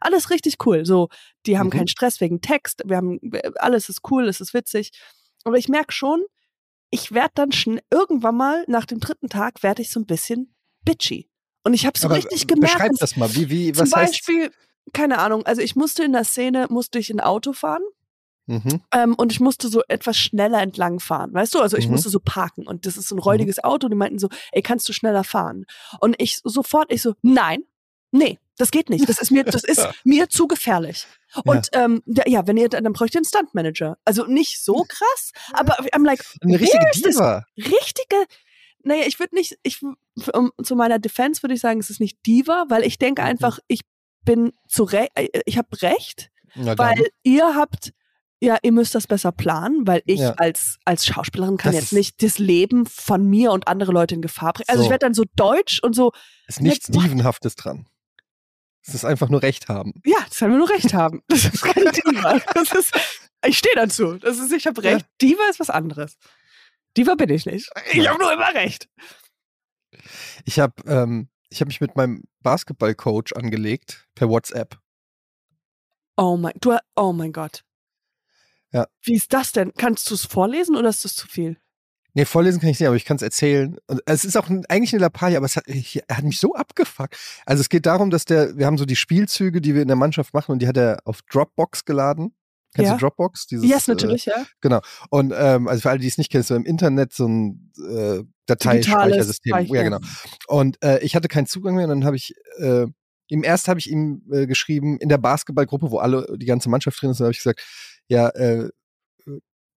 Alles 0.00 0.30
richtig 0.30 0.56
cool. 0.66 0.84
So, 0.84 1.08
die 1.46 1.56
haben 1.56 1.68
Mhm. 1.68 1.72
keinen 1.72 1.88
Stress 1.88 2.20
wegen 2.20 2.40
Text. 2.40 2.82
Wir 2.84 2.96
haben, 2.96 3.20
alles 3.56 3.88
ist 3.88 4.00
cool, 4.10 4.28
es 4.28 4.40
ist 4.40 4.52
witzig. 4.52 4.90
Aber 5.44 5.56
ich 5.58 5.68
merke 5.68 5.92
schon, 5.92 6.22
ich 6.90 7.12
werde 7.12 7.32
dann 7.34 7.52
schnell, 7.52 7.82
irgendwann 7.90 8.36
mal 8.36 8.64
nach 8.68 8.86
dem 8.86 9.00
dritten 9.00 9.28
Tag 9.28 9.62
werde 9.62 9.82
ich 9.82 9.90
so 9.90 10.00
ein 10.00 10.06
bisschen 10.06 10.54
bitchy. 10.84 11.28
Und 11.64 11.74
ich 11.74 11.86
habe 11.86 11.98
so 11.98 12.06
Aber 12.06 12.16
richtig 12.16 12.46
gemerkt, 12.46 12.74
Beschreib 12.76 12.92
das 12.98 13.16
mal. 13.16 13.34
Wie, 13.34 13.48
wie, 13.50 13.72
zum 13.72 13.86
was 13.86 13.96
heißt? 13.96 14.12
Beispiel, 14.12 14.50
keine 14.92 15.18
Ahnung, 15.18 15.44
also 15.46 15.62
ich 15.62 15.76
musste 15.76 16.04
in 16.04 16.12
der 16.12 16.24
Szene, 16.24 16.66
musste 16.70 16.98
ich 16.98 17.10
ein 17.10 17.20
Auto 17.20 17.52
fahren 17.52 17.82
Mhm. 18.46 18.82
ähm, 18.92 19.14
und 19.14 19.32
ich 19.32 19.40
musste 19.40 19.68
so 19.68 19.80
etwas 19.88 20.18
schneller 20.18 20.60
entlang 20.60 21.00
fahren, 21.00 21.32
weißt 21.32 21.54
du? 21.54 21.60
Also 21.60 21.78
ich 21.78 21.86
Mhm. 21.86 21.92
musste 21.92 22.10
so 22.10 22.20
parken 22.20 22.66
und 22.66 22.84
das 22.84 22.98
ist 22.98 23.08
so 23.08 23.16
ein 23.16 23.18
räudiges 23.18 23.62
Auto 23.64 23.86
und 23.86 23.92
die 23.92 23.96
meinten 23.96 24.18
so, 24.18 24.28
ey, 24.52 24.60
kannst 24.60 24.86
du 24.88 24.92
schneller 24.92 25.24
fahren? 25.24 25.64
Und 26.00 26.14
ich 26.18 26.40
sofort, 26.44 26.92
ich 26.92 27.00
so, 27.00 27.14
nein, 27.22 27.62
nee, 28.12 28.38
das 28.56 28.70
geht 28.70 28.88
nicht. 28.90 29.08
Das 29.08 29.18
ist 29.18 29.30
mir, 29.30 29.44
das 29.44 29.64
ist 29.64 29.86
mir 30.04 30.28
zu 30.28 30.46
gefährlich. 30.46 31.06
Und 31.44 31.68
ähm, 31.72 32.02
der, 32.06 32.28
ja, 32.28 32.46
wenn 32.46 32.56
ihr, 32.56 32.68
dann 32.68 32.92
bräuchte 32.92 33.18
ihr 33.18 33.20
einen 33.20 33.24
Stuntmanager. 33.26 33.98
Also 34.04 34.24
nicht 34.26 34.62
so 34.62 34.84
krass, 34.88 35.32
aber 35.52 35.74
I'm 35.92 36.04
like, 36.04 36.24
Eine 36.40 36.60
richtige 36.60 36.86
Diva. 36.94 37.44
richtige, 37.56 38.16
naja, 38.82 39.04
ich 39.06 39.18
würde 39.18 39.34
nicht, 39.34 39.58
ich, 39.62 39.82
um, 39.82 40.52
zu 40.62 40.76
meiner 40.76 40.98
Defense 40.98 41.42
würde 41.42 41.54
ich 41.54 41.60
sagen, 41.60 41.80
es 41.80 41.90
ist 41.90 42.00
nicht 42.00 42.24
Diva, 42.26 42.66
weil 42.68 42.84
ich 42.84 42.98
denke 42.98 43.22
Mhm. 43.22 43.28
einfach, 43.28 43.58
ich 43.66 43.80
bin 44.24 44.52
zu 44.68 44.84
Recht, 44.84 45.10
ich 45.46 45.58
habe 45.58 45.68
recht, 45.82 46.30
weil 46.54 47.04
ihr 47.24 47.54
habt, 47.56 47.92
ja, 48.40 48.58
ihr 48.62 48.72
müsst 48.72 48.94
das 48.94 49.06
besser 49.06 49.32
planen, 49.32 49.86
weil 49.86 50.02
ich 50.06 50.20
Ja. 50.20 50.32
als, 50.34 50.78
als 50.84 51.04
Schauspielerin 51.06 51.56
kann 51.56 51.72
Das 51.72 51.80
jetzt 51.82 51.92
nicht 51.92 52.22
das 52.22 52.38
Leben 52.38 52.86
von 52.86 53.26
mir 53.28 53.52
und 53.52 53.66
andere 53.68 53.90
Leute 53.90 54.14
in 54.14 54.22
Gefahr 54.22 54.52
bringen. 54.52 54.66
Also 54.68 54.82
So. 54.82 54.86
ich 54.86 54.90
werde 54.90 55.06
dann 55.06 55.14
so 55.14 55.24
deutsch 55.34 55.80
und 55.82 55.94
so, 55.96 56.12
ist 56.46 56.60
nichts 56.60 56.88
What? 56.94 57.02
Stevenhaftes 57.04 57.56
dran. 57.56 57.88
Es 58.86 58.94
ist 58.94 59.04
einfach 59.04 59.28
nur 59.30 59.42
Recht 59.42 59.68
haben. 59.68 59.94
ja, 60.04 60.18
das 60.28 60.40
haben 60.42 60.50
wir 60.52 60.58
nur 60.58 60.68
recht 60.70 60.92
haben. 60.94 61.22
Das 61.28 61.44
ist 61.44 61.62
keine 61.62 61.90
Diva. 61.92 62.38
Das 62.54 62.72
ist, 62.72 62.92
ich 63.46 63.56
stehe 63.58 63.74
dazu. 63.74 64.18
Das 64.18 64.38
ist, 64.38 64.52
ich 64.52 64.66
habe 64.66 64.82
recht. 64.82 65.06
Diva 65.22 65.42
ist 65.50 65.58
was 65.60 65.70
anderes. 65.70 66.16
Diva 66.96 67.14
bin 67.14 67.30
ich 67.30 67.46
nicht. 67.46 67.70
Ich 67.92 68.02
Ja. 68.04 68.10
habe 68.12 68.22
nur 68.22 68.32
immer 68.32 68.52
recht. 68.54 68.88
Ich 70.44 70.58
habe 70.60 70.74
ähm, 70.86 71.28
ich 71.48 71.60
hab 71.60 71.68
mich 71.68 71.80
mit 71.80 71.96
meinem 71.96 72.24
Basketballcoach 72.40 73.34
angelegt 73.36 74.06
per 74.14 74.28
WhatsApp. 74.28 74.78
Oh 76.16 76.36
mein, 76.36 76.52
du, 76.60 76.76
oh 76.96 77.12
mein 77.12 77.32
Gott. 77.32 77.64
Ja. 78.72 78.86
Wie 79.02 79.14
ist 79.14 79.32
das 79.32 79.52
denn? 79.52 79.72
Kannst 79.74 80.10
du 80.10 80.14
es 80.14 80.26
vorlesen 80.26 80.76
oder 80.76 80.88
ist 80.90 81.04
das 81.04 81.14
zu 81.14 81.26
viel? 81.28 81.58
Nee, 82.16 82.24
vorlesen 82.24 82.60
kann 82.60 82.70
ich 82.70 82.78
nicht, 82.78 82.86
aber 82.86 82.96
ich 82.96 83.04
kann 83.04 83.16
es 83.16 83.22
erzählen. 83.22 83.76
Und 83.88 84.00
es 84.06 84.24
ist 84.24 84.36
auch 84.36 84.48
ein, 84.48 84.64
eigentlich 84.68 84.92
eine 84.92 85.00
Lappalie, 85.00 85.36
aber 85.36 85.46
es 85.46 85.56
hat, 85.56 85.64
ich, 85.66 86.00
er 86.06 86.18
hat 86.18 86.24
mich 86.24 86.38
so 86.38 86.54
abgefuckt. 86.54 87.16
Also 87.44 87.60
es 87.60 87.68
geht 87.68 87.86
darum, 87.86 88.10
dass 88.10 88.24
der, 88.24 88.56
wir 88.56 88.66
haben 88.66 88.78
so 88.78 88.84
die 88.84 88.96
Spielzüge, 88.96 89.60
die 89.60 89.74
wir 89.74 89.82
in 89.82 89.88
der 89.88 89.96
Mannschaft 89.96 90.32
machen 90.32 90.52
und 90.52 90.62
die 90.62 90.68
hat 90.68 90.76
er 90.76 91.00
auf 91.04 91.22
Dropbox 91.22 91.84
geladen. 91.84 92.34
Kennst 92.74 92.90
Ja. 92.90 92.94
du 92.96 93.00
Dropbox? 93.00 93.46
Dieses, 93.46 93.68
yes, 93.68 93.86
natürlich, 93.88 94.26
ja. 94.26 94.44
Äh, 94.62 94.80
und 95.10 95.32
ähm, 95.36 95.68
also 95.68 95.82
für 95.82 95.90
alle, 95.90 95.98
die 96.00 96.08
es 96.08 96.18
nicht 96.18 96.30
kennen, 96.30 96.40
ist 96.42 96.48
so 96.48 96.56
im 96.56 96.64
Internet 96.64 97.12
so 97.12 97.26
ein 97.26 97.72
äh, 97.78 98.22
Dateispeichersystem. 98.46 99.66
Ja, 99.66 99.82
genau. 99.82 99.98
Und 100.48 100.82
äh, 100.84 100.98
ich 101.00 101.14
hatte 101.16 101.28
keinen 101.28 101.46
Zugang 101.46 101.74
mehr 101.76 101.84
und 101.84 101.90
dann 101.90 102.04
habe 102.04 102.16
ich 102.16 102.34
äh, 102.58 102.86
ihm 103.28 103.44
erst 103.44 103.68
habe 103.68 103.78
ich 103.78 103.90
ihm 103.90 104.22
äh, 104.30 104.46
geschrieben 104.46 104.98
in 104.98 105.08
der 105.08 105.18
Basketballgruppe, 105.18 105.90
wo 105.90 105.98
alle 105.98 106.26
die 106.36 106.46
ganze 106.46 106.68
Mannschaft 106.68 107.00
drin 107.00 107.10
ist, 107.10 107.20
habe 107.20 107.30
ich 107.30 107.38
gesagt, 107.38 107.62
ja, 108.08 108.28
äh, 108.30 108.68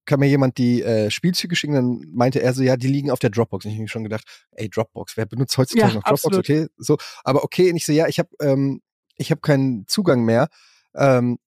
kann 0.07 0.19
mir 0.19 0.27
jemand 0.27 0.57
die 0.57 0.81
äh, 0.81 1.11
Spielzüge 1.11 1.55
schicken? 1.55 1.75
Dann 1.75 2.01
meinte 2.11 2.41
er 2.41 2.53
so, 2.53 2.63
ja, 2.63 2.77
die 2.77 2.87
liegen 2.87 3.11
auf 3.11 3.19
der 3.19 3.29
Dropbox. 3.29 3.65
Und 3.65 3.71
ich 3.71 3.75
habe 3.77 3.83
mir 3.83 3.89
schon 3.89 4.03
gedacht, 4.03 4.23
ey, 4.51 4.69
Dropbox, 4.69 5.17
wer 5.17 5.27
benutzt 5.27 5.55
heutzutage 5.57 5.89
Ja, 5.89 5.93
noch 5.93 6.03
Dropbox? 6.03 6.23
absolut. 6.23 6.39
Okay, 6.39 6.67
so, 6.77 6.97
aber 7.23 7.43
okay. 7.43 7.69
Und 7.69 7.75
ich 7.75 7.85
so, 7.85 7.91
ja, 7.91 8.07
ich 8.07 8.17
habe 8.17 8.29
ähm, 8.41 8.81
ich 9.17 9.31
habe 9.31 9.41
keinen 9.41 9.85
Zugang 9.87 10.23
mehr. 10.25 10.47
Ähm, 10.95 11.37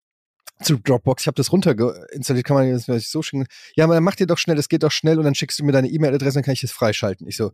zu 0.62 0.77
Dropbox, 0.79 1.23
ich 1.23 1.27
habe 1.27 1.37
das 1.37 1.53
runterinstalliert, 1.53 2.44
kann 2.44 2.57
man 2.57 2.81
vielleicht 2.81 3.11
so 3.11 3.23
schicken. 3.23 3.46
Ja, 3.77 3.85
aber 3.85 3.94
dann 3.94 4.05
mach 4.05 4.16
dir 4.16 4.27
doch 4.27 4.37
schnell, 4.38 4.57
das 4.57 4.68
geht 4.68 4.83
doch 4.83 4.92
schnell 4.92 5.18
und 5.18 5.25
dann 5.25 5.35
schickst 5.35 5.59
du 5.59 5.64
mir 5.64 5.73
deine 5.73 5.88
E-Mail-Adresse, 5.88 6.35
dann 6.35 6.42
kann 6.42 6.53
ich 6.53 6.61
das 6.61 6.70
freischalten. 6.70 7.27
Ich 7.27 7.37
so, 7.37 7.53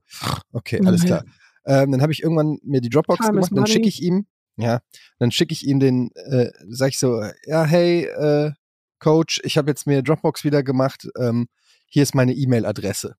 okay, 0.52 0.80
alles 0.84 1.02
Okay. 1.02 1.06
klar. 1.06 1.24
Ähm, 1.66 1.92
dann 1.92 2.02
habe 2.02 2.12
ich 2.12 2.22
irgendwann 2.22 2.58
mir 2.62 2.80
die 2.80 2.90
Dropbox 2.90 3.20
Time 3.20 3.32
gemacht, 3.32 3.52
und 3.52 3.56
dann 3.58 3.66
schicke 3.66 3.88
ich 3.88 4.02
ihm, 4.02 4.26
ja, 4.56 4.80
dann 5.18 5.30
schicke 5.30 5.52
ich 5.52 5.66
ihm 5.66 5.78
den, 5.78 6.10
äh, 6.14 6.50
sag 6.68 6.90
ich 6.90 6.98
so, 6.98 7.22
ja, 7.44 7.64
hey, 7.64 8.04
äh, 8.06 8.52
Coach, 8.98 9.40
ich 9.44 9.58
habe 9.58 9.70
jetzt 9.70 9.86
mir 9.86 10.02
Dropbox 10.02 10.44
wieder 10.44 10.62
gemacht, 10.62 11.08
ähm, 11.18 11.48
hier 11.86 12.02
ist 12.02 12.14
meine 12.14 12.32
E-Mail-Adresse. 12.32 13.16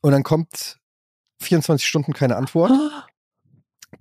Und 0.00 0.12
dann 0.12 0.22
kommt 0.22 0.78
24 1.42 1.86
Stunden 1.86 2.12
keine 2.12 2.36
Antwort. 2.36 2.72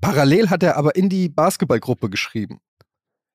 Parallel 0.02 0.50
hat 0.50 0.63
er 0.63 0.76
aber 0.78 0.96
in 0.96 1.10
die 1.10 1.30
Basketballgruppe 1.30 2.10
geschrieben. 2.10 2.60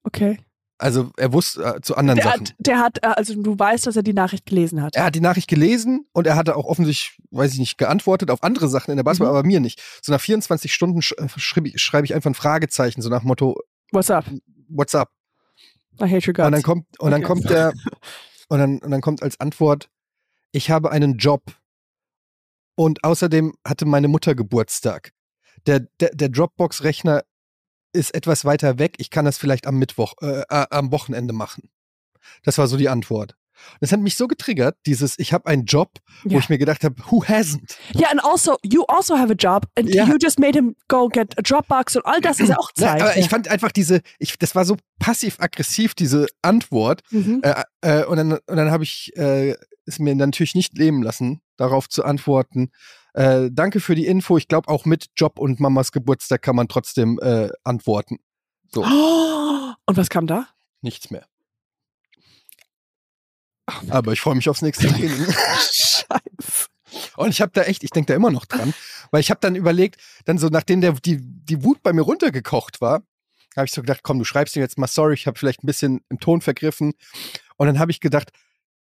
Okay. 0.04 0.38
Also 0.78 1.12
er 1.16 1.32
wusste 1.32 1.62
äh, 1.76 1.80
zu 1.80 1.96
anderen 1.96 2.16
Der 2.16 2.24
Sachen. 2.24 2.40
hat, 2.46 2.54
der 2.58 2.78
hat, 2.80 2.98
äh, 3.02 3.06
also 3.06 3.40
du 3.40 3.56
weißt, 3.56 3.86
dass 3.86 3.94
er 3.94 4.02
die 4.02 4.12
Nachricht 4.12 4.46
gelesen 4.46 4.82
hat. 4.82 4.96
Er 4.96 5.04
hat 5.04 5.14
die 5.14 5.20
Nachricht 5.20 5.48
gelesen 5.48 6.06
und 6.12 6.26
er 6.26 6.34
hatte 6.34 6.56
auch 6.56 6.64
offensichtlich, 6.64 7.20
weiß 7.30 7.52
ich 7.52 7.60
nicht, 7.60 7.78
geantwortet 7.78 8.30
auf 8.32 8.42
andere 8.42 8.68
Sachen 8.68 8.90
in 8.90 8.96
der 8.96 9.04
Basketball, 9.04 9.32
Mhm. 9.32 9.38
aber 9.38 9.46
mir 9.46 9.60
nicht. 9.60 9.80
So 10.02 10.10
nach 10.12 10.20
24 10.20 10.74
Stunden 10.74 11.00
sch 11.00 11.12
äh, 11.18 11.28
schreibe 11.36 11.68
ich, 11.68 11.80
schreib 11.80 12.04
ich 12.04 12.14
einfach 12.14 12.30
ein 12.30 12.34
Fragezeichen, 12.34 13.00
so 13.00 13.08
nach 13.10 13.22
Motto, 13.22 13.60
What's 13.92 14.10
up? 14.10 14.24
what's 14.68 14.94
up? 14.94 15.10
I 16.00 16.04
hate 16.04 16.26
your 16.26 16.34
guts. 16.34 16.46
Und 16.46 16.52
dann 16.52 16.62
kommt, 16.62 17.00
und 17.00 17.10
dann 17.10 17.20
Okay. 17.20 17.28
kommt 17.28 17.44
der, 17.50 17.72
und 18.48 18.58
dann, 18.58 18.78
und 18.78 18.90
dann 18.90 19.00
kommt 19.00 19.22
als 19.22 19.38
Antwort, 19.40 19.88
ich 20.52 20.70
habe 20.70 20.90
einen 20.90 21.18
Job. 21.18 21.42
Und 22.74 23.04
außerdem 23.04 23.54
hatte 23.66 23.84
meine 23.84 24.08
Mutter 24.08 24.34
Geburtstag. 24.34 25.12
Der, 25.66 25.80
der, 26.00 26.10
der 26.10 26.28
Dropbox-Rechner 26.30 27.22
ist 27.92 28.14
etwas 28.14 28.44
weiter 28.44 28.78
weg. 28.78 28.94
Ich 28.98 29.10
kann 29.10 29.24
das 29.26 29.36
vielleicht 29.38 29.66
am 29.66 29.78
Mittwoch, 29.78 30.14
äh, 30.22 30.40
äh, 30.48 30.66
am 30.70 30.90
Wochenende 30.90 31.34
machen. 31.34 31.70
Das 32.42 32.56
war 32.58 32.66
so 32.66 32.76
die 32.76 32.88
Antwort. 32.88 33.36
Das 33.80 33.92
hat 33.92 34.00
mich 34.00 34.16
so 34.16 34.28
getriggert, 34.28 34.76
dieses, 34.86 35.18
ich 35.18 35.32
habe 35.32 35.46
einen 35.46 35.64
Job, 35.64 35.90
wo 36.24 36.30
Ja. 36.34 36.38
ich 36.38 36.48
mir 36.48 36.58
gedacht 36.58 36.84
habe, 36.84 36.94
who 37.10 37.22
hasn't? 37.24 37.76
Ja, 37.94 38.08
and 38.10 38.24
also, 38.24 38.56
you 38.62 38.84
also 38.86 39.16
have 39.18 39.32
a 39.32 39.36
job 39.36 39.66
and 39.78 39.88
Ja. 39.94 40.04
you 40.06 40.16
just 40.20 40.38
made 40.38 40.56
him 40.58 40.74
go 40.88 41.08
get 41.08 41.38
a 41.38 41.42
Dropbox 41.42 41.96
und 41.96 42.06
all 42.06 42.20
das 42.20 42.40
ist 42.40 42.48
ja 42.48 42.58
auch 42.58 42.72
Zeit. 42.72 43.00
aber 43.02 43.16
ich 43.16 43.28
fand 43.28 43.48
einfach 43.48 43.72
diese, 43.72 44.00
ich, 44.18 44.38
das 44.38 44.54
war 44.54 44.64
so 44.64 44.76
passiv-aggressiv, 44.98 45.94
diese 45.94 46.26
Antwort. 46.42 47.02
mhm. 47.10 47.40
Äh, 47.42 47.62
äh, 47.80 48.04
und 48.06 48.16
dann, 48.16 48.32
und 48.32 48.56
dann 48.56 48.70
habe 48.70 48.84
ich 48.84 49.12
äh, 49.16 49.54
es 49.86 49.98
mir 49.98 50.14
natürlich 50.14 50.54
nicht 50.54 50.78
leben 50.78 51.02
lassen, 51.02 51.40
darauf 51.56 51.88
zu 51.88 52.04
antworten. 52.04 52.70
Äh, 53.14 53.50
danke 53.52 53.80
für 53.80 53.94
die 53.94 54.06
Info. 54.06 54.36
Ich 54.38 54.48
glaube, 54.48 54.68
auch 54.68 54.84
mit 54.84 55.06
Job 55.16 55.38
und 55.38 55.60
Mamas 55.60 55.92
Geburtstag 55.92 56.40
kann 56.42 56.56
man 56.56 56.68
trotzdem 56.68 57.18
äh, 57.20 57.48
antworten. 57.64 58.18
So, 58.72 58.82
Oh, 58.84 59.72
und 59.86 59.96
was 59.96 60.08
kam 60.08 60.26
da? 60.26 60.46
nichts 60.80 61.10
mehr. 61.10 61.24
Aber 63.88 64.12
ich 64.12 64.20
freue 64.20 64.34
mich 64.34 64.48
aufs 64.48 64.62
nächste 64.62 64.86
Training. 64.92 65.26
Scheiße. 65.26 66.68
Und 67.16 67.30
ich 67.30 67.40
habe 67.40 67.52
da 67.54 67.62
echt, 67.62 67.84
ich 67.84 67.90
denke 67.90 68.08
da 68.08 68.14
immer 68.14 68.30
noch 68.30 68.44
dran, 68.44 68.74
weil 69.10 69.20
ich 69.20 69.30
habe 69.30 69.40
dann 69.40 69.54
überlegt, 69.54 70.00
dann 70.24 70.38
so 70.38 70.48
nachdem 70.48 70.80
der, 70.80 70.92
die, 70.92 71.18
die 71.20 71.64
Wut 71.64 71.82
bei 71.82 71.92
mir 71.92 72.02
runtergekocht 72.02 72.80
war, 72.80 73.02
habe 73.56 73.66
ich 73.66 73.72
so 73.72 73.80
gedacht, 73.80 74.00
komm, 74.02 74.18
du 74.18 74.24
schreibst 74.24 74.56
ihm 74.56 74.62
jetzt 74.62 74.78
mal 74.78 74.86
sorry, 74.86 75.14
ich 75.14 75.26
habe 75.26 75.38
vielleicht 75.38 75.62
ein 75.62 75.66
bisschen 75.66 76.00
im 76.08 76.18
Ton 76.18 76.40
vergriffen. 76.40 76.92
Und 77.56 77.66
dann 77.66 77.78
habe 77.78 77.90
ich 77.90 78.00
gedacht, 78.00 78.30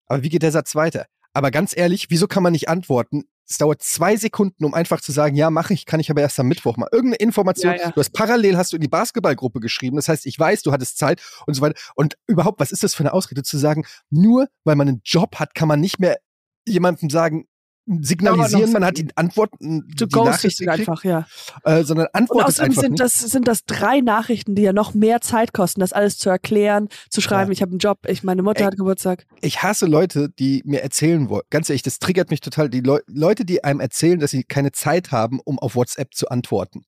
aber 0.06 0.22
wie 0.22 0.28
geht 0.28 0.42
der 0.42 0.52
Satz 0.52 0.74
weiter? 0.74 1.06
Aber 1.32 1.50
ganz 1.50 1.76
ehrlich, 1.76 2.06
wieso 2.10 2.26
kann 2.26 2.42
man 2.42 2.52
nicht 2.52 2.68
antworten? 2.68 3.24
Es 3.48 3.58
dauert 3.58 3.82
zwei 3.82 4.16
Sekunden, 4.16 4.64
um 4.64 4.74
einfach 4.74 5.00
zu 5.00 5.10
sagen, 5.10 5.34
ja, 5.34 5.50
mache 5.50 5.74
ich, 5.74 5.84
kann 5.84 5.98
ich 5.98 6.08
aber 6.10 6.20
erst 6.20 6.38
am 6.38 6.46
Mittwoch 6.46 6.76
mal. 6.76 6.88
Irgendeine 6.92 7.16
Information. 7.16 7.72
Ja, 7.72 7.80
ja. 7.86 7.90
Du 7.90 7.98
hast 8.00 8.12
parallel 8.12 8.56
hast 8.56 8.72
du 8.72 8.76
in 8.76 8.82
die 8.82 8.88
Basketballgruppe 8.88 9.58
geschrieben. 9.58 9.96
Das 9.96 10.08
heißt, 10.08 10.26
ich 10.26 10.38
weiß, 10.38 10.62
du 10.62 10.70
hattest 10.70 10.98
Zeit 10.98 11.20
und 11.46 11.54
so 11.54 11.60
weiter. 11.60 11.78
Und 11.96 12.16
überhaupt, 12.28 12.60
was 12.60 12.70
ist 12.70 12.84
das 12.84 12.94
für 12.94 13.02
eine 13.02 13.12
Ausrede 13.12 13.42
zu 13.42 13.58
sagen, 13.58 13.84
nur 14.08 14.48
weil 14.64 14.76
man 14.76 14.88
einen 14.88 15.00
Job 15.04 15.36
hat, 15.36 15.54
kann 15.54 15.66
man 15.66 15.80
nicht 15.80 15.98
mehr 15.98 16.18
jemandem 16.66 17.10
sagen, 17.10 17.46
signalisieren, 17.86 18.72
man 18.72 18.84
hat 18.84 18.98
die 18.98 19.08
Antworten, 19.16 19.86
die 19.88 20.04
Nachricht 20.14 20.58
gekriegt, 20.58 20.80
einfach, 20.80 21.04
ja. 21.04 21.26
äh, 21.64 21.82
sondern 21.84 22.06
Und 22.06 22.14
antwortet 22.14 22.48
außerdem 22.48 22.70
einfach 22.70 22.82
sind 22.82 22.90
nicht. 22.92 23.00
das, 23.02 23.18
sind 23.20 23.48
das 23.48 23.64
drei 23.64 24.00
Nachrichten, 24.00 24.54
die 24.54 24.62
ja 24.62 24.72
noch 24.72 24.94
mehr 24.94 25.20
Zeit 25.20 25.52
kosten, 25.52 25.80
das 25.80 25.92
alles 25.92 26.18
zu 26.18 26.30
erklären, 26.30 26.88
zu 27.08 27.20
schreiben, 27.20 27.50
Ja. 27.50 27.52
ich 27.52 27.62
habe 27.62 27.72
einen 27.72 27.78
Job, 27.78 27.98
ich, 28.06 28.22
meine 28.22 28.42
Mutter 28.42 28.60
Ey. 28.60 28.66
hat 28.66 28.76
Geburtstag. 28.76 29.26
ich 29.40 29.62
hasse 29.62 29.86
Leute, 29.86 30.28
die 30.38 30.62
mir 30.64 30.82
erzählen 30.82 31.28
wollen. 31.28 31.42
Ganz 31.50 31.68
ehrlich, 31.68 31.82
das 31.82 31.98
triggert 31.98 32.30
mich 32.30 32.40
total. 32.40 32.68
Die 32.70 32.80
Leu 32.80 33.00
Leute, 33.06 33.44
die 33.44 33.64
einem 33.64 33.80
erzählen, 33.80 34.18
dass 34.20 34.30
sie 34.30 34.44
keine 34.44 34.72
Zeit 34.72 35.10
haben, 35.12 35.40
um 35.44 35.58
auf 35.58 35.74
WhatsApp 35.74 36.14
zu 36.14 36.28
antworten. 36.28 36.84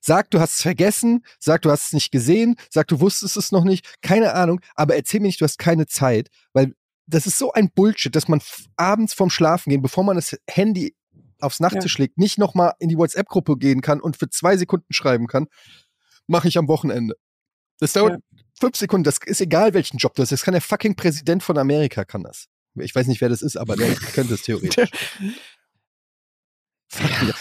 Sag, 0.00 0.30
du 0.32 0.40
hast 0.40 0.56
es 0.56 0.62
vergessen, 0.62 1.24
sag, 1.38 1.62
du 1.62 1.70
hast 1.70 1.86
es 1.86 1.92
nicht 1.92 2.10
gesehen, 2.10 2.56
sag, 2.70 2.88
du 2.88 2.98
wusstest 2.98 3.36
es 3.36 3.52
noch 3.52 3.62
nicht, 3.62 3.86
keine 4.02 4.34
Ahnung, 4.34 4.60
aber 4.74 4.96
erzähl 4.96 5.20
mir 5.20 5.28
nicht, 5.28 5.40
du 5.40 5.44
hast 5.44 5.58
keine 5.58 5.86
Zeit, 5.86 6.28
weil 6.52 6.74
das 7.06 7.26
ist 7.26 7.38
so 7.38 7.52
ein 7.52 7.70
Bullshit, 7.70 8.14
dass 8.14 8.28
man 8.28 8.40
abends 8.76 9.14
vorm 9.14 9.30
Schlafen 9.30 9.70
gehen, 9.70 9.82
bevor 9.82 10.04
man 10.04 10.16
das 10.16 10.36
Handy 10.48 10.94
aufs 11.40 11.60
Nachttisch 11.60 11.98
legt, 11.98 12.18
nicht 12.18 12.38
nochmal 12.38 12.72
in 12.78 12.88
die 12.88 12.96
WhatsApp-Gruppe 12.96 13.56
gehen 13.56 13.80
kann 13.80 14.00
und 14.00 14.16
für 14.16 14.28
zwei 14.30 14.56
Sekunden 14.56 14.92
schreiben 14.92 15.26
kann, 15.26 15.48
mache 16.26 16.48
ich 16.48 16.56
am 16.56 16.68
Wochenende. 16.68 17.16
Das 17.78 17.92
dauert 17.94 18.20
fünf 18.58 18.76
Sekunden, 18.76 19.04
das 19.04 19.18
ist 19.26 19.40
egal, 19.40 19.74
welchen 19.74 19.96
Job 19.96 20.14
du 20.14 20.22
hast. 20.22 20.30
Das 20.30 20.42
kann 20.42 20.52
der 20.52 20.60
fucking 20.60 20.94
Präsident 20.94 21.42
von 21.42 21.58
Amerika, 21.58 22.04
kann 22.04 22.22
das. 22.22 22.46
Ich 22.76 22.94
weiß 22.94 23.06
nicht, 23.08 23.20
wer 23.20 23.28
das 23.28 23.42
ist, 23.42 23.56
aber 23.56 23.76
der 23.76 23.94
könnte 24.14 24.34
es 24.34 24.42
theoretisch. 24.42 24.90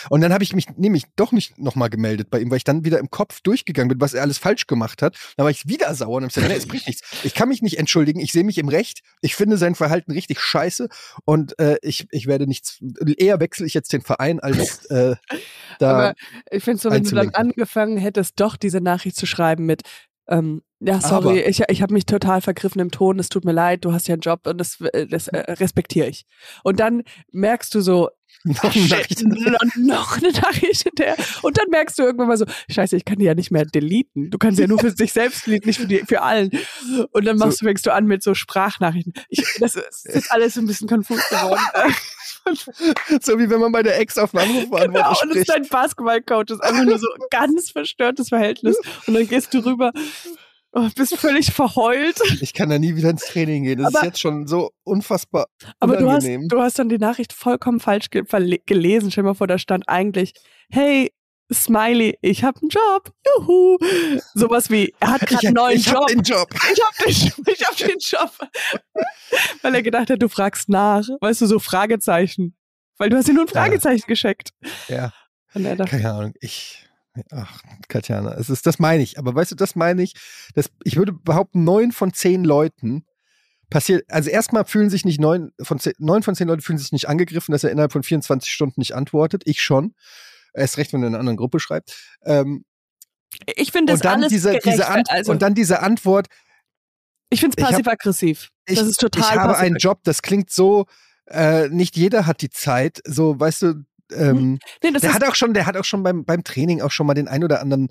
Und 0.10 0.22
dann 0.22 0.34
habe 0.34 0.44
ich 0.44 0.54
mich 0.54 0.70
nämlich 0.78 1.04
doch 1.16 1.32
nicht 1.32 1.58
nochmal 1.58 1.90
gemeldet 1.90 2.30
bei 2.30 2.40
ihm, 2.40 2.50
weil 2.50 2.58
ich 2.58 2.64
dann 2.64 2.86
wieder 2.86 3.00
im 3.00 3.10
Kopf 3.10 3.42
durchgegangen 3.42 3.90
bin, 3.90 4.02
was 4.02 4.14
er 4.14 4.22
alles 4.22 4.38
falsch 4.38 4.68
gemacht 4.68 5.02
hat. 5.02 5.16
Dann 5.38 5.44
war 5.44 5.52
ich 5.52 5.68
wieder 5.68 5.94
sauer 5.96 6.18
und 6.18 6.24
hab 6.24 6.34
gesagt, 6.34 6.48
nee, 6.48 6.56
es 6.56 6.68
bringt 6.68 6.88
nichts. 6.88 7.02
Ich 7.24 7.34
kann 7.34 7.50
mich 7.50 7.62
nicht 7.62 7.78
entschuldigen, 7.78 8.20
ich 8.20 8.32
sehe 8.32 8.44
mich 8.44 8.58
im 8.58 8.70
Recht, 8.70 9.02
ich 9.22 9.36
finde 9.36 9.58
sein 9.58 9.76
Verhalten 9.76 10.12
richtig 10.12 10.40
scheiße 10.40 10.90
und 11.26 11.58
äh, 11.60 11.78
ich, 11.82 12.08
ich 12.12 12.28
werde 12.28 12.48
nichts, 12.48 12.80
eher 13.18 13.40
wechsle 13.40 13.66
ich 13.66 13.74
jetzt 13.74 13.94
den 13.94 14.02
Verein, 14.02 14.40
als 14.40 14.86
äh, 14.90 15.16
da. 15.80 15.92
Aber 15.92 16.14
ich 16.50 16.64
finde 16.64 16.82
so, 16.82 16.92
wenn 16.92 17.04
du 17.04 17.16
dann 17.16 17.30
angefangen 17.30 17.98
hättest, 17.98 18.40
doch 18.40 18.58
diese 18.58 18.82
Nachricht 18.82 19.16
zu 19.16 19.26
schreiben 19.26 19.66
mit, 19.66 19.82
ähm, 20.32 20.62
ja, 20.80 21.00
sorry, 21.00 21.40
Aber- 21.42 21.48
ich, 21.48 21.62
ich 21.68 21.82
habe 21.82 21.94
mich 21.94 22.06
total 22.08 22.42
vergriffen 22.42 22.82
im 22.82 22.90
Ton, 22.90 23.20
es 23.20 23.30
tut 23.30 23.46
mir 23.46 23.52
leid, 23.52 23.86
du 23.86 23.94
hast 23.94 24.08
ja 24.08 24.14
einen 24.14 24.22
Job 24.22 24.48
und 24.48 24.58
das, 24.58 24.82
äh, 24.82 25.06
das 25.06 25.28
äh, 25.28 25.52
respektiere 25.54 26.08
ich. 26.08 26.26
Und 26.64 26.80
dann 26.80 27.04
merkst 27.32 27.76
du 27.76 27.82
so, 27.82 28.10
noch 28.44 28.72
shit, 28.74 28.90
Nachricht. 28.90 29.24
noch, 29.78 30.18
eine 30.18 30.32
Nachricht 30.32 30.84
hinterher. 30.84 31.16
Und 31.44 31.58
dann 31.58 31.68
merkst 31.70 32.00
du 32.00 32.04
irgendwann 32.04 32.30
mal 32.30 32.38
so, 32.38 32.46
scheiße, 32.70 32.96
ich 32.96 33.06
kann 33.06 33.20
die 33.20 33.26
ja 33.26 33.36
nicht 33.36 33.52
mehr 33.52 33.66
deleten. 33.66 34.32
Du 34.32 34.38
kannst 34.40 34.60
ja 34.60 34.66
nur 34.66 34.80
für 34.80 34.92
dich 34.96 35.14
selbst 35.14 35.46
deleten, 35.46 35.68
nicht 35.68 35.80
für, 35.80 35.88
die, 35.88 36.00
für 36.00 36.22
allen. 36.24 36.50
Und 37.12 37.26
dann 37.26 37.38
machst 37.38 37.62
du, 37.62 37.66
fängst 37.66 37.86
du 37.86 37.94
an 37.94 38.06
mit 38.06 38.24
so 38.24 38.34
Sprachnachrichten. 38.34 39.14
Ich, 39.30 39.44
das 39.60 39.76
ist, 39.76 40.06
ist 40.08 40.16
jetzt 40.16 40.32
alles 40.32 40.56
so 40.56 40.62
ein 40.62 40.66
bisschen 40.66 40.88
konfus 40.88 41.22
geworden. 41.30 41.62
so 43.22 43.38
wie 43.40 43.50
wenn 43.50 43.60
man 43.60 43.72
bei 43.72 43.84
der 43.84 44.00
Ex 44.00 44.18
auf 44.18 44.34
einen 44.36 44.50
Anrufbeantworter 44.50 44.88
Genau, 44.92 45.10
und 45.10 45.14
es 45.14 45.20
spricht. 45.20 45.38
ist 45.38 45.50
dein 45.50 45.68
Basketballcoach, 45.68 46.46
das 46.48 46.58
ist 46.60 46.64
einfach 46.64 46.84
nur 46.84 46.98
so 47.00 47.08
ein 47.14 47.22
ganz 47.30 47.72
verstörtes 47.72 48.30
Verhältnis. 48.30 48.78
Und 49.08 49.14
dann 49.14 49.28
gehst 49.28 49.54
du 49.54 49.60
rüber, 49.66 49.92
oh, 50.74 50.88
bist 50.96 51.16
völlig 51.18 51.52
verheult. 51.54 52.20
Ich 52.42 52.54
kann 52.54 52.70
da 52.70 52.80
nie 52.80 52.96
wieder 52.96 53.10
ins 53.12 53.26
Training 53.26 53.64
gehen. 53.64 53.80
Das 53.80 53.90
ist 53.90 53.96
Aber- 53.98 54.06
jetzt 54.06 54.20
schon 54.20 54.48
so 54.48 54.72
unfassbar 54.84 55.48
Aber 55.80 55.98
du 55.98 56.10
hast, 56.10 56.24
unangenehm. 56.24 56.48
du 56.50 56.60
hast 56.62 56.80
dann 56.80 56.90
die 56.90 56.98
Nachricht 56.98 57.34
vollkommen 57.34 57.80
falsch 57.80 58.10
ge 58.10 58.24
gelesen. 58.66 59.12
Stell 59.12 59.24
dir 59.24 59.30
mal 59.30 59.34
vor, 59.36 59.48
da 59.48 59.58
stand 59.58 59.88
eigentlich, 59.88 60.34
hey, 60.70 61.12
Smiley, 61.54 62.18
ich 62.22 62.44
habe 62.44 62.60
einen 62.62 62.70
Job. 62.70 63.14
Juhu. 63.26 63.78
Sowas 64.34 64.70
wie, 64.70 64.94
er 65.00 65.12
hat 65.12 65.22
gerade 65.22 65.48
einen 65.48 65.56
neuen 65.56 65.78
ich 65.78 65.86
Job. 65.88 65.98
hab 66.00 66.08
den 66.08 66.22
Job. 66.24 66.50
ich 66.70 66.82
hab 66.84 66.98
den, 66.98 67.54
ich 67.54 67.66
hab 67.66 67.76
den 67.78 67.98
Job. 68.00 68.32
Weil 69.62 69.76
er 69.76 69.84
gedacht 69.84 70.10
hat, 70.10 70.22
du 70.22 70.30
fragst 70.30 70.70
nach. 70.70 71.04
Weißt 71.20 71.42
du, 71.42 71.46
so 71.48 71.60
Fragezeichen. 71.60 72.56
Weil 72.98 73.10
du 73.10 73.18
hast 73.18 73.28
dir 73.28 73.34
nur 73.34 73.44
ein 73.46 73.48
Ja. 73.48 73.54
Fragezeichen 73.62 74.06
geschickt. 74.08 74.52
Ja, 74.88 75.12
Und 75.54 75.66
er 75.66 75.76
dachte, 75.76 75.92
keine 75.92 76.14
Ahnung. 76.14 76.34
Ich, 76.40 76.86
ach, 77.32 77.62
Katjana, 77.88 78.34
es 78.36 78.50
ist, 78.50 78.66
das 78.66 78.80
meine 78.80 79.04
ich. 79.04 79.18
Aber 79.18 79.34
weißt 79.34 79.52
du, 79.52 79.56
das 79.56 79.76
meine 79.76 80.04
ich. 80.04 80.14
Das, 80.56 80.70
ich 80.84 80.98
würde 80.98 81.12
behaupten, 81.14 81.64
neun 81.64 81.92
von 81.92 82.14
zehn 82.14 82.44
Leuten 82.44 83.06
passiert, 83.70 84.04
also 84.10 84.30
erstmal 84.30 84.66
fühlen 84.66 84.90
sich 84.90 85.06
nicht 85.06 85.20
neun 85.20 85.52
von 85.62 85.80
zehn, 85.80 85.94
neun 85.98 86.24
von 86.24 86.36
zehn 86.36 86.48
Leuten 86.48 86.62
fühlen 86.62 86.78
sich 86.78 86.92
nicht 86.92 87.08
angegriffen, 87.08 87.54
dass 87.54 87.64
er 87.64 87.72
innerhalb 87.72 87.92
von 87.94 88.04
24 88.04 88.52
Stunden 88.52 88.80
nicht 88.82 88.94
antwortet. 88.94 89.44
Ich 89.46 89.62
schon. 89.62 89.96
Erst 90.54 90.78
recht, 90.78 90.94
wenn 90.94 91.02
er 91.02 91.08
in 91.08 91.14
einer 91.14 91.20
anderen 91.20 91.38
Gruppe 91.38 91.60
schreibt. 91.60 91.96
Ähm, 92.26 92.66
ich 93.56 93.72
finde 93.72 93.94
das 93.94 94.02
und, 94.02 94.06
dann 94.06 94.20
alles 94.20 94.30
diese, 94.30 94.50
gerecht. 94.50 94.66
diese 94.66 94.88
Ant 94.88 95.10
also, 95.10 95.32
und 95.32 95.42
dann 95.42 95.56
diese 95.56 95.82
Antwort, 95.82 96.28
ich 97.30 97.40
finde 97.40 97.56
es 97.58 97.66
passiv-aggressiv. 97.66 98.50
ich, 98.68 98.78
Das 98.78 98.88
ist 98.88 99.00
total 99.00 99.22
ich 99.22 99.40
habe 99.40 99.58
einen 99.58 99.78
Job, 99.78 100.02
das 100.04 100.22
klingt 100.22 100.50
so, 100.50 100.86
äh, 101.28 101.70
nicht 101.70 101.96
jeder 101.96 102.26
hat 102.26 102.42
die 102.42 102.50
Zeit, 102.50 103.02
so, 103.06 103.40
weißt 103.40 103.62
du, 103.62 103.86
ähm, 104.14 104.60
Nee, 104.84 104.92
der 104.92 105.14
hat 105.14 105.24
auch 105.24 105.36
schon, 105.36 105.54
der 105.54 105.66
hat 105.66 105.78
auch 105.78 105.86
schon 105.86 106.04
beim, 106.04 106.26
beim 106.26 106.44
Training 106.44 106.82
auch 106.82 106.92
schon 106.92 107.08
mal 107.08 107.14
den 107.14 107.30
ein 107.30 107.44
oder 107.44 107.62
anderen 107.62 107.88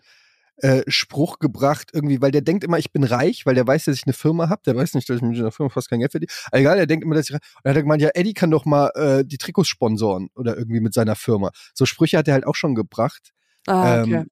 äh, 0.62 0.83
Spruch 0.87 1.38
gebracht, 1.38 1.90
irgendwie, 1.92 2.20
weil 2.20 2.31
der 2.31 2.42
denkt 2.42 2.64
immer, 2.64 2.79
ich 2.79 2.92
bin 2.92 3.05
reich, 3.05 3.46
weil 3.46 3.55
der 3.55 3.66
weiß, 3.66 3.85
dass 3.87 3.96
ich 3.96 4.05
eine 4.07 4.12
Firma 4.12 4.49
habe. 4.49 4.62
Der 4.66 4.77
weiß 4.77 4.94
nicht, 4.94 5.09
dass 5.09 5.16
ich 5.16 5.23
mit 5.23 5.38
einer 5.38 5.53
Firma 5.53 5.70
fast 5.70 5.88
kein 5.88 6.01
Geld 6.01 6.12
verdiene. 6.12 6.31
Aber 6.46 6.59
egal, 6.59 6.77
der 6.77 6.87
denkt 6.87 7.05
immer, 7.05 7.14
dass 7.14 7.29
ich 7.29 7.35
reich 7.35 7.40
Und 7.57 7.61
dann 7.64 7.70
hat 7.70 7.77
er 7.77 7.83
gemeint, 7.83 8.03
ja, 8.03 8.11
Eddie 8.14 8.35
kann 8.35 8.51
doch 8.51 8.64
mal 8.64 8.90
äh, 8.94 9.25
die 9.25 9.38
Trikots 9.38 9.68
sponsoren 9.68 10.29
oder 10.35 10.57
irgendwie 10.57 10.81
mit 10.81 10.94
seiner 10.94 11.16
Firma. 11.16 11.51
So 11.75 11.87
Sprüche 11.87 12.18
hat 12.18 12.29
er 12.29 12.35
halt 12.35 12.46
auch 12.46 12.57
schon 12.57 12.75
gebracht. 12.75 13.31
ah, 13.66 14.03
okay. 14.03 14.14
Ähm, 14.14 14.27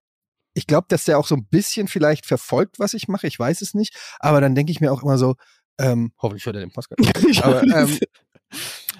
ich 0.55 0.67
glaube, 0.67 0.87
dass 0.88 1.05
der 1.05 1.19
auch 1.19 1.27
so 1.27 1.37
ein 1.37 1.47
bisschen 1.47 1.87
vielleicht 1.87 2.27
verfolgt, 2.27 2.81
was 2.81 2.93
ich 2.93 3.07
mache. 3.07 3.29
Ich 3.29 3.38
weiß 3.38 3.62
es 3.62 3.75
nicht. 3.75 3.95
Aber 4.19 4.41
dann 4.41 4.55
denke 4.55 4.73
ich 4.73 4.81
mir 4.81 4.93
auch 4.93 5.03
immer 5.03 5.17
so, 5.17 5.37
ähm, 5.79 6.12
hoffentlich 6.21 6.45
hört 6.47 6.57
er 6.57 6.61
den 6.61 6.73
Podcast. 6.73 6.99
Aber 7.45 7.62
ähm, 7.62 7.99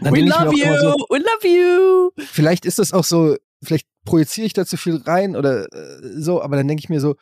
We 0.01 0.21
love 0.21 0.55
you, 0.55 0.77
so, 0.79 0.95
we 1.11 1.19
love 1.19 1.49
you. 1.49 2.11
vielleicht 2.27 2.65
ist 2.65 2.79
das 2.79 2.93
auch 2.93 3.05
so, 3.05 3.37
vielleicht 3.63 3.87
projiziere 4.05 4.47
ich 4.47 4.53
da 4.53 4.65
zu 4.65 4.77
viel 4.77 4.97
rein 4.97 5.37
oder 5.37 5.73
äh, 5.73 6.21
so, 6.21 6.43
aber 6.43 6.57
dann 6.57 6.69
denke 6.69 6.81
ich 6.81 6.89
mir 6.89 7.01
so, 7.01 7.17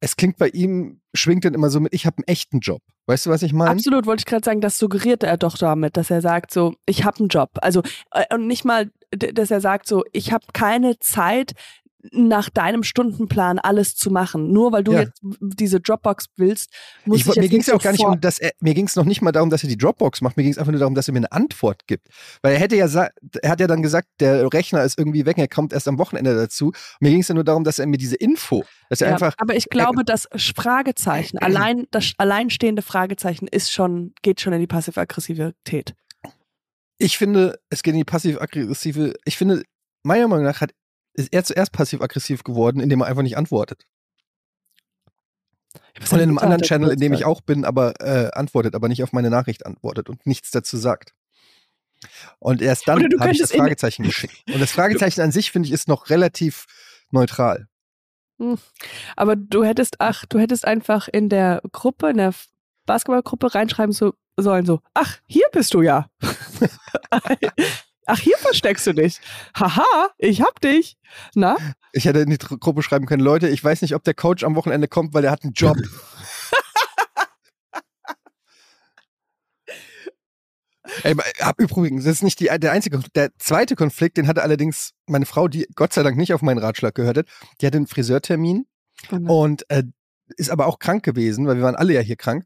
es 0.00 0.16
klingt 0.16 0.36
bei 0.36 0.48
ihm, 0.48 1.00
schwingt 1.14 1.44
dann 1.44 1.54
immer 1.54 1.70
so 1.70 1.80
mit, 1.80 1.94
ich 1.94 2.06
habe 2.06 2.18
einen 2.18 2.28
echten 2.28 2.60
Job. 2.60 2.82
Weißt 3.06 3.26
du, 3.26 3.30
was 3.30 3.42
ich 3.42 3.52
meine? 3.52 3.70
Absolut, 3.70 4.06
wollte 4.06 4.22
ich 4.22 4.26
gerade 4.26 4.44
sagen, 4.44 4.60
das 4.60 4.78
suggeriert 4.78 5.22
er 5.22 5.36
doch 5.36 5.56
damit, 5.56 5.96
dass 5.96 6.10
er 6.10 6.20
sagt 6.20 6.52
so, 6.52 6.74
ich 6.86 7.04
habe 7.04 7.20
einen 7.20 7.28
Job. 7.28 7.50
Also 7.62 7.82
äh, 8.10 8.34
und 8.34 8.46
nicht 8.46 8.64
mal, 8.64 8.90
dass 9.10 9.50
er 9.50 9.60
sagt 9.60 9.86
so, 9.86 10.04
ich 10.12 10.32
habe 10.32 10.46
keine 10.52 10.98
Zeit 10.98 11.52
nach 12.12 12.50
deinem 12.50 12.82
Stundenplan 12.82 13.58
alles 13.58 13.94
zu 13.96 14.10
machen. 14.10 14.52
Nur 14.52 14.72
weil 14.72 14.84
du 14.84 14.92
Ja. 14.92 15.00
jetzt 15.00 15.20
diese 15.40 15.80
Dropbox 15.80 16.26
willst, 16.36 16.70
muss 17.04 17.20
Ich, 17.20 17.28
ich, 17.28 17.36
mir 17.36 17.48
ging 17.48 17.60
es 17.60 17.66
ja 17.66 17.74
auch 17.74 17.82
gar 17.82 17.92
nicht 17.92 18.04
um 18.04 18.20
das, 18.20 18.40
mir 18.60 18.74
ging 18.74 18.86
es 18.86 18.96
noch 18.96 19.04
nicht 19.04 19.22
mal 19.22 19.32
darum, 19.32 19.50
dass 19.50 19.62
er 19.62 19.68
die 19.68 19.76
Dropbox 19.76 20.20
macht, 20.20 20.36
mir 20.36 20.42
ging 20.42 20.52
es 20.52 20.58
einfach 20.58 20.72
nur 20.72 20.80
darum, 20.80 20.94
dass 20.94 21.08
er 21.08 21.12
mir 21.12 21.18
eine 21.18 21.32
Antwort 21.32 21.86
gibt. 21.86 22.08
Weil 22.42 22.54
er 22.54 22.58
hätte 22.58 22.76
ja, 22.76 22.86
er 22.86 23.50
hat 23.50 23.60
ja 23.60 23.66
dann 23.66 23.82
gesagt, 23.82 24.08
der 24.20 24.52
Rechner 24.52 24.82
ist 24.84 24.98
irgendwie 24.98 25.26
weg, 25.26 25.38
er 25.38 25.48
kommt 25.48 25.72
erst 25.72 25.88
am 25.88 25.98
Wochenende 25.98 26.34
dazu. 26.34 26.72
Mir 27.00 27.10
ging 27.10 27.20
es 27.20 27.28
ja 27.28 27.34
nur 27.34 27.44
darum, 27.44 27.64
dass 27.64 27.78
er 27.78 27.86
mir 27.86 27.98
diese 27.98 28.16
Info, 28.16 28.64
dass 28.88 29.00
er 29.00 29.08
Ja, 29.08 29.14
einfach, 29.14 29.34
aber 29.38 29.56
ich 29.56 29.68
glaube, 29.68 30.04
das 30.04 30.28
Fragezeichen, 30.34 31.38
allein 31.40 31.86
das 31.90 32.12
alleinstehende 32.18 32.82
Fragezeichen 32.82 33.46
ist 33.46 33.72
schon, 33.72 34.14
geht 34.22 34.40
schon 34.40 34.52
in 34.52 34.60
die 34.60 34.66
passiv-aggressivität. 34.66 35.94
ich 36.98 37.18
finde, 37.18 37.58
es 37.70 37.82
geht 37.82 37.92
in 37.92 37.98
die 37.98 38.04
passiv-aggressive, 38.04 39.14
ich 39.24 39.36
finde, 39.36 39.62
meiner 40.02 40.28
Meinung 40.28 40.44
nach 40.44 40.60
hat, 40.60 40.72
ist 41.16 41.32
er 41.32 41.44
zuerst 41.44 41.72
passiv-aggressiv 41.72 42.44
geworden, 42.44 42.80
indem 42.80 43.00
er 43.00 43.06
einfach 43.06 43.22
nicht 43.22 43.36
antwortet. 43.36 43.86
Und 46.10 46.12
in 46.12 46.22
einem 46.22 46.38
anderen 46.38 46.62
Channel, 46.62 46.90
in 46.90 47.00
dem 47.00 47.12
ich 47.12 47.24
auch 47.24 47.40
bin, 47.40 47.64
aber 47.64 48.00
äh, 48.00 48.30
antwortet, 48.32 48.74
aber 48.74 48.88
nicht 48.88 49.02
auf 49.02 49.12
meine 49.12 49.30
Nachricht 49.30 49.66
antwortet 49.66 50.08
und 50.08 50.26
nichts 50.26 50.50
dazu 50.50 50.76
sagt. 50.76 51.14
Und 52.38 52.60
erst 52.60 52.86
dann 52.86 53.02
habe 53.18 53.32
ich 53.32 53.38
das 53.38 53.52
Fragezeichen 53.52 54.02
geschickt. 54.02 54.34
Und 54.52 54.60
das 54.60 54.72
Fragezeichen 54.72 55.22
an 55.22 55.32
sich, 55.32 55.50
finde 55.50 55.66
ich, 55.66 55.72
ist 55.72 55.88
noch 55.88 56.10
relativ 56.10 56.66
neutral. 57.10 57.68
Aber 59.16 59.36
du 59.36 59.64
hättest, 59.64 59.96
ach, 60.00 60.26
du 60.26 60.38
hättest 60.38 60.66
einfach 60.66 61.08
in 61.08 61.30
der 61.30 61.62
Gruppe, 61.72 62.10
in 62.10 62.18
der 62.18 62.34
Basketballgruppe 62.84 63.54
reinschreiben 63.54 63.92
so, 63.92 64.12
sollen 64.36 64.66
so, 64.66 64.80
ach, 64.92 65.18
hier 65.26 65.46
bist 65.52 65.72
du 65.72 65.80
ja. 65.80 66.10
ach, 68.06 68.18
hier 68.18 68.38
versteckst 68.38 68.86
du 68.86 68.92
dich. 68.92 69.20
Haha, 69.54 70.08
ich 70.18 70.40
hab 70.40 70.60
dich. 70.60 70.96
Na? 71.34 71.56
Ich 71.92 72.04
hätte 72.06 72.20
in 72.20 72.30
die 72.30 72.38
Gruppe 72.38 72.82
schreiben 72.82 73.06
können, 73.06 73.22
Leute, 73.22 73.48
ich 73.48 73.62
weiß 73.62 73.82
nicht, 73.82 73.94
ob 73.94 74.04
der 74.04 74.14
Coach 74.14 74.44
am 74.44 74.54
Wochenende 74.54 74.88
kommt, 74.88 75.14
weil 75.14 75.24
er 75.24 75.30
hat 75.30 75.44
einen 75.44 75.52
Job. 75.52 75.76
Ey, 81.02 81.12
aber, 81.12 81.24
hab 81.40 81.60
übrigens, 81.60 82.04
das 82.04 82.14
ist 82.14 82.22
nicht 82.22 82.40
die, 82.40 82.46
der 82.46 82.72
einzige 82.72 82.96
Konflikt. 82.96 83.16
Der 83.16 83.30
zweite 83.38 83.76
Konflikt, 83.76 84.16
den 84.16 84.26
hatte 84.26 84.42
allerdings 84.42 84.92
meine 85.06 85.26
Frau, 85.26 85.48
die 85.48 85.66
Gott 85.74 85.92
sei 85.92 86.02
Dank 86.02 86.16
nicht 86.16 86.32
auf 86.32 86.42
meinen 86.42 86.58
Ratschlag 86.58 86.94
gehört 86.94 87.18
hat. 87.18 87.26
Die 87.60 87.66
hatte 87.66 87.76
einen 87.76 87.86
Friseurtermin 87.86 88.66
und 89.10 89.68
äh, 89.68 89.82
ist 90.36 90.50
aber 90.50 90.66
auch 90.66 90.78
krank 90.78 91.04
gewesen, 91.04 91.46
weil 91.46 91.56
wir 91.56 91.64
waren 91.64 91.76
alle 91.76 91.92
ja 91.92 92.00
hier 92.00 92.16
krank. 92.16 92.44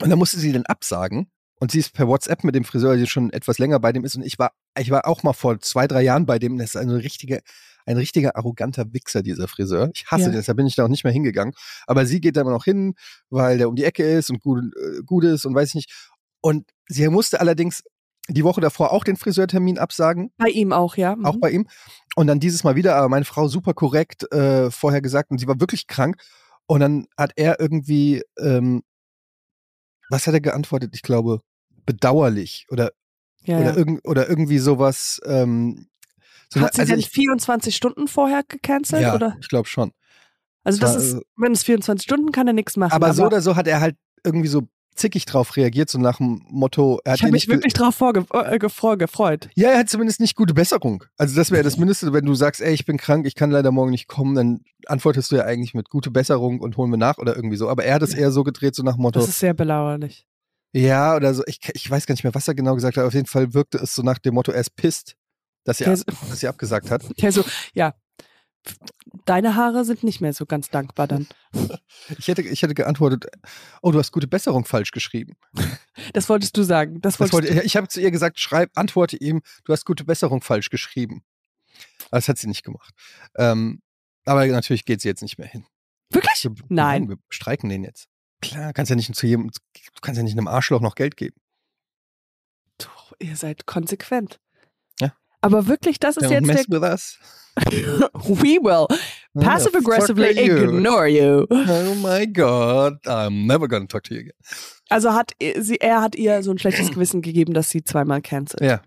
Und 0.00 0.10
dann 0.10 0.18
musste 0.18 0.38
sie 0.38 0.52
den 0.52 0.66
absagen. 0.66 1.30
Und 1.62 1.70
sie 1.70 1.78
ist 1.78 1.92
per 1.92 2.08
WhatsApp 2.08 2.42
mit 2.42 2.56
dem 2.56 2.64
Friseur, 2.64 2.96
der 2.96 3.06
schon 3.06 3.30
etwas 3.32 3.60
länger 3.60 3.78
bei 3.78 3.92
dem 3.92 4.04
ist. 4.04 4.16
Und 4.16 4.22
ich 4.24 4.36
war, 4.36 4.50
ich 4.76 4.90
war 4.90 5.06
auch 5.06 5.22
mal 5.22 5.32
vor 5.32 5.60
zwei, 5.60 5.86
drei 5.86 6.02
Jahren 6.02 6.26
bei 6.26 6.40
dem. 6.40 6.58
Das 6.58 6.70
ist 6.70 6.76
eine 6.76 6.96
richtige, 7.04 7.40
ein 7.86 7.96
richtiger 7.96 8.34
arroganter 8.34 8.92
Wichser, 8.92 9.22
dieser 9.22 9.46
Friseur. 9.46 9.88
Ich 9.94 10.06
hasse 10.10 10.24
Ja. 10.24 10.28
den, 10.30 10.34
deshalb 10.38 10.56
bin 10.56 10.66
ich 10.66 10.74
da 10.74 10.84
auch 10.84 10.88
nicht 10.88 11.04
mehr 11.04 11.12
hingegangen. 11.12 11.54
Aber 11.86 12.04
sie 12.04 12.20
geht 12.20 12.36
da 12.36 12.40
immer 12.40 12.50
noch 12.50 12.64
hin, 12.64 12.94
weil 13.30 13.58
der 13.58 13.68
um 13.68 13.76
die 13.76 13.84
Ecke 13.84 14.02
ist 14.02 14.28
und 14.28 14.40
gut, 14.40 14.58
äh, 14.74 15.02
gut 15.06 15.22
ist 15.22 15.44
und 15.44 15.54
weiß 15.54 15.68
ich 15.68 15.74
nicht. 15.76 16.10
Und 16.40 16.68
sie 16.88 17.06
musste 17.10 17.38
allerdings 17.38 17.84
die 18.28 18.42
Woche 18.42 18.60
davor 18.60 18.90
auch 18.90 19.04
den 19.04 19.16
Friseurtermin 19.16 19.78
absagen, 19.78 20.32
Bei 20.38 20.48
ihm 20.48 20.72
auch, 20.72 20.96
ja. 20.96 21.14
Mhm. 21.14 21.26
auch 21.26 21.36
bei 21.36 21.52
ihm. 21.52 21.68
Und 22.16 22.26
dann 22.26 22.40
dieses 22.40 22.64
Mal 22.64 22.74
wieder, 22.74 22.96
aber 22.96 23.08
meine 23.08 23.24
Frau 23.24 23.46
super 23.46 23.72
korrekt 23.72 24.24
äh, 24.32 24.68
vorher 24.72 25.00
gesagt 25.00 25.30
und 25.30 25.38
sie 25.38 25.46
war 25.46 25.60
wirklich 25.60 25.86
krank. 25.86 26.16
Und 26.66 26.80
dann 26.80 27.06
hat 27.16 27.34
er 27.36 27.60
irgendwie, 27.60 28.24
ähm, 28.36 28.82
was 30.10 30.26
hat 30.26 30.34
er 30.34 30.40
geantwortet? 30.40 30.90
Ich 30.94 31.02
glaube, 31.02 31.40
bedauerlich 31.86 32.66
oder, 32.70 32.92
ja, 33.44 33.58
oder, 33.58 33.70
ja. 33.70 33.76
irgend, 33.76 34.06
oder 34.06 34.28
irgendwie 34.28 34.58
sowas. 34.58 35.20
Ähm, 35.24 35.88
so 36.52 36.60
Hat 36.60 36.74
sie 36.74 36.80
also 36.82 36.92
denn 36.92 37.00
ich, 37.00 37.08
24 37.08 37.74
Stunden 37.74 38.08
vorher 38.08 38.42
gecancelt? 38.46 39.02
ja, 39.02 39.14
Oder? 39.14 39.36
ich 39.40 39.48
glaube 39.48 39.68
schon. 39.68 39.92
Also 40.64 40.80
das 40.80 40.96
ist, 40.96 41.14
äh, 41.14 41.20
wenn 41.36 41.52
es 41.52 41.62
24 41.64 42.04
Stunden 42.04 42.30
kann 42.30 42.46
er 42.46 42.52
nichts 42.52 42.76
machen. 42.76 42.92
Aber, 42.92 43.14
so 43.14 43.24
oder 43.24 43.40
so 43.40 43.56
hat 43.56 43.66
er 43.66 43.80
halt 43.80 43.96
irgendwie 44.22 44.48
so 44.48 44.68
zickig 44.94 45.24
drauf 45.24 45.56
reagiert, 45.56 45.88
so 45.88 45.98
nach 45.98 46.18
dem 46.18 46.42
Motto, 46.50 47.00
er 47.04 47.12
hat 47.12 47.18
ich 47.18 47.22
habe 47.22 47.32
mich 47.32 47.48
wirklich 47.48 47.72
drauf 47.72 47.94
vorge 47.94 48.26
äh, 48.32 48.58
gefreut. 48.58 49.48
Ja, 49.54 49.70
er 49.70 49.78
hat 49.78 49.88
zumindest 49.88 50.20
nicht 50.20 50.36
gute 50.36 50.52
Besserung. 50.54 51.04
Also 51.16 51.34
das 51.34 51.50
wäre 51.50 51.62
das 51.62 51.76
Mindeste, 51.78 52.12
wenn 52.12 52.26
du 52.26 52.34
sagst, 52.34 52.60
ey, 52.60 52.74
ich 52.74 52.84
bin 52.84 52.98
krank, 52.98 53.26
ich 53.26 53.34
kann 53.34 53.50
leider 53.50 53.72
morgen 53.72 53.90
nicht 53.90 54.06
kommen, 54.06 54.34
dann 54.34 54.60
antwortest 54.86 55.32
du 55.32 55.36
ja 55.36 55.44
eigentlich 55.44 55.74
mit 55.74 55.88
gute 55.88 56.10
Besserung 56.10 56.60
und 56.60 56.76
holen 56.76 56.90
wir 56.90 56.98
nach 56.98 57.18
oder 57.18 57.34
irgendwie 57.34 57.56
so. 57.56 57.68
Aber 57.68 57.84
er 57.84 57.94
hat 57.94 58.02
es 58.02 58.14
eher 58.14 58.30
so 58.30 58.44
gedreht, 58.44 58.74
so 58.74 58.82
nach 58.82 58.94
dem 58.94 59.02
Motto, 59.02 59.20
Das 59.20 59.28
ist 59.28 59.40
sehr 59.40 59.54
belauerlich. 59.54 60.26
Ja 60.72 61.14
oder 61.16 61.34
so. 61.34 61.42
Ich, 61.46 61.60
ich 61.74 61.90
weiß 61.90 62.06
gar 62.06 62.14
nicht 62.14 62.24
mehr, 62.24 62.34
was 62.34 62.48
er 62.48 62.54
genau 62.54 62.74
gesagt 62.74 62.96
hat. 62.96 63.04
Auf 63.04 63.14
jeden 63.14 63.26
Fall 63.26 63.54
wirkte 63.54 63.78
es 63.78 63.94
so 63.94 64.02
nach 64.02 64.18
dem 64.18 64.34
Motto, 64.34 64.52
er 64.52 64.60
ist 64.60 64.74
pisst, 64.76 65.16
dass 65.64 65.78
ab, 65.86 65.92
ist- 65.94 66.06
dass 66.08 66.40
sie 66.40 66.48
abgesagt 66.48 66.90
hat. 66.90 67.02
der 67.20 67.32
so, 67.32 67.44
ja, 67.74 67.94
deine 69.24 69.54
Haare 69.56 69.84
sind 69.84 70.02
nicht 70.04 70.20
mehr 70.20 70.32
so 70.32 70.46
ganz 70.46 70.68
dankbar 70.70 71.06
dann. 71.08 71.26
Ich 72.18 72.26
hätte, 72.26 72.42
ich 72.42 72.60
hätte 72.62 72.74
geantwortet, 72.74 73.26
oh, 73.80 73.92
du 73.92 73.98
hast 74.00 74.10
gute 74.10 74.26
Besserung 74.26 74.64
falsch 74.64 74.90
geschrieben. 74.90 75.34
Das 76.12 76.28
wolltest 76.28 76.56
du 76.56 76.64
sagen. 76.64 77.00
Das 77.00 77.16
Das 77.16 77.32
wollte, 77.32 77.62
ich 77.62 77.76
habe 77.76 77.86
zu 77.86 78.00
ihr 78.00 78.10
gesagt, 78.10 78.40
schreib, 78.40 78.70
antworte 78.74 79.16
ihm, 79.16 79.40
du 79.64 79.72
hast 79.72 79.84
gute 79.86 80.04
Besserung 80.04 80.42
falsch 80.42 80.68
geschrieben. 80.68 81.22
Das 82.10 82.26
hat 82.28 82.38
sie 82.38 82.48
nicht 82.48 82.64
gemacht. 82.64 82.92
Ähm, 83.36 83.82
aber 84.24 84.44
natürlich 84.46 84.84
geht 84.84 85.00
sie 85.00 85.08
jetzt 85.08 85.22
nicht 85.22 85.38
mehr 85.38 85.46
hin. 85.46 85.64
du. 86.10 86.16
Wirklich? 86.16 86.42
Wir, 86.44 86.52
Nein. 86.68 87.08
Wir 87.08 87.16
streiken 87.30 87.68
den 87.70 87.84
jetzt. 87.84 88.08
Klar, 88.42 88.72
kannst 88.72 88.90
ja 88.90 88.96
nicht 88.96 89.14
zu 89.14 89.26
jedem, 89.26 89.48
du 89.50 90.00
kannst 90.02 90.18
ja 90.18 90.22
nicht 90.24 90.36
einem 90.36 90.48
Arschloch 90.48 90.80
noch 90.80 90.94
Geld 90.96 91.16
geben. 91.16 91.36
Du, 92.78 92.86
ihr 93.18 93.36
seid 93.36 93.66
konsequent. 93.66 94.40
Ja. 95.00 95.12
Aber 95.40 95.66
wirklich, 95.68 95.98
das 96.00 96.16
ist 96.16 96.26
Don't 96.26 96.32
jetzt 96.32 96.46
mess 96.46 96.66
der. 96.66 96.80
with 96.82 96.88
us. 96.88 97.18
We 98.14 98.58
will 98.62 98.86
passive 99.42 99.76
aggressively 99.76 100.32
you? 100.46 100.56
ignore 100.56 101.06
you. 101.06 101.46
Oh 101.50 101.94
my 101.96 102.26
God, 102.26 102.94
I'm 103.06 103.46
never 103.46 103.68
gonna 103.68 103.86
talk 103.86 104.04
to 104.04 104.14
you 104.14 104.20
again. 104.20 104.32
Also 104.88 105.12
hat 105.12 105.32
sie, 105.58 105.76
er 105.78 106.00
hat 106.00 106.14
ihr 106.16 106.42
so 106.42 106.50
ein 106.50 106.58
schlechtes 106.58 106.90
Gewissen 106.94 107.20
gegeben, 107.22 107.52
dass 107.52 107.68
sie 107.70 107.84
zweimal 107.84 108.22
cancelt. 108.22 108.62
Ja. 108.62 108.80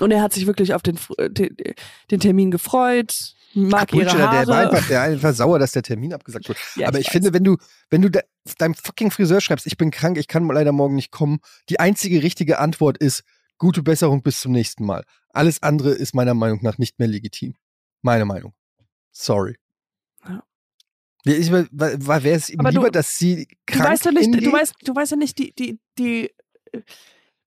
Und 0.00 0.10
er 0.10 0.22
hat 0.22 0.32
sich 0.32 0.46
wirklich 0.46 0.72
auf 0.72 0.80
den, 0.82 0.96
Fr- 0.96 1.28
den, 1.28 1.54
den 2.10 2.20
Termin 2.20 2.50
gefreut, 2.50 3.34
mag 3.54 3.92
ihre 3.92 4.04
Bullshit, 4.04 4.18
der 4.18 4.46
war 4.46 4.56
Haare. 4.56 4.70
einfach, 4.70 4.88
der 4.88 4.98
war 4.98 5.04
einfach 5.06 5.34
sauer, 5.34 5.58
dass 5.58 5.72
der 5.72 5.82
Termin 5.82 6.12
abgesagt 6.12 6.48
wurde. 6.48 6.58
Ja, 6.76 6.88
Aber 6.88 6.98
ich, 6.98 7.06
weiß. 7.06 7.12
finde, 7.12 7.32
wenn 7.32 7.44
du, 7.44 7.56
wenn 7.90 8.02
du 8.02 8.10
de, 8.10 8.22
deinem 8.58 8.74
fucking 8.74 9.10
Friseur 9.10 9.40
schreibst, 9.40 9.66
ich 9.66 9.76
bin 9.76 9.90
krank, 9.90 10.18
ich 10.18 10.28
kann 10.28 10.46
leider 10.46 10.72
morgen 10.72 10.94
nicht 10.94 11.10
kommen, 11.10 11.38
die 11.68 11.80
einzige 11.80 12.22
richtige 12.22 12.58
Antwort 12.58 12.98
ist, 12.98 13.22
gute 13.58 13.82
Besserung 13.82 14.22
bis 14.22 14.40
zum 14.40 14.52
nächsten 14.52 14.84
Mal. 14.86 15.04
Alles 15.30 15.62
andere 15.62 15.90
ist 15.90 16.14
meiner 16.14 16.34
Meinung 16.34 16.60
nach 16.62 16.78
nicht 16.78 16.98
mehr 16.98 17.08
legitim. 17.08 17.54
Meine 18.02 18.24
Meinung. 18.24 18.54
Sorry. 19.12 19.56
Ja. 20.26 20.42
Ich, 21.24 21.52
war, 21.52 21.66
war, 21.70 22.22
wäre 22.22 22.36
es 22.36 22.48
ihm 22.48 22.60
Aber 22.60 22.70
du- 22.70 22.78
lieber, 22.78 22.90
dass 22.90 23.18
sie 23.18 23.46
du 23.46 23.54
krank 23.76 23.90
weißt 23.90 24.04
ja 24.06 24.12
nicht, 24.12 24.34
du 24.34 24.52
weißt, 24.52 24.74
du 24.82 24.94
weißt 24.94 25.10
ja 25.12 25.16
nicht, 25.18 25.38
die, 25.38 25.52
die, 25.54 25.78
die, 25.98 26.30
äh, 26.72 26.80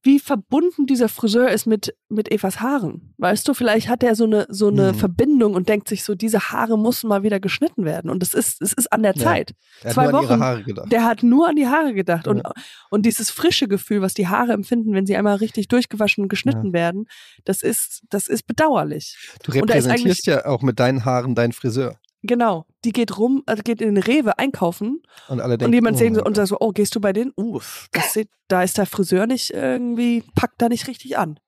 wie 0.05 0.19
verbunden 0.19 0.85
dieser 0.85 1.07
Friseur 1.07 1.49
ist 1.49 1.65
mit, 1.65 1.95
mit 2.09 2.29
Evas 2.31 2.59
Haaren. 2.59 3.13
Weißt 3.19 3.47
du, 3.47 3.53
vielleicht 3.53 3.87
hat 3.87 4.03
er 4.03 4.15
so 4.15 4.25
eine, 4.25 4.45
so 4.49 4.67
eine 4.67 4.91
Mhm. 4.91 4.95
Verbindung 4.97 5.53
und 5.53 5.69
denkt 5.69 5.87
sich 5.87 6.03
so, 6.03 6.13
diese 6.13 6.51
Haare 6.51 6.77
müssen 6.77 7.07
mal 7.07 7.23
wieder 7.23 7.39
geschnitten 7.39 7.85
werden. 7.85 8.11
Und 8.11 8.21
es 8.21 8.33
ist, 8.33 8.61
es 8.61 8.73
ist 8.73 8.91
an 8.91 9.01
der 9.01 9.13
Ja. 9.15 9.23
Zeit. 9.23 9.53
er 9.81 9.85
hat 9.87 9.93
zwei 9.93 10.07
nur 10.07 10.19
an 10.19 10.23
ihre 10.25 10.33
Wochen. 10.33 10.41
Haare 10.41 10.63
gedacht. 10.63 10.91
Der 10.91 11.03
hat 11.05 11.23
nur 11.23 11.47
an 11.47 11.55
die 11.55 11.67
Haare 11.67 11.93
gedacht. 11.93 12.27
Und, 12.27 12.37
Ja. 12.39 12.51
und 12.89 13.05
dieses 13.05 13.31
frische 13.31 13.67
Gefühl, 13.69 14.01
was 14.01 14.13
die 14.13 14.27
Haare 14.27 14.51
empfinden, 14.51 14.93
wenn 14.93 15.05
sie 15.05 15.15
einmal 15.15 15.37
richtig 15.37 15.69
durchgewaschen 15.69 16.23
und 16.23 16.27
geschnitten 16.29 16.73
werden, 16.73 17.05
das 17.45 17.61
ist, 17.61 18.01
das 18.09 18.27
ist 18.27 18.45
bedauerlich. 18.45 19.17
Du 19.43 19.51
und 19.53 19.57
repräsentierst 19.69 20.25
ja 20.25 20.45
auch 20.45 20.61
mit 20.61 20.79
deinen 20.79 21.05
Haaren 21.05 21.33
deinen 21.33 21.53
Friseur. 21.53 21.97
Genau. 22.23 22.65
Die 22.85 22.91
geht 22.91 23.17
rum, 23.17 23.43
also 23.45 23.63
geht 23.63 23.81
in 23.81 23.95
den 23.95 24.03
Rewe 24.03 24.37
einkaufen 24.39 25.03
Und 25.29 25.39
alle 25.39 25.57
denken, 25.57 25.69
und 25.69 25.73
jemand 25.73 25.95
oh 25.95 25.99
sehen 25.99 26.15
so 26.15 26.23
und 26.23 26.35
sagt 26.35 26.49
so, 26.49 26.57
oh, 26.59 26.71
gehst 26.71 26.95
du 26.95 26.99
bei 26.99 27.13
denen? 27.13 27.31
Uff, 27.35 27.87
das 27.91 28.13
sieht, 28.13 28.29
da 28.47 28.63
ist 28.63 28.77
der 28.77 28.85
Friseur 28.85 29.25
nicht 29.25 29.51
irgendwie, 29.51 30.23
packt 30.35 30.61
da 30.61 30.69
nicht 30.69 30.87
richtig 30.87 31.17
an. 31.17 31.39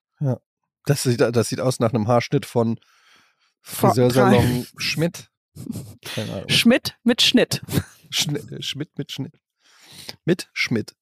Das 0.86 1.02
sieht, 1.04 1.20
das 1.20 1.50
sieht 1.50 1.60
aus 1.60 1.80
nach 1.80 1.94
einem 1.94 2.08
Haarschnitt 2.08 2.46
von 2.46 2.80
Friseursalon 3.62 4.68
Schmidt. 4.78 5.32
Keine 6.14 6.32
Ahnung. 6.32 6.50
Schmidt 6.50 6.96
mit 7.04 7.22
Schnitt. 7.22 7.62
Schnitt, 8.12 8.52
äh, 8.52 8.62
Schmidt 8.62 8.98
mit 8.98 9.12
Schnitt. 9.12 9.34
Mit 10.26 10.48
Schmidt. 10.54 10.96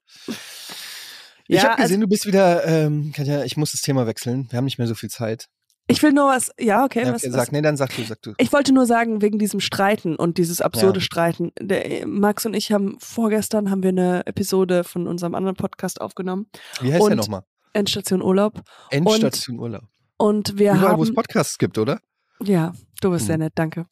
Ich 1.47 1.61
Ja, 1.61 1.71
habe 1.71 1.81
gesehen, 1.81 1.99
du 1.99 2.07
bist 2.07 2.25
wieder, 2.25 2.65
ähm, 2.65 3.11
Katja, 3.13 3.43
ich 3.43 3.57
muss 3.57 3.73
das 3.73 3.81
Thema 3.81 4.07
wechseln. 4.07 4.47
Wir 4.49 4.57
haben 4.57 4.65
nicht 4.65 4.77
mehr 4.77 4.87
so 4.87 4.95
viel 4.95 5.09
Zeit. 5.09 5.49
Ich 5.87 6.01
will 6.01 6.13
nur 6.13 6.27
was, 6.29 6.49
ja, 6.57 6.85
okay, 6.85 7.01
Ja, 7.05 7.13
was, 7.13 7.23
okay, 7.23 7.33
was 7.33 7.41
sag, 7.45 7.51
nee, 7.51 7.61
dann 7.61 7.75
sag 7.75 7.93
du, 7.95 8.03
sag 8.03 8.21
du. 8.21 8.33
Ich 8.37 8.53
wollte 8.53 8.73
nur 8.73 8.85
sagen, 8.85 9.21
wegen 9.21 9.37
diesem 9.37 9.59
Streiten 9.59 10.15
und 10.15 10.37
dieses 10.37 10.61
absurde 10.61 10.99
Ja. 10.99 11.03
Streiten. 11.05 11.51
Der, 11.59 12.07
Max 12.07 12.45
und 12.45 12.53
ich 12.53 12.71
haben 12.71 12.97
vorgestern 12.99 13.69
haben 13.69 13.83
wir 13.83 13.89
eine 13.89 14.25
Episode 14.25 14.83
von 14.85 15.07
unserem 15.07 15.35
anderen 15.35 15.57
Podcast 15.57 15.99
aufgenommen, 15.99 16.47
Wie 16.79 16.87
heißt 16.93 17.01
der 17.01 17.11
und- 17.11 17.17
nochmal? 17.17 17.43
Endstation 17.73 18.21
Urlaub. 18.21 18.61
Endstation 18.91 19.59
Urlaub. 19.59 19.83
Und 20.17 20.57
wir 20.57 20.73
Überall, 20.73 20.97
wo 20.97 21.03
es 21.03 21.09
haben, 21.09 21.15
Podcasts 21.15 21.57
gibt, 21.57 21.77
oder? 21.77 21.99
ja, 22.41 22.71
du 23.01 23.09
bist 23.09 23.23
Hm. 23.23 23.27
sehr 23.27 23.37
nett, 23.39 23.53
danke. 23.55 23.85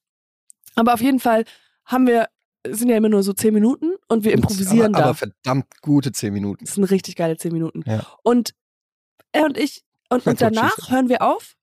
Aber 0.76 0.94
auf 0.94 1.02
jeden 1.02 1.20
Fall 1.20 1.44
haben 1.86 2.08
wir, 2.08 2.28
sind 2.66 2.90
ja 2.90 2.96
immer 2.96 3.10
nur 3.10 3.24
so 3.24 3.34
zehn 3.34 3.54
Minuten 3.54 3.92
und 4.08 4.24
wir 4.24 4.32
improvisieren 4.34 4.94
aber, 4.96 5.04
da. 5.04 5.10
aber 5.10 5.16
verdammt 5.16 5.66
gute 5.82 6.12
zehn 6.14 6.32
Minuten. 6.32 6.64
das 6.64 6.76
sind 6.76 6.84
richtig 6.86 7.16
geile 7.18 7.36
zehn 7.38 7.52
Minuten. 7.52 7.84
Ja. 7.86 8.06
Und 8.24 8.54
er 9.34 9.46
und 9.46 9.58
ich, 9.58 9.84
und, 10.10 10.26
und 10.26 10.40
danach 10.42 10.90
hören 10.90 11.10
wir 11.10 11.22
auf 11.24 11.56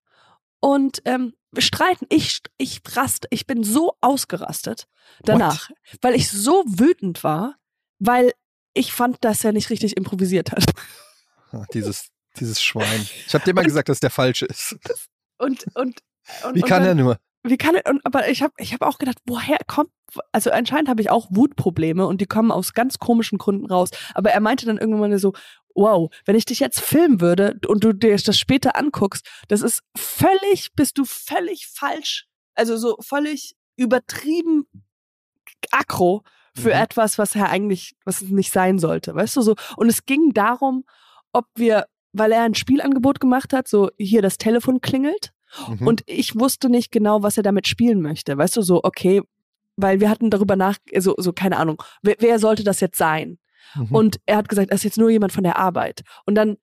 und 0.60 1.02
ähm, 1.04 1.34
wir 1.52 1.62
streiten. 1.62 2.06
Ich, 2.10 2.40
ich 2.58 2.80
raste, 2.94 3.28
ich 3.30 3.46
bin 3.46 3.64
so 3.64 3.94
ausgerastet 4.00 4.86
danach, 5.22 5.70
weil 6.02 6.14
ich 6.14 6.30
so 6.30 6.64
wütend 6.66 7.24
war, 7.24 7.56
weil 7.98 8.32
ich 8.74 8.92
fand, 8.92 9.24
dass 9.24 9.44
er 9.44 9.52
nicht 9.52 9.70
richtig 9.70 9.96
improvisiert 9.96 10.52
hat. 10.52 10.64
Ach, 11.52 11.66
dieses, 11.72 12.08
dieses 12.38 12.62
Schwein. 12.62 13.08
Ich 13.26 13.34
habe 13.34 13.44
dir 13.44 13.54
mal 13.54 13.64
gesagt, 13.64 13.88
dass 13.88 14.00
der 14.00 14.10
falsche 14.10 14.46
ist. 14.46 14.76
Und, 15.38 15.64
und, 15.74 16.00
und 16.44 16.54
Wie 16.54 16.62
und 16.62 16.68
kann 16.68 16.82
dann, 16.82 16.98
er 16.98 17.02
nur? 17.02 17.18
Wie 17.42 17.56
kann 17.56 17.74
er, 17.74 17.90
und, 17.90 18.04
aber 18.04 18.28
ich 18.28 18.42
habe 18.42 18.52
ich 18.58 18.74
hab 18.74 18.82
auch 18.82 18.98
gedacht, 18.98 19.18
woher 19.26 19.58
kommt, 19.66 19.90
also 20.32 20.50
anscheinend 20.50 20.88
habe 20.88 21.00
ich 21.00 21.10
auch 21.10 21.28
Wutprobleme 21.30 22.06
und 22.06 22.20
die 22.20 22.26
kommen 22.26 22.50
aus 22.50 22.74
ganz 22.74 22.98
komischen 22.98 23.38
Gründen 23.38 23.66
raus. 23.66 23.90
Aber 24.14 24.30
er 24.30 24.40
meinte 24.40 24.66
dann 24.66 24.78
irgendwann 24.78 25.10
mal 25.10 25.18
so, 25.18 25.32
wow, 25.78 26.10
wenn 26.26 26.36
ich 26.36 26.44
dich 26.44 26.58
jetzt 26.60 26.80
filmen 26.80 27.20
würde 27.20 27.58
und 27.68 27.84
du 27.84 27.92
dir 27.92 28.16
das 28.16 28.38
später 28.38 28.76
anguckst, 28.76 29.26
das 29.48 29.62
ist 29.62 29.80
völlig, 29.96 30.70
bist 30.74 30.98
du 30.98 31.04
völlig 31.04 31.66
falsch, 31.68 32.26
also 32.54 32.76
so 32.76 32.96
völlig 33.00 33.54
übertrieben 33.76 34.66
aggro 35.70 36.22
für 36.54 36.68
Mhm. 36.74 36.82
etwas, 36.82 37.18
was 37.18 37.34
er 37.36 37.50
eigentlich, 37.50 37.94
was 38.04 38.22
nicht 38.22 38.52
sein 38.52 38.78
sollte, 38.78 39.14
weißt 39.14 39.36
du 39.36 39.42
so. 39.42 39.54
Und 39.76 39.88
es 39.88 40.04
ging 40.06 40.32
darum, 40.34 40.84
ob 41.32 41.46
wir, 41.54 41.86
weil 42.12 42.32
er 42.32 42.42
ein 42.42 42.54
Spielangebot 42.54 43.20
gemacht 43.20 43.52
hat, 43.52 43.68
so 43.68 43.90
hier 43.98 44.22
das 44.22 44.38
Telefon 44.38 44.80
klingelt 44.80 45.32
Mhm. 45.68 45.86
und 45.86 46.02
ich 46.06 46.38
wusste 46.38 46.68
nicht 46.68 46.90
genau, 46.90 47.22
was 47.22 47.36
er 47.36 47.42
damit 47.42 47.68
spielen 47.68 48.02
möchte. 48.02 48.36
Weißt 48.36 48.56
du, 48.56 48.62
so, 48.62 48.80
okay, 48.82 49.22
weil 49.76 50.00
wir 50.00 50.10
hatten 50.10 50.30
darüber 50.30 50.56
nach, 50.56 50.78
so, 50.98 51.14
so 51.18 51.32
keine 51.32 51.56
Ahnung, 51.58 51.80
wer, 52.02 52.16
wer 52.18 52.38
sollte 52.40 52.64
das 52.64 52.80
jetzt 52.80 52.98
sein? 52.98 53.38
Mhm. 53.74 53.94
Und 53.94 54.20
er 54.26 54.36
hat 54.36 54.48
gesagt, 54.48 54.70
das 54.70 54.80
ist 54.80 54.84
jetzt 54.84 54.98
nur 54.98 55.10
jemand 55.10 55.32
von 55.32 55.44
der 55.44 55.56
Arbeit. 55.56 56.02
Und 56.26 56.34
dann 56.34 56.56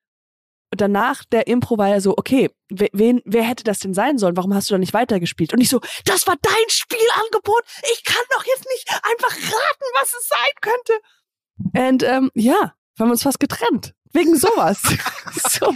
danach 0.72 1.24
der 1.26 1.48
Impro 1.48 1.78
war 1.78 1.90
er 1.90 2.02
so, 2.02 2.16
okay, 2.18 2.50
wen, 2.70 3.22
wer 3.26 3.44
hätte 3.44 3.64
das 3.64 3.80
denn 3.80 3.94
sein 3.94 4.18
sollen? 4.18 4.38
Warum 4.38 4.54
hast 4.54 4.70
du 4.70 4.74
da 4.74 4.78
nicht 4.78 4.94
weitergespielt? 4.94 5.54
Und 5.54 5.62
ich 5.62 5.70
so, 5.70 5.80
das 6.06 6.28
war 6.28 6.36
dein 6.42 6.70
Spielangebot. 6.70 7.64
Ich 7.94 8.04
kann 8.04 8.24
doch 8.32 8.46
jetzt 8.46 8.66
nicht 8.70 8.90
einfach 8.90 9.36
raten, 9.36 9.86
was 10.00 10.14
es 10.14 10.28
sein 10.28 10.52
könnte. 10.62 11.92
Und 11.92 12.04
ähm, 12.04 12.32
ja, 12.34 12.74
wir 12.96 13.04
haben 13.04 13.12
uns 13.12 13.24
fast 13.24 13.40
getrennt. 13.40 13.94
Wegen 14.14 14.36
sowas. 14.38 14.82
so, 15.50 15.74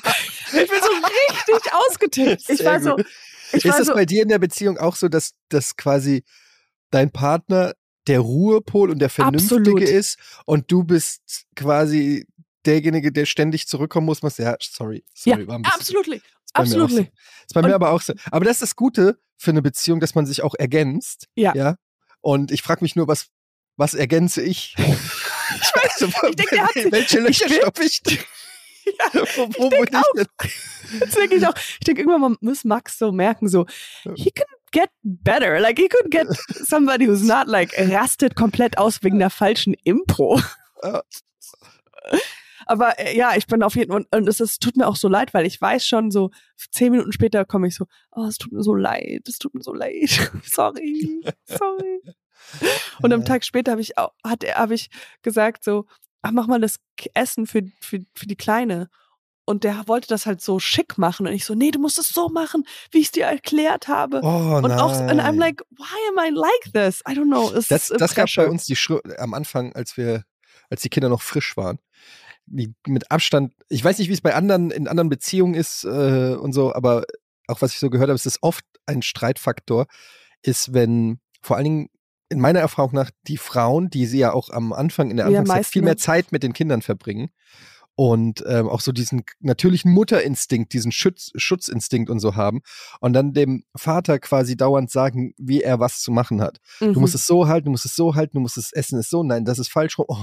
ich 0.48 0.70
bin 0.70 0.82
so 0.82 1.56
richtig 1.56 1.74
ausgetickt. 1.74 2.50
Ich 2.50 2.64
war 2.64 2.80
so, 2.80 2.98
ich 3.52 3.66
ist 3.66 3.72
war 3.72 3.80
es 3.80 3.88
so, 3.88 3.94
bei 3.94 4.06
dir 4.06 4.24
in 4.24 4.30
der 4.30 4.40
Beziehung 4.40 4.78
auch 4.78 4.96
so, 4.96 5.10
dass, 5.10 5.34
dass 5.50 5.76
quasi 5.76 6.24
dein 6.92 7.12
Partner 7.12 7.74
der 8.10 8.20
Ruhepol 8.20 8.90
und 8.90 9.00
der 9.00 9.10
Vernünftige 9.10 9.62
Absolut. 9.62 9.82
ist 9.82 10.18
und 10.46 10.72
du 10.72 10.84
bist 10.84 11.46
quasi 11.56 12.26
derjenige, 12.66 13.12
der 13.12 13.26
ständig 13.26 13.68
zurückkommen 13.68 14.06
muss, 14.06 14.22
ja, 14.38 14.56
sorry, 14.62 15.06
sorry, 15.14 15.48
war 15.48 15.56
ein 15.56 15.62
bisschen, 15.62 15.80
absolutely, 15.80 16.18
ist 16.18 16.56
auch 16.56 16.66
so. 16.66 16.82
absolutely. 16.82 17.12
Ist 17.46 17.54
bei 17.54 17.62
mir 17.62 17.76
aber 17.76 17.92
auch 17.92 18.02
so. 18.02 18.14
Aber 18.32 18.46
das 18.46 18.56
ist 18.56 18.62
das 18.62 18.76
Gute 18.76 19.20
für 19.38 19.52
eine 19.52 19.62
Beziehung, 19.62 20.00
dass 20.00 20.16
man 20.16 20.26
sich 20.26 20.42
auch 20.42 20.56
ergänzt. 20.56 21.28
Ja. 21.36 21.54
ja? 21.56 21.76
Und 22.22 22.52
ich 22.52 22.62
frage 22.62 22.84
mich 22.84 22.96
nur, 22.96 23.08
was, 23.08 23.28
was 23.78 23.94
ergänze 23.94 24.42
ich? 24.42 24.76
ich 24.78 24.82
weiß 24.82 26.00
so, 26.00 26.08
Ich 26.08 26.36
denk, 26.36 26.50
der 26.50 26.64
hat 26.64 26.92
welche 26.92 27.20
Löcher 27.20 27.50
stopfe 27.50 27.84
ich? 27.84 28.02
wo, 29.14 29.48
wo 29.58 29.70
denk 29.70 29.92
bin 29.92 30.28
ich 31.06 31.14
denke 31.14 31.36
ich 31.36 31.48
auch. 31.48 31.54
Ich 31.56 31.86
denke, 31.86 32.02
irgendwann 32.02 32.38
muss 32.42 32.64
Max 32.64 32.98
so 32.98 33.12
merken, 33.12 33.48
so, 33.48 33.68
he 34.16 34.32
can 34.32 34.48
get 34.72 34.90
better. 35.04 35.60
Like, 35.60 35.78
he 35.78 35.88
could 35.88 36.12
get 36.12 36.28
somebody 36.66 37.06
who's 37.06 37.24
not 37.24 37.48
like 37.48 37.74
rastet 37.78 38.36
komplett 38.36 38.78
aus 38.78 39.04
wegen 39.04 39.20
der 39.20 39.30
falschen 39.30 39.76
Impro. 39.84 40.40
Aber 42.70 43.00
äh, 43.00 43.18
ja, 43.18 43.36
ich 43.36 43.48
bin 43.48 43.64
auf 43.64 43.76
jeden 43.76 43.92
Fall, 43.92 44.06
und 44.12 44.28
es 44.28 44.40
ist, 44.40 44.62
tut 44.62 44.78
mir 44.78 44.88
auch 44.88 44.96
so 44.96 45.08
leid, 45.08 45.34
weil 45.34 45.48
ich 45.48 45.60
weiß 45.60 45.88
schon 45.88 46.12
so, 46.12 46.30
zehn 46.72 46.92
Minuten 46.92 47.12
später 47.12 47.44
komme 47.44 47.68
ich 47.68 47.76
so, 47.76 47.88
oh, 48.12 48.26
es 48.26 48.38
tut 48.38 48.52
mir 48.52 48.62
so 48.62 48.76
leid, 48.76 49.28
es 49.28 49.40
tut 49.40 49.56
mir 49.56 49.64
so 49.64 49.74
leid. 49.74 50.32
sorry, 50.44 51.24
sorry. 51.46 52.02
Und 53.02 53.12
am. 53.12 53.26
Tag 53.26 53.44
später 53.44 53.72
habe 53.72 53.82
ich 53.82 53.98
auch, 53.98 54.12
hat 54.24 54.44
er, 54.44 54.56
habe 54.56 54.76
ich 54.76 54.90
gesagt 55.24 55.64
so, 55.64 55.88
ach, 56.22 56.32
mach 56.32 56.46
mal 56.46 56.62
das 56.62 56.80
Essen 57.16 57.48
für, 57.48 57.64
für, 57.82 58.02
für 58.14 58.28
die 58.28 58.36
Kleine. 58.36 58.90
Und 59.50 59.64
der 59.64 59.88
wollte 59.88 60.08
das 60.08 60.28
halt 60.28 60.42
so 60.42 60.60
schick 60.60 61.00
machen. 61.00 61.26
Und 61.26 61.34
ich 61.34 61.44
so, 61.44 61.56
nee, 61.56 61.72
du 61.72 61.80
musst 61.80 61.98
es 61.98 62.10
so 62.10 62.30
machen, 62.30 62.66
wie 62.92 63.00
ich 63.00 63.08
es 63.08 63.12
dir 63.14 63.26
erklärt 63.26 63.88
habe. 63.88 64.22
Oh, 64.22 64.58
und 64.64 64.72
auch, 64.72 64.94
so- 64.94 65.02
and 65.02 65.20
I'm 65.20 65.24
nein. 65.24 65.38
like, 65.40 65.64
why 65.72 65.98
am 66.10 66.24
I 66.24 66.30
like 66.30 66.72
this? 66.72 67.02
I 67.10 67.14
don't 67.14 67.32
know. 67.32 67.52
Es 67.52 67.68
Das, 67.68 67.90
ist 67.90 68.00
das 68.00 68.14
gab 68.14 68.30
bei 68.36 68.48
uns 68.48 68.66
die 68.66 68.76
Schru 68.76 69.00
am 69.18 69.34
Anfang, 69.34 69.74
als 69.74 69.98
wir, 69.98 70.24
als 70.70 70.84
die 70.84 70.90
Kinder 70.90 71.10
noch 71.10 71.24
frisch 71.24 71.58
waren. 71.58 71.80
Die 72.46 72.76
mit 72.86 73.10
Abstand, 73.10 73.56
ich 73.70 73.84
weiß 73.84 73.98
nicht, 73.98 74.10
wie 74.10 74.14
es 74.14 74.22
bei 74.22 74.36
anderen, 74.36 74.70
in 74.70 74.88
anderen 74.88 75.10
Beziehungen 75.10 75.56
ist 75.56 75.84
äh, 75.84 76.36
und 76.36 76.54
so, 76.54 76.72
aber 76.76 77.06
auch 77.48 77.64
was 77.64 77.74
ich 77.74 77.80
so 77.80 77.90
gehört 77.90 78.10
habe, 78.10 78.18
ist 78.18 78.28
es 78.28 78.44
oft 78.44 78.64
ein 78.86 79.02
Streitfaktor, 79.02 79.88
ist, 80.44 80.76
wenn 80.76 81.22
vor 81.42 81.56
allen 81.56 81.64
Dingen 81.64 81.90
in 82.30 82.40
meiner 82.40 82.60
Erfahrung 82.60 82.94
nach 82.94 83.10
die 83.28 83.38
Frauen, 83.38 83.90
die 83.90 84.06
sie 84.06 84.20
ja 84.20 84.32
auch 84.32 84.52
am 84.52 84.74
Anfang 84.74 85.10
in 85.10 85.18
der 85.18 85.26
Anfangszeit 85.26 85.66
viel 85.66 85.82
mehr 85.82 85.98
Zeit 85.98 86.32
mit 86.32 86.44
den 86.44 86.54
Kindern 86.54 86.84
verbringen 86.84 87.32
und 88.00 88.46
ähm, 88.48 88.70
auch 88.70 88.80
so 88.80 88.94
diesen 88.94 89.24
natürlichen 89.42 89.92
Mutterinstinkt, 89.92 90.72
diesen 90.72 90.94
Schutz, 90.94 91.32
Schutzinstinkt 91.36 92.10
und 92.10 92.22
so 92.22 92.38
haben 92.38 92.62
und 93.02 93.12
dann 93.12 93.34
dem 93.34 93.66
Vater 93.76 94.20
quasi 94.20 94.56
dauernd 94.56 94.90
sagen, 94.90 95.34
wie 95.38 95.62
er 95.62 95.82
was 95.82 96.00
zu 96.00 96.10
machen 96.14 96.40
hat. 96.40 96.60
Du 96.80 96.86
Mhm. 96.94 97.02
musst 97.02 97.14
es 97.14 97.26
so 97.26 97.50
halten, 97.50 97.66
du 97.66 97.72
musst 97.72 97.84
es 97.84 97.98
so 97.98 98.16
halten, 98.16 98.38
du 98.38 98.40
musst 98.40 98.56
es 98.58 98.72
essen 98.72 98.98
ist 99.00 99.10
so, 99.10 99.22
nein, 99.24 99.44
das 99.44 99.60
ist 99.60 99.70
falsch 99.70 99.98
rum. 99.98 100.06
Oh, 100.08 100.16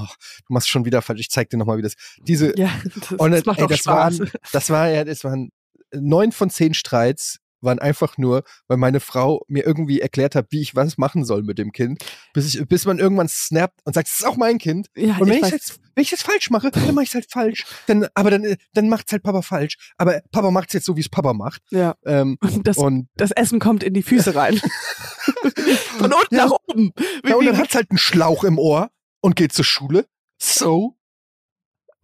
du 0.49 0.55
machst 0.55 0.70
schon 0.70 0.87
wieder 0.87 1.03
falsch. 1.03 1.20
Ich 1.20 1.29
zeig 1.29 1.51
dir 1.51 1.59
nochmal, 1.59 1.77
wie 1.77 1.83
das. 1.83 1.97
Diese, 2.27 2.59
ja, 2.59 2.70
das, 3.11 3.12
und 3.18 3.33
das 3.33 3.45
macht 3.45 3.59
ey, 3.59 3.64
auch 3.64 3.68
das 3.68 3.81
Spaß. 3.81 4.20
waren, 4.20 4.31
das 4.53 4.70
war 4.70 4.89
ja, 4.89 5.05
das 5.05 5.22
waren 5.22 5.51
neun 5.93 6.33
von 6.33 6.49
zehn 6.49 6.72
Streits 6.72 7.41
waren 7.61 7.79
einfach 7.79 8.19
nur, 8.19 8.45
weil 8.69 8.77
meine 8.77 9.01
Frau 9.01 9.45
mir 9.49 9.65
irgendwie 9.67 10.01
erklärt 10.01 10.35
hat, 10.35 10.47
wie 10.51 10.61
ich 10.61 10.75
was 10.77 10.99
machen 10.99 11.25
soll 11.25 11.43
mit 11.43 11.59
dem 11.59 11.73
Kind, 11.73 12.05
bis 12.33 12.55
ich, 12.55 12.67
bis 12.69 12.85
man 12.85 12.99
irgendwann 12.99 13.29
snappt 13.29 13.81
und 13.85 13.95
sagt, 13.95 14.09
es 14.09 14.21
ist 14.21 14.27
auch 14.27 14.37
mein 14.37 14.59
Kind. 14.59 14.89
ja, 14.97 15.17
Und 15.19 15.29
wenn 15.29 15.45
ich 15.45 15.51
jetzt, 15.51 15.81
wenn 15.95 16.03
ich 16.03 16.11
das 16.11 16.23
falsch 16.23 16.51
mache, 16.51 16.71
dann 16.71 16.95
mache 16.95 17.05
ich 17.05 17.09
es 17.11 17.15
halt 17.15 17.31
falsch. 17.31 17.65
Dann, 17.87 18.07
aber 18.15 18.31
dann, 18.31 18.57
dann 18.75 18.89
macht's 18.89 19.11
halt 19.13 19.23
Papa 19.23 19.43
falsch. 19.43 19.77
Aber 19.97 20.21
Papa 20.31 20.51
macht's 20.51 20.73
jetzt 20.75 20.85
so, 20.87 20.97
wie 20.97 21.01
es 21.01 21.09
Papa 21.09 21.33
macht. 21.33 21.63
ja. 21.71 21.95
Ähm, 22.05 22.37
Und 22.41 22.67
das, 22.67 22.77
und, 22.77 23.09
das 23.17 23.31
Essen 23.33 23.59
kommt 23.59 23.83
in 23.83 23.95
die 23.95 24.03
Füße 24.03 24.35
rein. 24.35 24.61
Von 25.99 26.13
unten 26.13 26.35
Ja. 26.35 26.47
nach 26.47 26.53
oben. 26.69 26.93
Wie, 27.23 27.31
ja, 27.31 27.37
und 27.37 27.47
dann 27.47 27.57
wie, 27.57 27.61
hat's 27.61 27.75
halt 27.75 27.91
einen 27.91 27.99
Schlauch 27.99 28.45
im 28.45 28.59
Ohr 28.59 28.91
und 29.21 29.37
geht 29.37 29.53
zur 29.53 29.65
Schule. 29.65 30.07
So, 30.41 30.97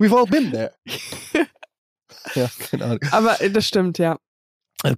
we've 0.01 0.17
all 0.17 0.27
been 0.27 0.51
there. 0.53 0.75
ja, 2.35 2.49
keine 2.71 2.85
Ahnung. 2.85 2.99
aber 3.11 3.41
äh, 3.41 3.51
das 3.51 3.67
stimmt, 3.69 3.99
ja. 3.99 4.19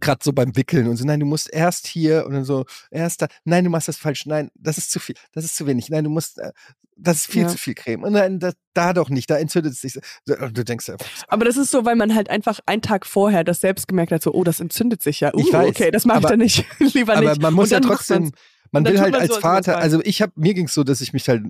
Gerade 0.00 0.20
so 0.22 0.32
beim 0.32 0.56
Wickeln 0.56 0.88
und 0.88 0.96
so, 0.96 1.04
nein, 1.04 1.20
du 1.20 1.26
musst 1.26 1.52
erst 1.52 1.86
hier 1.86 2.24
und 2.26 2.32
dann 2.32 2.44
so, 2.44 2.64
erst 2.90 3.22
da, 3.22 3.28
nein, 3.44 3.64
du 3.64 3.70
machst 3.70 3.88
das 3.88 3.96
falsch, 3.98 4.24
nein, 4.26 4.50
das 4.54 4.78
ist 4.78 4.90
zu 4.90 4.98
viel, 4.98 5.14
das 5.32 5.44
ist 5.44 5.56
zu 5.56 5.66
wenig, 5.66 5.90
nein, 5.90 6.04
du 6.04 6.10
musst, 6.10 6.38
äh, 6.38 6.52
das 6.96 7.16
ist 7.18 7.26
viel 7.26 7.42
Ja. 7.42 7.48
zu 7.48 7.58
viel 7.58 7.74
Creme. 7.74 8.02
Und 8.04 8.12
nein, 8.12 8.38
da, 8.38 8.52
da 8.72 8.92
doch 8.92 9.10
nicht, 9.10 9.28
da 9.28 9.36
entzündet 9.36 9.72
es 9.72 9.80
sich. 9.80 9.98
du 10.26 10.64
denkst 10.64 10.88
einfach, 10.90 11.06
Aber 11.28 11.44
das 11.44 11.56
ist 11.56 11.70
so, 11.70 11.84
weil 11.84 11.96
man 11.96 12.14
halt 12.14 12.30
einfach 12.30 12.60
einen 12.66 12.82
Tag 12.82 13.04
vorher 13.04 13.42
das 13.44 13.60
selbst 13.60 13.88
gemerkt 13.88 14.12
hat, 14.12 14.22
so, 14.22 14.32
oh, 14.32 14.44
das 14.44 14.60
entzündet 14.60 15.02
sich 15.02 15.20
ja. 15.20 15.34
Uh, 15.34 15.40
Ich 15.40 15.52
weiß, 15.52 15.68
okay, 15.68 15.90
das 15.90 16.04
mache 16.04 16.18
ich 16.20 16.24
aber- 16.24 16.28
dann 16.30 16.38
nicht. 16.40 16.64
Lieber 16.94 17.16
aber 17.16 17.30
nicht. 17.30 17.42
man 17.42 17.52
muss 17.52 17.70
ja 17.70 17.80
trotzdem, 17.80 18.30
man 18.70 18.84
will 18.86 19.00
halt 19.00 19.12
man 19.12 19.20
als 19.22 19.34
so, 19.34 19.40
Vater, 19.40 19.78
also 19.78 20.00
ich 20.04 20.22
habe, 20.22 20.32
mir 20.36 20.54
ging's 20.54 20.72
so, 20.74 20.84
dass 20.84 21.00
ich 21.00 21.12
mich 21.12 21.28
halt 21.28 21.42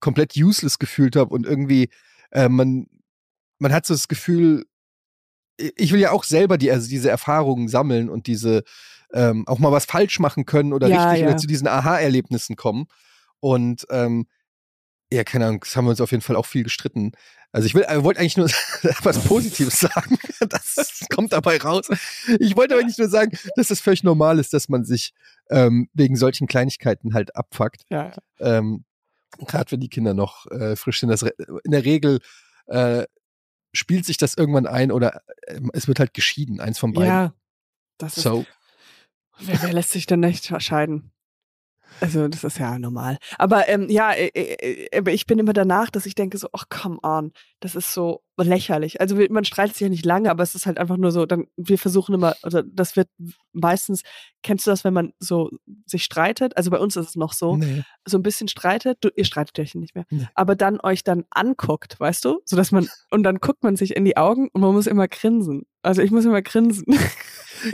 komplett 0.00 0.36
useless 0.36 0.78
gefühlt 0.78 1.16
habe 1.16 1.34
und 1.34 1.46
irgendwie, 1.46 1.90
äh, 2.30 2.48
man, 2.48 2.86
man 3.58 3.72
hat 3.72 3.86
so 3.86 3.94
das 3.94 4.08
Gefühl, 4.08 4.64
ich 5.56 5.92
will 5.92 6.00
ja 6.00 6.10
auch 6.10 6.24
selber 6.24 6.58
die, 6.58 6.70
also 6.70 6.88
diese 6.88 7.10
Erfahrungen 7.10 7.68
sammeln 7.68 8.08
und 8.08 8.26
diese 8.26 8.62
ähm, 9.12 9.46
auch 9.46 9.58
mal 9.58 9.72
was 9.72 9.84
falsch 9.84 10.18
machen 10.18 10.46
können 10.46 10.72
oder 10.72 10.88
Ja, 10.88 11.10
richtig 11.10 11.22
ja. 11.22 11.28
oder 11.28 11.36
zu 11.36 11.46
diesen 11.46 11.68
Aha-Erlebnissen 11.68 12.56
kommen. 12.56 12.86
Und 13.40 13.86
ähm, 13.90 14.26
ja, 15.12 15.24
keine 15.24 15.46
Ahnung, 15.46 15.60
das 15.60 15.76
haben 15.76 15.84
wir 15.84 15.90
uns 15.90 16.00
auf 16.00 16.10
jeden 16.10 16.22
Fall 16.22 16.36
auch 16.36 16.46
viel 16.46 16.62
gestritten. 16.62 17.12
Also 17.52 17.66
ich 17.66 17.74
will, 17.74 17.82
äh, 17.82 18.02
wollte 18.02 18.20
eigentlich 18.20 18.38
nur 18.38 18.48
was 19.02 19.18
Positives 19.24 19.80
sagen. 19.80 20.18
Das 20.48 21.04
kommt 21.14 21.32
dabei 21.32 21.58
raus. 21.58 21.88
Ich 22.40 22.56
wollte 22.56 22.74
aber 22.74 22.82
nicht 22.82 22.98
nur 22.98 23.08
sagen, 23.08 23.38
dass 23.54 23.70
es 23.70 23.80
völlig 23.80 24.02
normal 24.02 24.40
ist, 24.40 24.52
dass 24.52 24.68
man 24.68 24.84
sich 24.84 25.12
ähm, 25.50 25.88
wegen 25.94 26.16
solchen 26.16 26.48
Kleinigkeiten 26.48 27.14
halt 27.14 27.36
abfuckt. 27.36 27.82
Ja, 27.90 28.12
Ähm, 28.40 28.84
Gerade 29.46 29.70
wenn 29.70 29.80
die 29.80 29.88
Kinder 29.88 30.14
noch 30.14 30.46
äh, 30.50 30.74
frisch 30.74 30.98
sind. 31.00 31.10
Das, 31.10 31.22
in 31.22 31.70
der 31.70 31.84
Regel 31.84 32.18
äh, 32.66 33.04
spielt 33.72 34.04
sich 34.04 34.16
das 34.16 34.34
irgendwann 34.34 34.66
ein 34.66 34.92
oder 34.92 35.22
ähm, 35.46 35.70
es 35.72 35.88
wird 35.88 35.98
halt 35.98 36.14
geschieden, 36.14 36.60
eins 36.60 36.78
von 36.78 36.92
beiden. 36.92 37.08
ja. 37.08 37.34
Das 37.98 38.16
ist, 38.16 38.24
so. 38.24 38.44
wer, 39.38 39.62
wer 39.62 39.72
lässt 39.72 39.90
sich 39.90 40.06
denn 40.06 40.20
nicht 40.20 40.52
scheiden? 40.60 41.12
Also, 42.00 42.28
das 42.28 42.42
ist 42.44 42.58
ja 42.58 42.78
normal. 42.78 43.18
Aber 43.38 43.68
ähm, 43.68 43.88
ja, 43.88 44.12
äh, 44.12 44.28
äh, 44.28 44.98
aber 44.98 45.12
ich 45.12 45.26
bin 45.26 45.38
immer 45.38 45.52
danach, 45.52 45.90
dass 45.90 46.06
ich 46.06 46.14
denke 46.14 46.38
so, 46.38 46.48
ach, 46.52 46.64
come 46.68 46.98
on, 47.02 47.32
das 47.60 47.74
ist 47.74 47.92
so 47.92 48.22
lächerlich. 48.38 49.00
Also 49.00 49.14
man 49.30 49.44
streitet 49.44 49.76
sich 49.76 49.82
ja 49.82 49.88
nicht 49.88 50.04
lange, 50.04 50.28
aber 50.30 50.42
es 50.42 50.56
ist 50.56 50.66
halt 50.66 50.78
einfach 50.78 50.96
nur 50.96 51.12
so, 51.12 51.26
dann 51.26 51.46
wir 51.56 51.78
versuchen 51.78 52.12
immer, 52.14 52.34
oder 52.42 52.64
das 52.64 52.96
wird 52.96 53.08
meistens, 53.52 54.02
kennst 54.42 54.66
du 54.66 54.70
das, 54.72 54.82
wenn 54.82 54.92
man 54.94 55.12
so 55.20 55.50
sich 55.86 56.02
streitet? 56.02 56.56
Also 56.56 56.70
bei 56.70 56.78
uns 56.78 56.96
ist 56.96 57.10
es 57.10 57.14
noch 57.16 57.32
so, 57.34 57.56
Nee. 57.56 57.84
so 58.04 58.18
ein 58.18 58.22
bisschen 58.24 58.48
streitet, 58.48 58.98
du, 59.02 59.10
ihr 59.14 59.24
streitet 59.24 59.56
euch 59.60 59.76
nicht 59.76 59.94
mehr, 59.94 60.06
Nee. 60.10 60.26
aber 60.34 60.56
dann 60.56 60.80
euch 60.80 61.04
dann 61.04 61.24
anguckt, 61.30 62.00
weißt 62.00 62.24
du? 62.24 62.40
So 62.44 62.56
dass 62.56 62.72
man, 62.72 62.88
und 63.10 63.22
dann 63.22 63.36
guckt 63.38 63.62
man 63.62 63.76
sich 63.76 63.94
in 63.94 64.04
die 64.04 64.16
Augen 64.16 64.48
und 64.52 64.60
man 64.60 64.72
muss 64.72 64.88
immer 64.88 65.06
grinsen. 65.06 65.62
Also 65.82 66.02
ich 66.02 66.10
muss 66.10 66.24
immer 66.24 66.42
grinsen. 66.42 66.84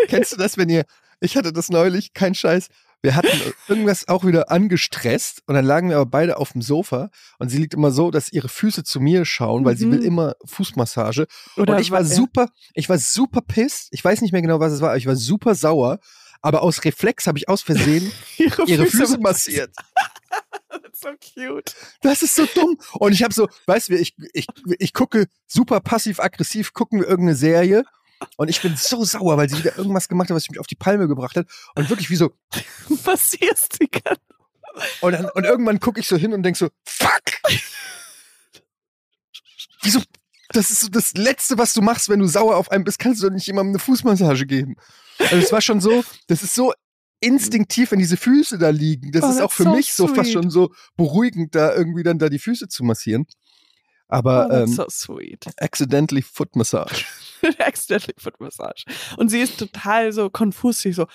Kennst 0.09 0.33
du 0.33 0.37
das, 0.37 0.59
wenn 0.59 0.69
ihr, 0.69 0.85
ich 1.21 1.37
hatte 1.37 1.53
das 1.53 1.71
neulich, 1.71 2.13
kein 2.13 2.35
Scheiß, 2.35 2.69
wir 3.03 3.15
hatten 3.15 3.29
irgendwas 3.69 4.09
auch 4.09 4.25
wieder 4.25 4.51
angestresst 4.51 5.43
und 5.47 5.55
dann 5.55 5.65
lagen 5.65 5.89
wir 5.91 5.97
aber 5.97 6.07
beide 6.11 6.37
auf 6.37 6.53
dem 6.53 6.63
Sofa 6.63 7.11
und 7.39 7.49
sie 7.49 7.59
liegt 7.59 7.75
immer 7.75 7.91
so, 7.93 8.11
dass 8.11 8.33
ihre 8.33 8.49
Füße 8.49 8.83
zu 8.85 9.01
mir 9.01 9.25
schauen, 9.25 9.65
weil 9.65 9.77
sie 9.77 9.87
Mhm. 9.87 9.93
will 9.93 10.03
immer 10.05 10.35
Fußmassage. 10.45 11.27
Oder 11.57 11.75
und 11.77 11.81
ich 11.81 11.91
war 11.91 12.05
super, 12.05 12.49
ich 12.75 12.89
war 12.89 12.99
super 12.99 13.41
pisst. 13.41 13.89
Ich 13.93 14.05
weiß 14.05 14.21
nicht 14.21 14.33
mehr 14.33 14.43
genau, 14.43 14.59
was 14.61 14.73
es 14.73 14.81
war, 14.81 14.89
aber 14.91 14.99
ich 14.99 15.07
war 15.07 15.17
super 15.17 15.55
sauer. 15.55 15.99
Aber 16.41 16.63
aus 16.63 16.85
Reflex 16.85 17.27
habe 17.27 17.37
ich 17.39 17.49
aus 17.49 17.63
Versehen 17.63 18.13
ihre, 18.39 18.63
ihre 18.67 18.87
Füße 18.87 19.19
massiert. 19.19 19.73
That's 20.71 21.01
so 21.01 21.09
cute. 21.35 21.75
Das 22.03 22.23
ist 22.23 22.35
so 22.35 22.47
dumm. 22.55 22.79
Und 22.95 23.13
ich 23.13 23.23
habe 23.25 23.35
so, 23.35 23.49
weißt 23.67 23.89
du, 23.89 23.95
ich, 23.97 24.15
ich, 24.33 24.47
ich 24.79 24.93
gucke 24.93 25.27
super 25.47 25.81
passiv-aggressiv, 25.81 26.73
gucken 26.75 27.01
wir 27.01 27.09
irgendeine 27.09 27.37
Serie. 27.37 27.85
Und 28.37 28.49
ich 28.49 28.61
bin 28.61 28.77
so 28.77 29.05
sauer, 29.05 29.37
weil 29.37 29.49
sie 29.49 29.59
wieder 29.59 29.77
irgendwas 29.77 30.09
gemacht 30.09 30.29
hat, 30.31 30.37
was 30.37 30.49
mich 30.49 30.59
auf 30.59 30.67
die 30.67 30.75
Palme 30.77 31.07
gebracht 31.09 31.37
hat. 31.37 31.47
Und 31.75 31.89
wirklich 31.89 32.11
wie 32.11 32.17
so, 32.17 32.33
Passierst 33.05 33.81
die 33.81 33.89
ganze 33.91 34.21
und, 35.01 35.13
dann, 35.13 35.25
und 35.31 35.45
irgendwann 35.45 35.81
gucke 35.81 35.99
ich 36.01 36.07
so 36.07 36.17
hin 36.17 36.33
und 36.33 36.43
denk 36.45 36.57
so, 36.57 36.69
fuck! 36.85 37.23
Wieso? 39.83 40.01
Das 40.51 40.71
ist 40.71 40.81
so 40.81 40.89
das 40.89 41.15
Letzte, 41.15 41.59
was 41.59 41.73
du 41.75 41.83
machst, 41.83 42.09
wenn 42.09 42.21
du 42.21 42.27
sauer 42.27 42.57
auf 42.57 42.71
einen 42.71 42.85
bist, 42.85 42.99
kannst 42.99 43.23
du 43.23 43.27
doch 43.29 43.35
nicht 43.35 43.47
jemandem 43.47 43.73
eine 43.73 43.79
Fußmassage 43.81 44.47
geben. 44.47 44.77
Also 45.19 45.37
es 45.37 45.53
war 45.53 45.61
schon 45.61 45.81
so, 45.81 46.05
das 46.27 46.43
ist 46.43 46.55
so 46.55 46.73
instinktiv, 47.21 47.91
wenn 47.91 47.99
diese 47.99 48.17
Füße 48.17 48.59
da 48.59 48.71
liegen. 48.71 49.13
Das 49.13 49.25
Oh, 49.25 49.31
ist 49.31 49.41
auch 49.43 49.53
für 49.53 49.65
so 49.65 49.75
mich 49.75 49.93
so 49.93 50.07
fast 50.07 50.31
sweet. 50.31 50.33
schon 50.33 50.51
so 50.51 50.73
beruhigend, 50.97 51.55
da 51.55 51.75
irgendwie 51.75 52.03
dann 52.03 52.19
da 52.19 52.29
die 52.29 52.39
Füße 52.39 52.69
zu 52.69 52.85
massieren. 52.85 53.27
Aber 54.09 54.49
oh, 54.51 54.55
ähm, 54.55 54.67
so 54.69 54.87
sweet. 54.89 55.47
accidentally 55.59 56.23
Foot 56.23 56.57
Massage. 56.57 57.05
Accidentally 57.59 58.15
Foot 58.19 58.41
Massage. 58.41 58.85
Und 59.19 59.29
sie 59.29 59.41
ist 59.41 59.59
total 59.59 60.13
so 60.13 60.31
konfus. 60.31 60.81
Sie 60.81 60.93
so, 60.93 61.07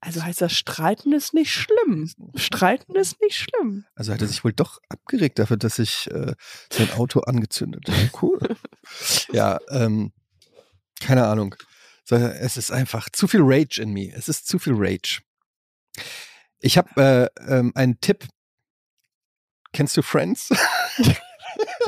also 0.00 0.22
heißt 0.22 0.42
das, 0.42 0.52
Streiten 0.52 1.12
ist 1.12 1.32
nicht 1.32 1.50
schlimm. 1.50 2.10
Streiten 2.36 2.94
ist 2.94 3.20
nicht 3.22 3.36
schlimm. 3.36 3.86
Also 3.94 4.12
hat 4.12 4.20
er 4.20 4.28
sich 4.28 4.44
wohl 4.44 4.52
doch 4.52 4.80
abgeregt 4.90 5.38
dafür, 5.38 5.56
dass 5.56 5.78
ich 5.78 6.10
äh, 6.10 6.34
sein 6.70 6.92
Auto 6.92 7.20
angezündet 7.20 7.88
habe. 7.88 8.10
Cool. 8.20 8.38
ja, 9.32 9.58
ähm, 9.70 10.12
keine 11.00 11.26
Ahnung. 11.26 11.54
So, 12.04 12.16
es 12.16 12.56
ist 12.56 12.70
einfach 12.70 13.08
zu 13.10 13.26
viel 13.26 13.40
Rage 13.42 13.80
in 13.80 13.92
mir. 13.92 14.14
Es 14.14 14.28
ist 14.28 14.46
zu 14.46 14.58
viel 14.58 14.74
Rage. 14.76 15.22
Ich 16.60 16.76
habe 16.76 17.30
äh, 17.46 17.52
ähm, 17.52 17.72
einen 17.74 18.00
Tipp. 18.00 18.28
Kennst 19.72 19.96
du 19.96 20.02
Friends? 20.02 20.50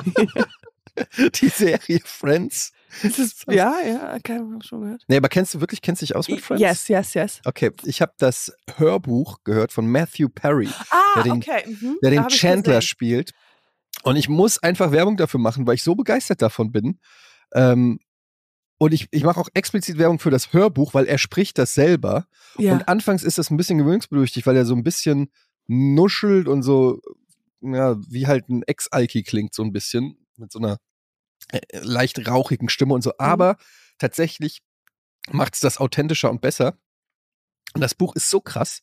Die 1.41 1.49
Serie 1.49 2.01
Friends. 2.05 2.73
Ist, 3.03 3.45
ja, 3.51 3.75
ja, 3.85 4.17
ich 4.17 4.67
schon 4.69 4.83
gehört. 4.83 5.03
Nee, 5.09 5.17
aber 5.17 5.29
kennst 5.29 5.53
du 5.55 5.61
wirklich, 5.61 5.83
kennst 5.83 6.01
du 6.03 6.07
dich 6.07 6.15
aus 6.15 6.29
mit 6.29 6.41
Friends? 6.41 6.61
Yes, 6.63 6.87
yes, 6.89 7.15
yes. 7.15 7.41
Okay, 7.45 7.73
ich 7.83 8.01
habe 8.01 8.13
das 8.19 8.53
Hörbuch 8.77 9.39
gehört 9.43 9.73
von 9.73 9.87
Matthew 9.89 10.29
Perry. 10.29 10.69
Ah, 10.91 10.97
Der 11.17 11.23
den- 11.25 11.33
okay. 11.33 11.63
Mhm. 11.67 11.99
der 12.03 12.11
den 12.13 12.29
Chandler 12.29 12.81
spielt. 12.81 13.33
Und 14.05 14.15
ich 14.17 14.29
muss 14.29 14.63
einfach 14.63 14.93
Werbung 14.93 15.17
dafür 15.17 15.41
machen, 15.41 15.67
weil 15.67 15.75
ich 15.75 15.83
so 15.83 15.95
begeistert 15.97 16.43
davon 16.43 16.71
bin. 16.71 17.01
Ähm, 17.55 17.99
Und 18.79 18.93
ich, 18.93 19.07
ich 19.13 19.23
mache 19.25 19.41
auch 19.41 19.49
explizit 19.55 19.99
Werbung 19.99 20.19
für 20.19 20.31
das 20.31 20.53
Hörbuch, 20.53 20.95
weil 20.95 21.07
er 21.07 21.19
spricht 21.19 21.59
das 21.59 21.75
selber. 21.75 22.27
Ja. 22.59 22.73
Und 22.75 22.89
anfangs 22.89 23.23
ist 23.25 23.39
das 23.39 23.51
ein 23.51 23.57
bisschen 23.57 23.79
gewöhnungsbedürftig, 23.79 24.47
weil 24.47 24.57
er 24.57 24.65
so 24.67 24.75
ein 24.75 24.83
bisschen 24.85 25.31
nuschelt 25.67 26.47
und 26.49 26.63
so, 26.63 27.01
ja, 27.73 27.97
wie 28.09 28.27
halt 28.27 28.49
ein 28.49 28.63
Ex-Alki 28.63 29.23
klingt, 29.23 29.55
so 29.55 29.63
ein 29.63 29.73
bisschen. 29.73 30.19
Mit 30.37 30.51
so 30.51 30.59
einer 30.59 30.79
äh, 31.53 31.61
leicht 31.81 32.27
rauchigen 32.27 32.69
Stimme 32.69 32.95
und 32.95 33.03
so. 33.03 33.13
Aber 33.19 33.57
tatsächlich 33.99 34.61
macht 35.31 35.55
es 35.55 35.61
das 35.61 35.79
authentischer 35.79 36.31
und 36.31 36.41
besser. 36.41 36.77
Und 37.75 37.81
das 37.81 37.95
Buch 37.95 38.15
ist 38.15 38.31
so 38.31 38.41
krass, 38.41 38.83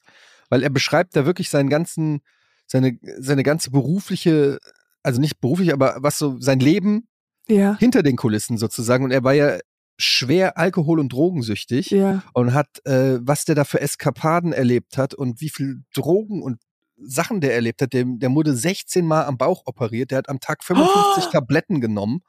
weil 0.49 0.63
er 0.63 0.69
beschreibt 0.69 1.15
da 1.15 1.25
wirklich 1.25 1.49
seinen 1.49 1.69
ganzen, 1.69 2.21
seine, 2.67 2.97
seine 3.19 3.43
ganze 3.43 3.71
berufliche, 3.71 4.59
also 5.03 5.19
nicht 5.21 5.39
beruflich, 5.39 5.73
aber 5.73 5.97
was 5.99 6.17
so 6.17 6.39
sein 6.39 6.59
Leben 6.59 7.07
ja. 7.47 7.77
hinter 7.77 8.03
den 8.03 8.15
Kulissen 8.15 8.57
sozusagen. 8.57 9.03
Und 9.03 9.11
er 9.11 9.23
war 9.23 9.33
ja 9.33 9.59
schwer 9.97 10.57
alkohol- 10.57 10.99
und 10.99 11.13
drogensüchtig 11.13 11.91
Ja. 11.91 12.23
und 12.33 12.53
hat, 12.53 12.85
äh, 12.85 13.19
was 13.21 13.45
der 13.45 13.55
da 13.55 13.63
für 13.63 13.81
Eskapaden 13.81 14.51
erlebt 14.51 14.97
hat 14.97 15.13
und 15.13 15.41
wie 15.41 15.49
viel 15.49 15.83
Drogen 15.93 16.41
und 16.41 16.59
Sachen 17.03 17.41
der 17.41 17.53
erlebt 17.55 17.81
hat. 17.81 17.93
Der, 17.93 18.05
der 18.05 18.31
wurde 18.33 18.55
16 18.55 19.05
Mal 19.05 19.25
am 19.25 19.37
Bauch 19.37 19.63
operiert, 19.65 20.11
der 20.11 20.19
hat 20.19 20.29
am 20.29 20.39
Tag 20.39 20.63
55 20.63 21.25
Oh! 21.27 21.29
Tabletten 21.31 21.81
genommen. 21.81 22.21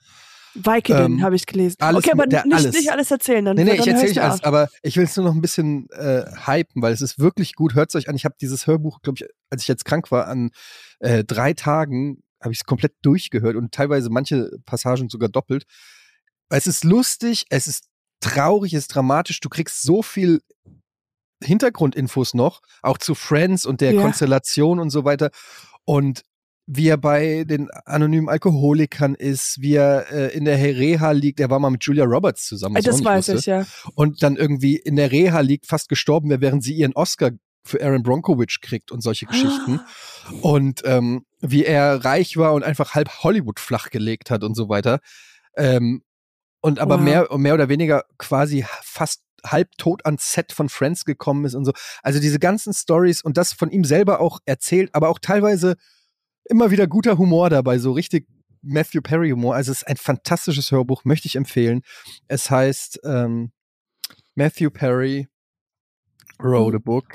Vicodin 0.54 1.04
Ähm, 1.14 1.22
habe 1.22 1.34
ich 1.34 1.46
gelesen. 1.46 1.76
alles 1.80 2.04
okay, 2.04 2.12
aber 2.12 2.26
der- 2.26 2.44
nicht, 2.44 2.54
alles. 2.54 2.74
nicht 2.74 2.90
alles 2.92 3.10
erzählen. 3.10 3.42
Dann, 3.44 3.56
Nee, 3.56 3.64
nee, 3.64 3.70
dann 3.70 3.80
ich 3.80 3.86
erzähle 3.86 4.08
nicht 4.10 4.20
alles, 4.20 4.40
auf. 4.40 4.44
aber 4.46 4.68
ich 4.82 4.96
will 4.98 5.04
es 5.04 5.16
nur 5.16 5.24
noch 5.24 5.34
ein 5.34 5.40
bisschen 5.40 5.88
äh, 5.92 6.24
hypen, 6.46 6.82
weil 6.82 6.92
es 6.92 7.00
ist 7.00 7.18
wirklich 7.18 7.54
gut. 7.54 7.74
Hört 7.74 7.88
es 7.88 7.94
euch 7.94 8.08
an. 8.10 8.16
Ich 8.16 8.26
habe 8.26 8.34
dieses 8.38 8.66
Hörbuch, 8.66 9.00
glaube 9.00 9.16
ich, 9.20 9.26
als 9.48 9.62
ich 9.62 9.68
jetzt 9.68 9.86
krank 9.86 10.10
war, 10.10 10.28
an 10.28 10.50
äh, 11.00 11.24
drei 11.24 11.54
Tagen 11.54 12.22
habe 12.42 12.52
ich 12.52 12.58
es 12.60 12.64
komplett 12.66 12.92
durchgehört 13.02 13.56
und 13.56 13.72
teilweise 13.72 14.10
manche 14.10 14.50
Passagen 14.66 15.08
sogar 15.08 15.30
doppelt. 15.30 15.64
Es 16.50 16.66
ist 16.66 16.84
lustig, 16.84 17.46
es 17.48 17.66
ist 17.66 17.86
traurig, 18.20 18.74
es 18.74 18.80
ist 18.80 18.88
dramatisch. 18.94 19.40
Du 19.40 19.48
kriegst 19.48 19.80
so 19.82 20.02
viel 20.02 20.42
Hintergrundinfos 21.42 22.34
noch, 22.34 22.60
auch 22.82 22.98
zu 22.98 23.14
Friends 23.14 23.66
und 23.66 23.80
der 23.80 23.92
Ja. 23.92 24.02
Konstellation 24.02 24.78
und 24.78 24.90
so 24.90 25.04
weiter. 25.04 25.30
Und 25.84 26.22
wie 26.66 26.88
er 26.88 26.96
bei 26.96 27.44
den 27.44 27.68
anonymen 27.86 28.28
Alkoholikern 28.28 29.14
ist, 29.14 29.56
wie 29.60 29.74
er 29.74 30.10
äh, 30.12 30.36
in 30.36 30.44
der 30.44 30.58
Reha 30.58 31.10
liegt. 31.10 31.40
Er 31.40 31.50
war 31.50 31.58
mal 31.58 31.70
mit 31.70 31.84
Julia 31.84 32.04
Roberts 32.04 32.46
zusammen. 32.46 32.76
das 32.76 32.96
nicht 32.96 33.04
weiß 33.04 33.28
wusste 33.28 33.38
ich, 33.40 33.46
ja. 33.46 33.66
und 33.94 34.22
dann 34.22 34.36
irgendwie 34.36 34.76
in 34.76 34.96
der 34.96 35.10
Reha 35.10 35.40
liegt, 35.40 35.66
fast 35.66 35.88
gestorben 35.88 36.30
wäre, 36.30 36.40
während 36.40 36.62
sie 36.62 36.74
ihren 36.74 36.94
Oscar 36.94 37.30
für 37.64 37.82
Aaron 37.82 38.02
Bronkowitz 38.02 38.58
kriegt 38.60 38.90
und 38.90 39.02
solche 39.02 39.26
Geschichten. 39.26 39.80
Und 40.40 40.82
ähm, 40.84 41.24
wie 41.40 41.64
er 41.64 42.04
reich 42.04 42.36
war 42.36 42.54
und 42.54 42.62
einfach 42.62 42.94
halb 42.94 43.22
Hollywood 43.22 43.60
flachgelegt 43.60 44.30
hat 44.30 44.44
und 44.44 44.54
so 44.54 44.68
weiter. 44.68 45.00
Ähm, 45.56 46.02
und 46.62 46.78
aber 46.78 46.96
Wow. 46.96 47.02
mehr, 47.04 47.28
mehr 47.36 47.54
oder 47.54 47.68
weniger 47.68 48.04
quasi 48.18 48.64
fast 48.82 49.22
halb 49.44 49.76
tot 49.76 50.06
ans 50.06 50.32
Set 50.32 50.52
von 50.52 50.68
Friends 50.68 51.04
gekommen 51.04 51.44
ist 51.44 51.54
und 51.54 51.64
so. 51.64 51.72
Also 52.02 52.20
diese 52.20 52.38
ganzen 52.38 52.72
Stories 52.72 53.22
und 53.22 53.36
das 53.36 53.52
von 53.52 53.70
ihm 53.70 53.84
selber 53.84 54.20
auch 54.20 54.38
erzählt, 54.46 54.90
aber 54.94 55.08
auch 55.08 55.18
teilweise 55.18 55.76
immer 56.44 56.70
wieder 56.70 56.86
guter 56.86 57.18
Humor 57.18 57.50
dabei, 57.50 57.78
so 57.78 57.92
richtig 57.92 58.28
Matthew 58.62 59.02
Perry 59.02 59.30
Humor. 59.30 59.56
Also 59.56 59.72
es 59.72 59.82
ist 59.82 59.88
ein 59.88 59.96
fantastisches 59.96 60.70
Hörbuch, 60.70 61.04
möchte 61.04 61.26
ich 61.26 61.34
empfehlen. 61.34 61.82
Es 62.28 62.50
heißt 62.50 63.00
ähm, 63.04 63.50
Matthew 64.36 64.70
Perry 64.70 65.28
wrote 66.38 66.76
a 66.76 66.80
book. 66.80 67.06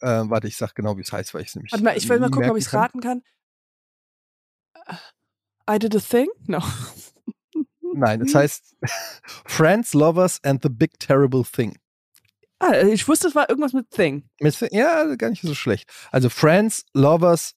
Äh, 0.00 0.22
warte, 0.28 0.46
ich 0.46 0.56
sag 0.56 0.74
genau, 0.74 0.96
wie 0.96 1.02
es 1.02 1.12
heißt, 1.12 1.34
weil 1.34 1.42
ich 1.42 1.48
es 1.48 1.56
nämlich. 1.56 1.72
Warte 1.72 1.84
mal, 1.84 1.96
ich 1.96 2.08
will 2.08 2.20
mal 2.20 2.30
gucken, 2.30 2.50
ob 2.50 2.56
ich 2.56 2.66
es 2.66 2.72
raten 2.72 3.00
kann. 3.00 3.22
I 5.68 5.78
did 5.78 5.96
a 5.96 6.00
thing? 6.00 6.28
No. 6.46 6.60
Nein, 7.96 8.20
es 8.20 8.34
heißt 8.34 8.76
Friends, 9.46 9.94
Lovers 9.94 10.38
and 10.44 10.62
the 10.62 10.68
Big 10.68 10.98
Terrible 11.00 11.44
Thing. 11.44 11.78
Ah, 12.58 12.82
ich 12.82 13.08
wusste, 13.08 13.28
es 13.28 13.34
war 13.34 13.48
irgendwas 13.48 13.72
mit 13.72 13.90
Thing. 13.90 14.28
Mit, 14.40 14.58
ja, 14.70 15.14
gar 15.16 15.30
nicht 15.30 15.42
so 15.42 15.54
schlecht. 15.54 15.90
Also 16.10 16.28
Friends, 16.28 16.84
Lovers 16.92 17.54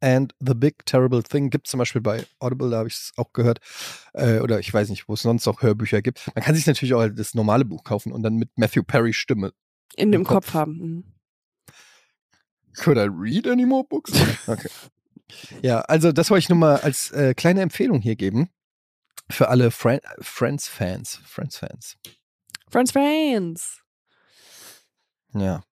and 0.00 0.34
the 0.40 0.54
Big 0.54 0.84
Terrible 0.86 1.22
Thing 1.22 1.50
gibt 1.50 1.66
es 1.66 1.70
zum 1.70 1.78
Beispiel 1.78 2.00
bei 2.00 2.24
Audible, 2.38 2.70
da 2.70 2.78
habe 2.78 2.88
ich 2.88 2.94
es 2.94 3.12
auch 3.16 3.32
gehört. 3.32 3.58
Äh, 4.14 4.40
oder 4.40 4.60
ich 4.60 4.72
weiß 4.72 4.88
nicht, 4.88 5.08
wo 5.08 5.14
es 5.14 5.22
sonst 5.22 5.46
auch 5.46 5.62
Hörbücher 5.62 6.00
gibt. 6.00 6.26
Man 6.34 6.42
kann 6.42 6.54
sich 6.54 6.66
natürlich 6.66 6.94
auch 6.94 7.06
das 7.08 7.34
normale 7.34 7.64
Buch 7.64 7.84
kaufen 7.84 8.12
und 8.12 8.22
dann 8.22 8.36
mit 8.36 8.50
Matthew 8.56 8.82
Perry 8.82 9.12
Stimme. 9.12 9.52
In 9.94 10.10
dem 10.10 10.24
Kopf, 10.24 10.46
Kopf. 10.46 10.54
haben. 10.54 10.72
Mhm. 10.78 11.04
Could 12.78 12.98
I 12.98 13.08
read 13.10 13.46
any 13.46 13.66
more 13.66 13.84
books? 13.84 14.12
Okay. 14.46 14.68
Ja, 15.60 15.80
also 15.80 16.12
das 16.12 16.30
wollte 16.30 16.40
ich 16.44 16.48
nur 16.48 16.58
mal 16.58 16.76
als 16.76 17.10
äh, 17.10 17.34
kleine 17.34 17.60
Empfehlung 17.60 18.00
hier 18.00 18.16
geben. 18.16 18.48
Für 19.28 19.48
alle 19.48 19.70
Fri 19.70 20.00
Friends-Fans. 20.20 21.20
Friends-Fans. 21.24 21.96
Friends, 22.70 22.92
Friends. 22.92 23.80
Ja. 25.34 25.62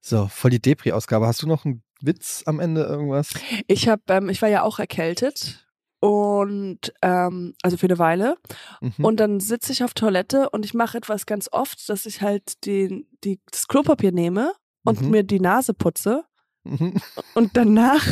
So, 0.00 0.28
voll 0.28 0.50
die 0.50 0.60
Depri-Ausgabe. 0.62 1.26
Hast 1.26 1.42
du 1.42 1.46
noch 1.48 1.64
einen 1.64 1.82
Witz 2.00 2.42
am 2.46 2.60
Ende 2.60 2.82
irgendwas? 2.84 3.30
Ich 3.66 3.88
habe, 3.88 4.02
ähm, 4.08 4.28
ich 4.28 4.42
war 4.42 4.48
ja 4.48 4.62
auch 4.62 4.78
erkältet 4.78 5.66
und 6.00 6.92
ähm, 7.02 7.54
also 7.62 7.76
für 7.76 7.86
eine 7.86 7.98
Weile. 7.98 8.36
Mhm. 8.80 9.04
Und 9.04 9.16
dann 9.18 9.40
sitze 9.40 9.72
ich 9.72 9.82
auf 9.82 9.94
Toilette 9.94 10.50
und 10.50 10.64
ich 10.64 10.74
mache 10.74 10.98
etwas 10.98 11.26
ganz 11.26 11.48
oft, 11.50 11.88
dass 11.88 12.06
ich 12.06 12.20
halt 12.22 12.64
den, 12.66 13.08
die, 13.24 13.40
das 13.50 13.66
Klopapier 13.66 14.12
nehme 14.12 14.52
und 14.84 15.00
Mhm. 15.00 15.10
mir 15.10 15.22
die 15.24 15.40
Nase 15.40 15.74
putze 15.74 16.24
Mhm. 16.64 17.00
und 17.34 17.56
danach, 17.56 18.04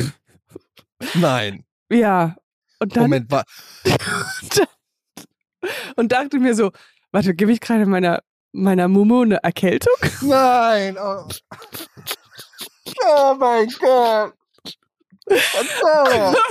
Nein. 1.15 1.65
ja, 1.91 2.37
und 2.81 2.97
dann 2.97 3.03
Moment, 3.05 3.31
wa 3.31 3.45
und 5.97 6.13
dachte 6.13 6.39
mir 6.39 6.55
so, 6.55 6.71
warte, 7.13 7.35
gebe 7.35 7.53
ich 7.53 7.61
gerade 7.61 7.87
meiner 7.87 8.23
meiner 8.53 8.89
Mumu 8.89 9.23
eine 9.23 9.43
Erkältung? 9.43 9.95
Nein. 10.23 10.97
Oh. 10.99 11.27
oh 13.07 13.35
mein 13.39 13.69
Gott. 13.81 14.35
Verdammt. 15.29 16.39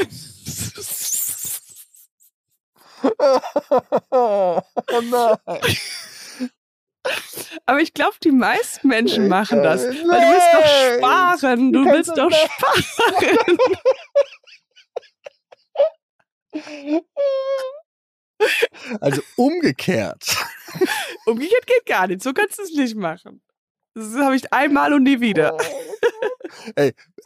Oh 4.12 4.62
nein. 5.02 5.38
Aber 7.66 7.82
ich 7.82 7.94
glaube, 7.94 8.16
die 8.24 8.32
meisten 8.32 8.88
Menschen 8.88 9.28
machen 9.28 9.62
das. 9.62 9.84
kann- 9.84 10.08
Weil 10.08 10.22
du 10.22 10.28
willst 10.32 10.54
doch 10.54 10.66
sparen. 10.98 11.74
Du 11.74 11.84
willst 11.86 12.18
doch- 12.18 12.32
sparen. 12.32 13.58
Also 19.00 19.22
umgekehrt. 19.38 20.38
Umgekehrt 21.26 21.68
geht 21.68 21.86
gar 21.86 22.08
nicht. 22.08 22.22
So 22.22 22.34
kannst 22.34 22.58
du 22.60 22.64
es 22.64 22.72
nicht 22.72 22.96
machen. 22.96 23.42
Das 23.94 24.16
habe 24.16 24.36
ich 24.36 24.52
einmal 24.52 24.94
und 24.94 25.04
nie 25.04 25.22
wieder. 25.22 25.58
Ey, 26.76 26.94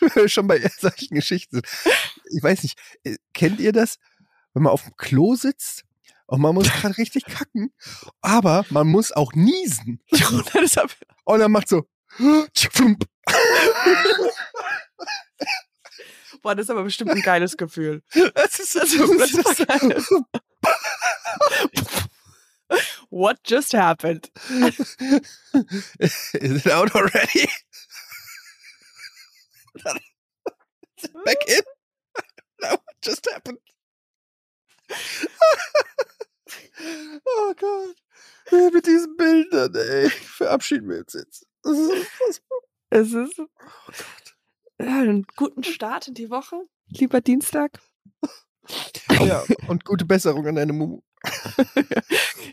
wenn 0.00 0.14
wir 0.14 0.28
schon 0.28 0.46
bei 0.46 0.58
solchen 0.78 1.14
Geschichten 1.14 1.56
sind. 1.56 1.66
Ich 2.30 2.42
weiß 2.42 2.62
nicht, 2.62 2.78
äh, 3.04 3.16
kennt 3.32 3.60
ihr 3.60 3.72
das, 3.72 3.98
wenn 4.52 4.62
man 4.62 4.72
auf 4.72 4.82
dem 4.82 4.96
Klo 4.96 5.34
sitzt 5.34 5.84
und 6.26 6.40
man 6.40 6.54
muss 6.54 6.70
gerade 6.70 6.96
richtig 6.96 7.26
kacken, 7.26 7.72
aber 8.22 8.64
man 8.70 8.86
muss 8.86 9.12
auch 9.12 9.32
niesen. 9.34 10.00
Und 11.24 11.38
dann 11.38 11.52
macht 11.52 11.68
so. 11.68 11.84
boah, 16.44 16.54
das 16.54 16.66
ist 16.66 16.70
aber 16.70 16.84
bestimmt 16.84 17.10
ein 17.10 17.22
geiles 17.22 17.56
Gefühl. 17.56 18.02
Das 18.34 18.60
ist, 18.60 18.76
das 18.76 18.90
Das 18.92 19.30
ist, 19.32 19.66
geil. 19.66 20.04
What 23.10 23.38
just 23.46 23.72
happened? 23.74 24.30
Is 25.98 26.28
it 26.32 26.70
out 26.70 26.94
already? 26.94 27.48
Back 31.24 31.44
in? 31.46 31.60
Now 32.62 32.70
what 32.70 32.96
just 33.02 33.28
happened? 33.30 33.58
oh 37.26 37.54
Gott. 37.56 37.96
Mit 38.72 38.86
diesen 38.86 39.16
Bildern, 39.16 39.74
ey. 39.74 40.10
Verabschieden 40.10 40.88
wir 40.88 40.98
uns 40.98 41.12
jetzt. 41.12 41.46
Das 41.62 41.76
ist 41.78 41.90
unfassbar. 41.90 42.58
Es 42.90 43.12
ist 43.12 43.38
ja, 43.38 43.46
einen 44.78 45.26
guten 45.36 45.64
Start 45.64 46.08
in 46.08 46.14
die 46.14 46.30
Woche. 46.30 46.56
Lieber 46.88 47.20
Dienstag. 47.20 47.80
Ja, 49.10 49.44
und 49.68 49.84
gute 49.84 50.04
Besserung 50.04 50.46
an 50.46 50.54
deine 50.56 50.72
Mumu. 50.72 51.00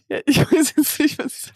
Ja, 0.08 0.20
ich 0.26 0.38
weiß 0.38 0.74
jetzt 0.78 1.00
nicht, 1.00 1.20
was 1.20 1.36
ich 1.36 1.54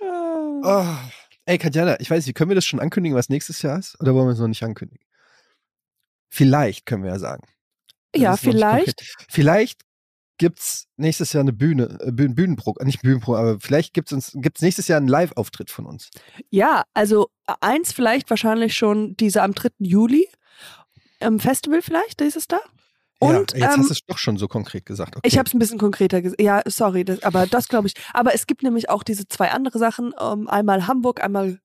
Ah. 0.00 0.60
Ah. 0.64 1.10
Ey, 1.44 1.58
Katjana, 1.58 1.98
ich 2.00 2.10
weiß 2.10 2.26
nicht, 2.26 2.34
können 2.34 2.50
wir 2.50 2.54
das 2.54 2.64
schon 2.64 2.80
ankündigen, 2.80 3.16
was 3.16 3.28
nächstes 3.28 3.62
Jahr 3.62 3.78
ist? 3.78 4.00
Oder 4.00 4.14
wollen 4.14 4.26
wir 4.26 4.32
es 4.32 4.38
noch 4.38 4.48
nicht 4.48 4.62
ankündigen? 4.62 5.04
Vielleicht 6.28 6.86
können 6.86 7.02
wir 7.02 7.10
ja 7.10 7.18
sagen. 7.18 7.46
Das 8.12 8.22
Ja, 8.22 8.30
nicht 8.32 8.40
vielleicht. 9.28 9.82
Vielleicht 10.32 10.38
gibt's 10.38 10.88
nächstes 10.96 11.32
Jahr 11.32 11.42
eine 11.42 11.52
Bühne, 11.52 11.98
äh, 12.00 12.12
Bühnen, 12.12 12.34
Bühnenpro, 12.34 12.74
äh, 12.80 12.84
nicht 12.84 13.02
Bühnenpro, 13.02 13.36
aber 13.36 13.60
vielleicht 13.60 13.94
gibt's 13.94 14.12
uns, 14.12 14.32
gibt's 14.34 14.62
nächstes 14.62 14.88
Jahr 14.88 14.98
einen 14.98 15.08
Live-Auftritt 15.08 15.70
von 15.70 15.86
uns. 15.86 16.10
Ja, 16.50 16.84
also 16.94 17.28
äh, 17.46 17.54
eins 17.60 17.92
vielleicht 17.92 18.30
wahrscheinlich 18.30 18.74
schon 18.74 19.16
diese 19.16 19.42
am 19.42 19.54
3. 19.54 19.70
Juli. 19.78 20.28
Im 21.20 21.38
Festival 21.38 21.82
vielleicht, 21.82 22.20
ist 22.20 22.36
es 22.36 22.48
da? 22.48 22.58
Und 23.20 23.52
ja, 23.52 23.58
jetzt 23.58 23.74
ähm, 23.74 23.80
hast 23.80 23.88
du 23.88 23.92
es 23.92 24.06
doch 24.06 24.18
schon 24.18 24.36
so 24.36 24.48
konkret 24.48 24.84
gesagt. 24.84 25.16
Okay. 25.16 25.28
ich 25.28 25.38
habe 25.38 25.46
es 25.46 25.54
ein 25.54 25.60
bisschen 25.60 25.78
konkreter 25.78 26.20
gesagt. 26.20 26.42
Ja, 26.42 26.62
sorry, 26.66 27.04
das, 27.04 27.22
aber 27.22 27.46
das 27.46 27.68
glaube 27.68 27.86
ich. 27.86 27.94
Aber 28.12 28.34
es 28.34 28.48
gibt 28.48 28.64
nämlich 28.64 28.90
auch 28.90 29.04
diese 29.04 29.28
zwei 29.28 29.52
andere 29.52 29.78
Sachen. 29.78 30.12
Ähm, 30.20 30.48
einmal 30.48 30.88
Hamburg, 30.88 31.22
einmal 31.22 31.60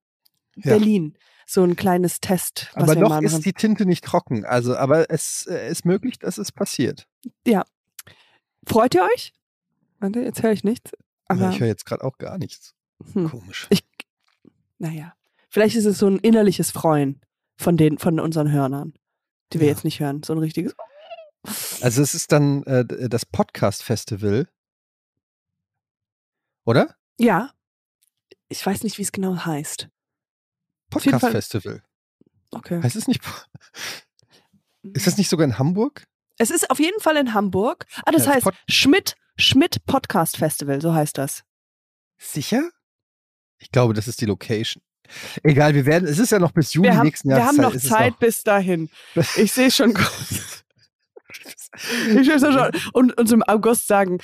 Ja. 0.55 0.77
Berlin. 0.77 1.17
So 1.49 1.63
ein 1.63 1.77
kleines 1.77 2.19
Test, 2.19 2.69
was 2.73 2.83
aber 2.83 2.95
wir 2.95 3.01
noch 3.07 3.21
ist 3.21 3.45
die 3.45 3.53
Tinte 3.53 3.85
nicht 3.85 4.03
trocken. 4.03 4.43
Also, 4.43 4.75
aber 4.75 5.09
es 5.09 5.47
äh, 5.49 5.71
ist 5.71 5.85
möglich, 5.85 6.19
dass 6.19 6.37
es 6.37 6.51
passiert. 6.51 7.07
Freut 8.67 8.93
ihr 8.95 9.03
euch? 9.13 9.33
Warte, 9.99 10.19
jetzt 10.21 10.43
höre 10.43 10.51
ich 10.51 10.63
nichts. 10.63 10.91
Aber 11.25 11.49
ich 11.49 11.59
höre 11.59 11.67
jetzt 11.67 11.85
gerade 11.85 12.03
auch 12.03 12.17
gar 12.17 12.37
nichts. 12.37 12.75
hm, 13.13 13.29
Komisch. 13.29 13.67
ich, 13.69 13.83
naja, 14.77 15.13
vielleicht 15.49 15.75
ist 15.75 15.85
es 15.85 15.97
so 15.99 16.07
ein 16.07 16.19
innerliches 16.19 16.71
Freuen 16.71 17.21
von 17.55 17.77
den, 17.77 17.97
von 17.97 18.19
unseren 18.19 18.51
Hörnern, 18.51 18.93
die 19.53 19.59
wir 19.59 19.67
Ja. 19.67 19.73
jetzt 19.73 19.83
nicht 19.83 19.99
hören. 19.99 20.21
So 20.23 20.33
ein 20.33 20.39
richtiges. 20.39 20.75
Also 21.81 22.01
es 22.01 22.13
ist 22.13 22.31
dann 22.31 22.63
äh, 22.63 22.85
d- 22.85 23.07
das 23.09 23.25
Podcast-Festival. 23.25 24.47
Oder? 26.65 26.95
Ja. 27.17 27.51
Ich 28.49 28.65
weiß 28.65 28.83
nicht, 28.83 28.97
wie 28.97 29.01
es 29.03 29.11
genau 29.11 29.45
heißt. 29.45 29.89
Podcast-Festival. 30.89 31.83
Okay. 32.51 32.81
Heißt 32.81 32.95
es 32.95 33.07
nicht? 33.07 33.21
Ist 34.93 35.05
das 35.07 35.17
nicht 35.17 35.29
sogar 35.29 35.45
in 35.45 35.57
Hamburg? 35.59 36.07
Es 36.37 36.51
ist 36.51 36.69
auf 36.69 36.79
jeden 36.79 36.99
Fall 36.99 37.17
in 37.17 37.33
Hamburg. 37.33 37.85
Ah, 38.05 38.11
das 38.11 38.25
Ja, 38.25 38.33
heißt 38.35 38.43
Pod- 38.43 38.55
Schmidt, 38.69 39.15
Schmidt 39.37 39.85
Podcast 39.85 40.37
Festival, 40.37 40.81
so 40.81 40.93
heißt 40.93 41.17
das. 41.17 41.43
Sicher? 42.17 42.69
Ich 43.59 43.71
glaube, 43.71 43.93
das 43.93 44.07
ist 44.07 44.21
die 44.21 44.25
Location. 44.25 44.83
Egal, 45.41 45.73
wir 45.73 45.85
werden, 45.85 46.07
es 46.07 46.19
ist 46.19 46.31
ja 46.31 46.39
noch 46.39 46.51
bis 46.51 46.73
Juli 46.73 46.89
Wir 46.89 46.97
haben, 46.97 47.05
nächsten 47.05 47.29
Jahres. 47.29 47.43
wir 47.43 47.47
haben 47.47 47.57
noch 47.57 47.73
ist 47.73 47.83
es 47.85 47.89
Zeit 47.89 48.19
bis 48.19 48.43
dahin. 48.43 48.89
Ich 49.37 49.51
sehe 49.53 49.71
schon. 49.71 49.97
ich 52.15 52.27
sehe 52.27 52.39
schon. 52.39 52.71
Und 52.93 53.17
uns 53.17 53.31
im 53.31 53.43
August 53.43 53.87
sagen, 53.87 54.17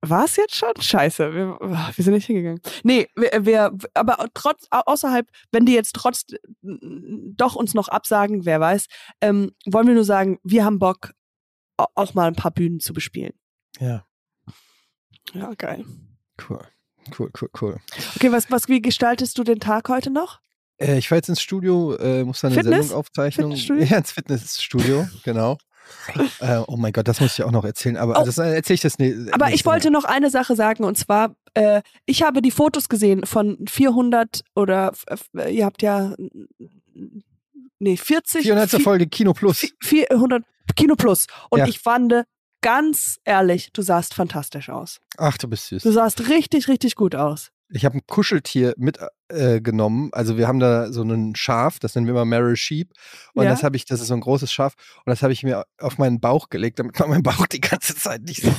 war 0.00 0.24
es 0.24 0.36
jetzt 0.36 0.54
schon? 0.56 0.72
Scheiße, 0.78 1.32
wir, 1.32 1.58
wir 1.60 2.04
sind 2.04 2.12
nicht 2.14 2.26
hingegangen. 2.26 2.60
Nee, 2.82 3.08
wir, 3.16 3.46
wir 3.46 3.76
aber 3.94 4.28
trotz, 4.34 4.66
au- 4.70 4.82
außerhalb, 4.86 5.26
wenn 5.52 5.64
die 5.66 5.72
jetzt 5.74 5.94
trotz 5.94 6.24
doch 6.62 7.54
uns 7.54 7.72
noch 7.74 7.88
absagen, 7.88 8.44
wer 8.44 8.60
weiß, 8.60 8.86
ähm, 9.22 9.52
wollen 9.66 9.86
wir 9.86 9.94
nur 9.94 10.04
sagen, 10.04 10.38
wir 10.42 10.64
haben 10.64 10.78
Bock, 10.78 11.12
auch 11.76 12.14
mal 12.14 12.26
ein 12.28 12.36
paar 12.36 12.50
Bühnen 12.52 12.80
zu 12.80 12.92
bespielen. 12.92 13.32
Ja, 13.80 14.04
Ja, 15.32 15.52
geil. 15.56 15.84
cool. 16.48 16.60
Cool, 17.18 17.30
cool, 17.40 17.50
cool. 17.60 17.76
Okay, 18.16 18.32
was, 18.32 18.50
was, 18.50 18.68
wie 18.68 18.80
gestaltest 18.80 19.36
du 19.36 19.44
den 19.44 19.60
Tag 19.60 19.88
heute 19.90 20.10
noch? 20.10 20.40
Äh, 20.78 20.96
ich 20.98 21.08
fahre 21.08 21.18
jetzt 21.18 21.28
ins 21.28 21.42
Studio, 21.42 21.94
äh, 21.96 22.24
muss 22.24 22.40
da 22.40 22.48
eine 22.48 22.54
Fitness? 22.56 22.78
Sendung 22.86 22.98
aufzeichnen. 22.98 23.46
Fitnessstudio? 23.48 23.84
Ja, 23.90 23.98
ins 23.98 24.12
Fitnessstudio, 24.12 25.06
genau. 25.22 25.58
äh, 26.40 26.62
oh 26.66 26.78
mein 26.78 26.94
Gott, 26.94 27.06
das 27.06 27.20
muss 27.20 27.34
ich 27.38 27.44
auch 27.44 27.50
noch 27.50 27.64
erzählen. 27.64 27.98
Aber 27.98 28.18
Oh. 28.18 28.24
das 28.24 28.38
äh, 28.38 28.54
erzähle 28.54 28.74
ich 28.76 28.80
das 28.80 28.98
ne, 28.98 29.28
Aber 29.32 29.52
ich 29.52 29.66
wollte 29.66 29.90
noch 29.90 30.04
eine 30.04 30.30
Sache 30.30 30.56
sagen 30.56 30.82
und 30.84 30.96
zwar, 30.96 31.36
äh, 31.52 31.82
ich 32.06 32.22
habe 32.22 32.40
die 32.40 32.50
Fotos 32.50 32.88
gesehen 32.88 33.26
von 33.26 33.58
400 33.68 34.40
oder 34.54 34.92
f- 35.06 35.28
ihr 35.50 35.66
habt 35.66 35.82
ja 35.82 36.14
nee 37.84 37.96
40 37.96 38.42
400. 38.42 38.70
vi- 38.72 38.82
Folge 38.82 39.06
Kino 39.06 39.32
Plus. 39.32 39.60
vi- 39.62 39.72
400 39.82 40.42
Kino 40.76 40.96
Plus 40.96 41.26
und 41.50 41.60
Ja. 41.60 41.66
ich 41.66 41.78
fand 41.78 42.24
ganz 42.62 43.18
ehrlich, 43.24 43.70
du 43.72 43.82
sahst 43.82 44.14
fantastisch 44.14 44.70
aus. 44.70 44.98
Ach, 45.18 45.36
du 45.38 45.46
bist 45.48 45.66
süß. 45.68 45.82
Du 45.82 45.92
sahst 45.92 46.28
richtig 46.28 46.66
richtig 46.68 46.96
gut 46.96 47.14
aus. 47.14 47.50
Ich 47.70 47.84
habe 47.84 47.96
ein 47.98 48.02
Kuscheltier 48.06 48.74
mitgenommen. 48.76 50.10
Äh, 50.12 50.16
also 50.16 50.36
wir 50.36 50.46
haben 50.48 50.60
da 50.60 50.92
so 50.92 51.02
einen 51.02 51.34
Schaf, 51.34 51.78
das 51.78 51.94
nennen 51.94 52.06
wir 52.06 52.12
immer 52.12 52.24
Meryl 52.24 52.56
Sheep. 52.56 52.92
Und 53.34 53.44
Ja. 53.44 53.50
das 53.50 53.62
habe 53.62 53.76
ich, 53.76 53.84
das 53.86 54.00
ist 54.00 54.08
so 54.08 54.14
ein 54.14 54.20
großes 54.20 54.52
Schaf. 54.52 54.74
Und 55.04 55.10
das 55.10 55.22
habe 55.22 55.32
ich 55.32 55.42
mir 55.42 55.64
auf 55.78 55.98
meinen 55.98 56.20
Bauch 56.20 56.50
gelegt, 56.50 56.78
damit 56.78 56.98
man 57.00 57.08
meinen 57.10 57.22
Bauch 57.22 57.46
die 57.46 57.60
ganze 57.60 57.94
Zeit 57.96 58.22
nicht 58.22 58.42
sieht. 58.42 58.54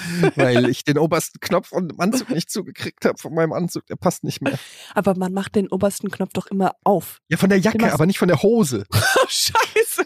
Weil 0.36 0.68
ich 0.68 0.84
den 0.84 0.98
obersten 0.98 1.40
Knopf 1.40 1.68
von 1.68 1.88
dem 1.88 2.00
Anzug 2.00 2.30
nicht 2.30 2.50
zugekriegt 2.50 3.04
habe 3.04 3.18
von 3.18 3.34
meinem 3.34 3.52
Anzug. 3.52 3.86
Der 3.86 3.96
passt 3.96 4.24
nicht 4.24 4.40
mehr. 4.42 4.58
Aber 4.94 5.14
man 5.16 5.32
macht 5.32 5.54
den 5.54 5.68
obersten 5.68 6.10
Knopf 6.10 6.30
doch 6.32 6.46
immer 6.48 6.72
auf. 6.84 7.18
Ja, 7.28 7.36
von 7.36 7.48
der 7.48 7.58
Jacke, 7.58 7.92
aber 7.92 8.06
nicht 8.06 8.18
von 8.18 8.28
der 8.28 8.42
Hose. 8.42 8.84
Oh, 9.24 9.26
Scheiße. 9.28 10.04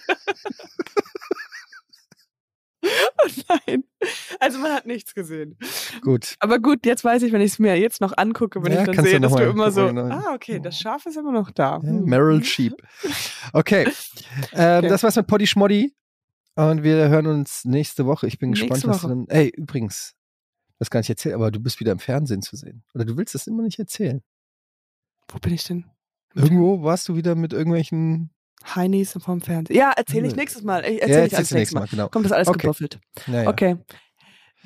oh 2.82 3.28
nein. 3.66 3.84
Also 4.40 4.58
man 4.58 4.72
hat 4.72 4.86
nichts 4.86 5.14
gesehen. 5.14 5.56
Gut. 6.02 6.34
Aber 6.38 6.58
gut, 6.58 6.84
jetzt 6.86 7.04
weiß 7.04 7.22
ich, 7.22 7.32
wenn 7.32 7.40
ich 7.40 7.52
es 7.52 7.58
mir 7.58 7.76
jetzt 7.78 8.00
noch 8.00 8.12
angucke, 8.16 8.62
wenn 8.62 8.72
Ja, 8.72 8.80
ich 8.86 8.90
dann 8.94 9.04
sehe, 9.04 9.20
dass 9.20 9.32
du 9.34 9.42
immer 9.42 9.70
so, 9.70 9.82
gucken, 9.86 9.96
genau. 9.96 10.14
ah, 10.14 10.34
okay, 10.34 10.60
das 10.60 10.78
Schaf 10.78 11.06
ist 11.06 11.16
immer 11.16 11.32
noch 11.32 11.50
da. 11.50 11.80
Ja, 11.82 11.82
Hm. 11.82 12.04
Meryl 12.04 12.44
Sheep. 12.44 12.74
Okay. 13.52 13.88
Ähm, 14.52 14.78
Okay. 14.78 14.88
Das 14.88 15.02
war's 15.02 15.16
mit 15.16 15.26
Poddy 15.26 15.46
Schmoddy. 15.46 15.94
Und 16.56 16.82
wir 16.82 17.08
hören 17.08 17.26
uns 17.26 17.64
nächste 17.64 18.06
Woche. 18.06 18.26
Ich 18.26 18.38
bin 18.38 18.50
Nächste 18.50 18.66
gespannt, 18.68 18.86
was 18.86 19.02
du 19.02 19.08
Woche. 19.08 19.14
dann. 19.14 19.28
Ey, 19.28 19.48
übrigens, 19.48 20.14
das 20.78 20.90
gar 20.90 21.00
nicht 21.00 21.10
erzählen, 21.10 21.34
aber 21.34 21.50
du 21.50 21.60
bist 21.60 21.80
wieder 21.80 21.92
im 21.92 21.98
Fernsehen 21.98 22.42
zu 22.42 22.56
sehen. 22.56 22.82
Oder 22.94 23.04
du 23.04 23.16
willst 23.16 23.34
das 23.34 23.46
immer 23.46 23.62
nicht 23.62 23.78
erzählen. 23.78 24.22
Wo 25.28 25.38
bin 25.38 25.52
ich 25.52 25.64
denn? 25.64 25.84
Irgendwo 26.34 26.82
warst 26.82 27.08
du 27.08 27.16
wieder 27.16 27.34
mit 27.34 27.52
irgendwelchen. 27.52 28.30
Heinis 28.74 29.12
vom 29.12 29.40
Fernsehen. 29.42 29.76
Ja, 29.76 29.92
erzähle 29.96 30.26
ich 30.28 30.34
nächstes 30.36 30.62
Mal. 30.62 30.82
Ich 30.84 30.98
Ja, 31.00 31.06
erzähle 31.06 31.26
ich 31.26 31.32
erzählst 31.32 31.34
alles 31.36 31.48
du 31.50 31.54
nächstes 31.56 31.74
Mal. 31.78 31.86
Genau. 31.88 32.08
Kommt 32.08 32.24
das 32.24 32.32
alles 32.32 32.48
Okay. 32.48 32.58
gebuffelt. 32.62 32.98
Naja. 33.26 33.48
Okay. 33.50 33.76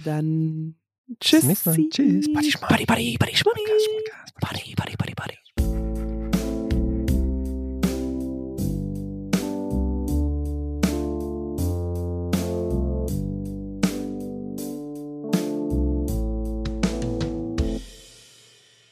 Dann 0.05 0.77
tschüss. 1.21 1.45
Mal. 1.67 1.77
Tschüss. 1.91 2.33
Buddy. 2.33 2.53
Buddy, 2.53 2.87
buddy, 2.87 3.17
buddy, 3.19 3.37
Podcast, 3.43 4.35
Buddy, 4.41 4.75
buddy, 4.77 4.97
buddy, 4.97 5.15
buddy. 5.15 5.39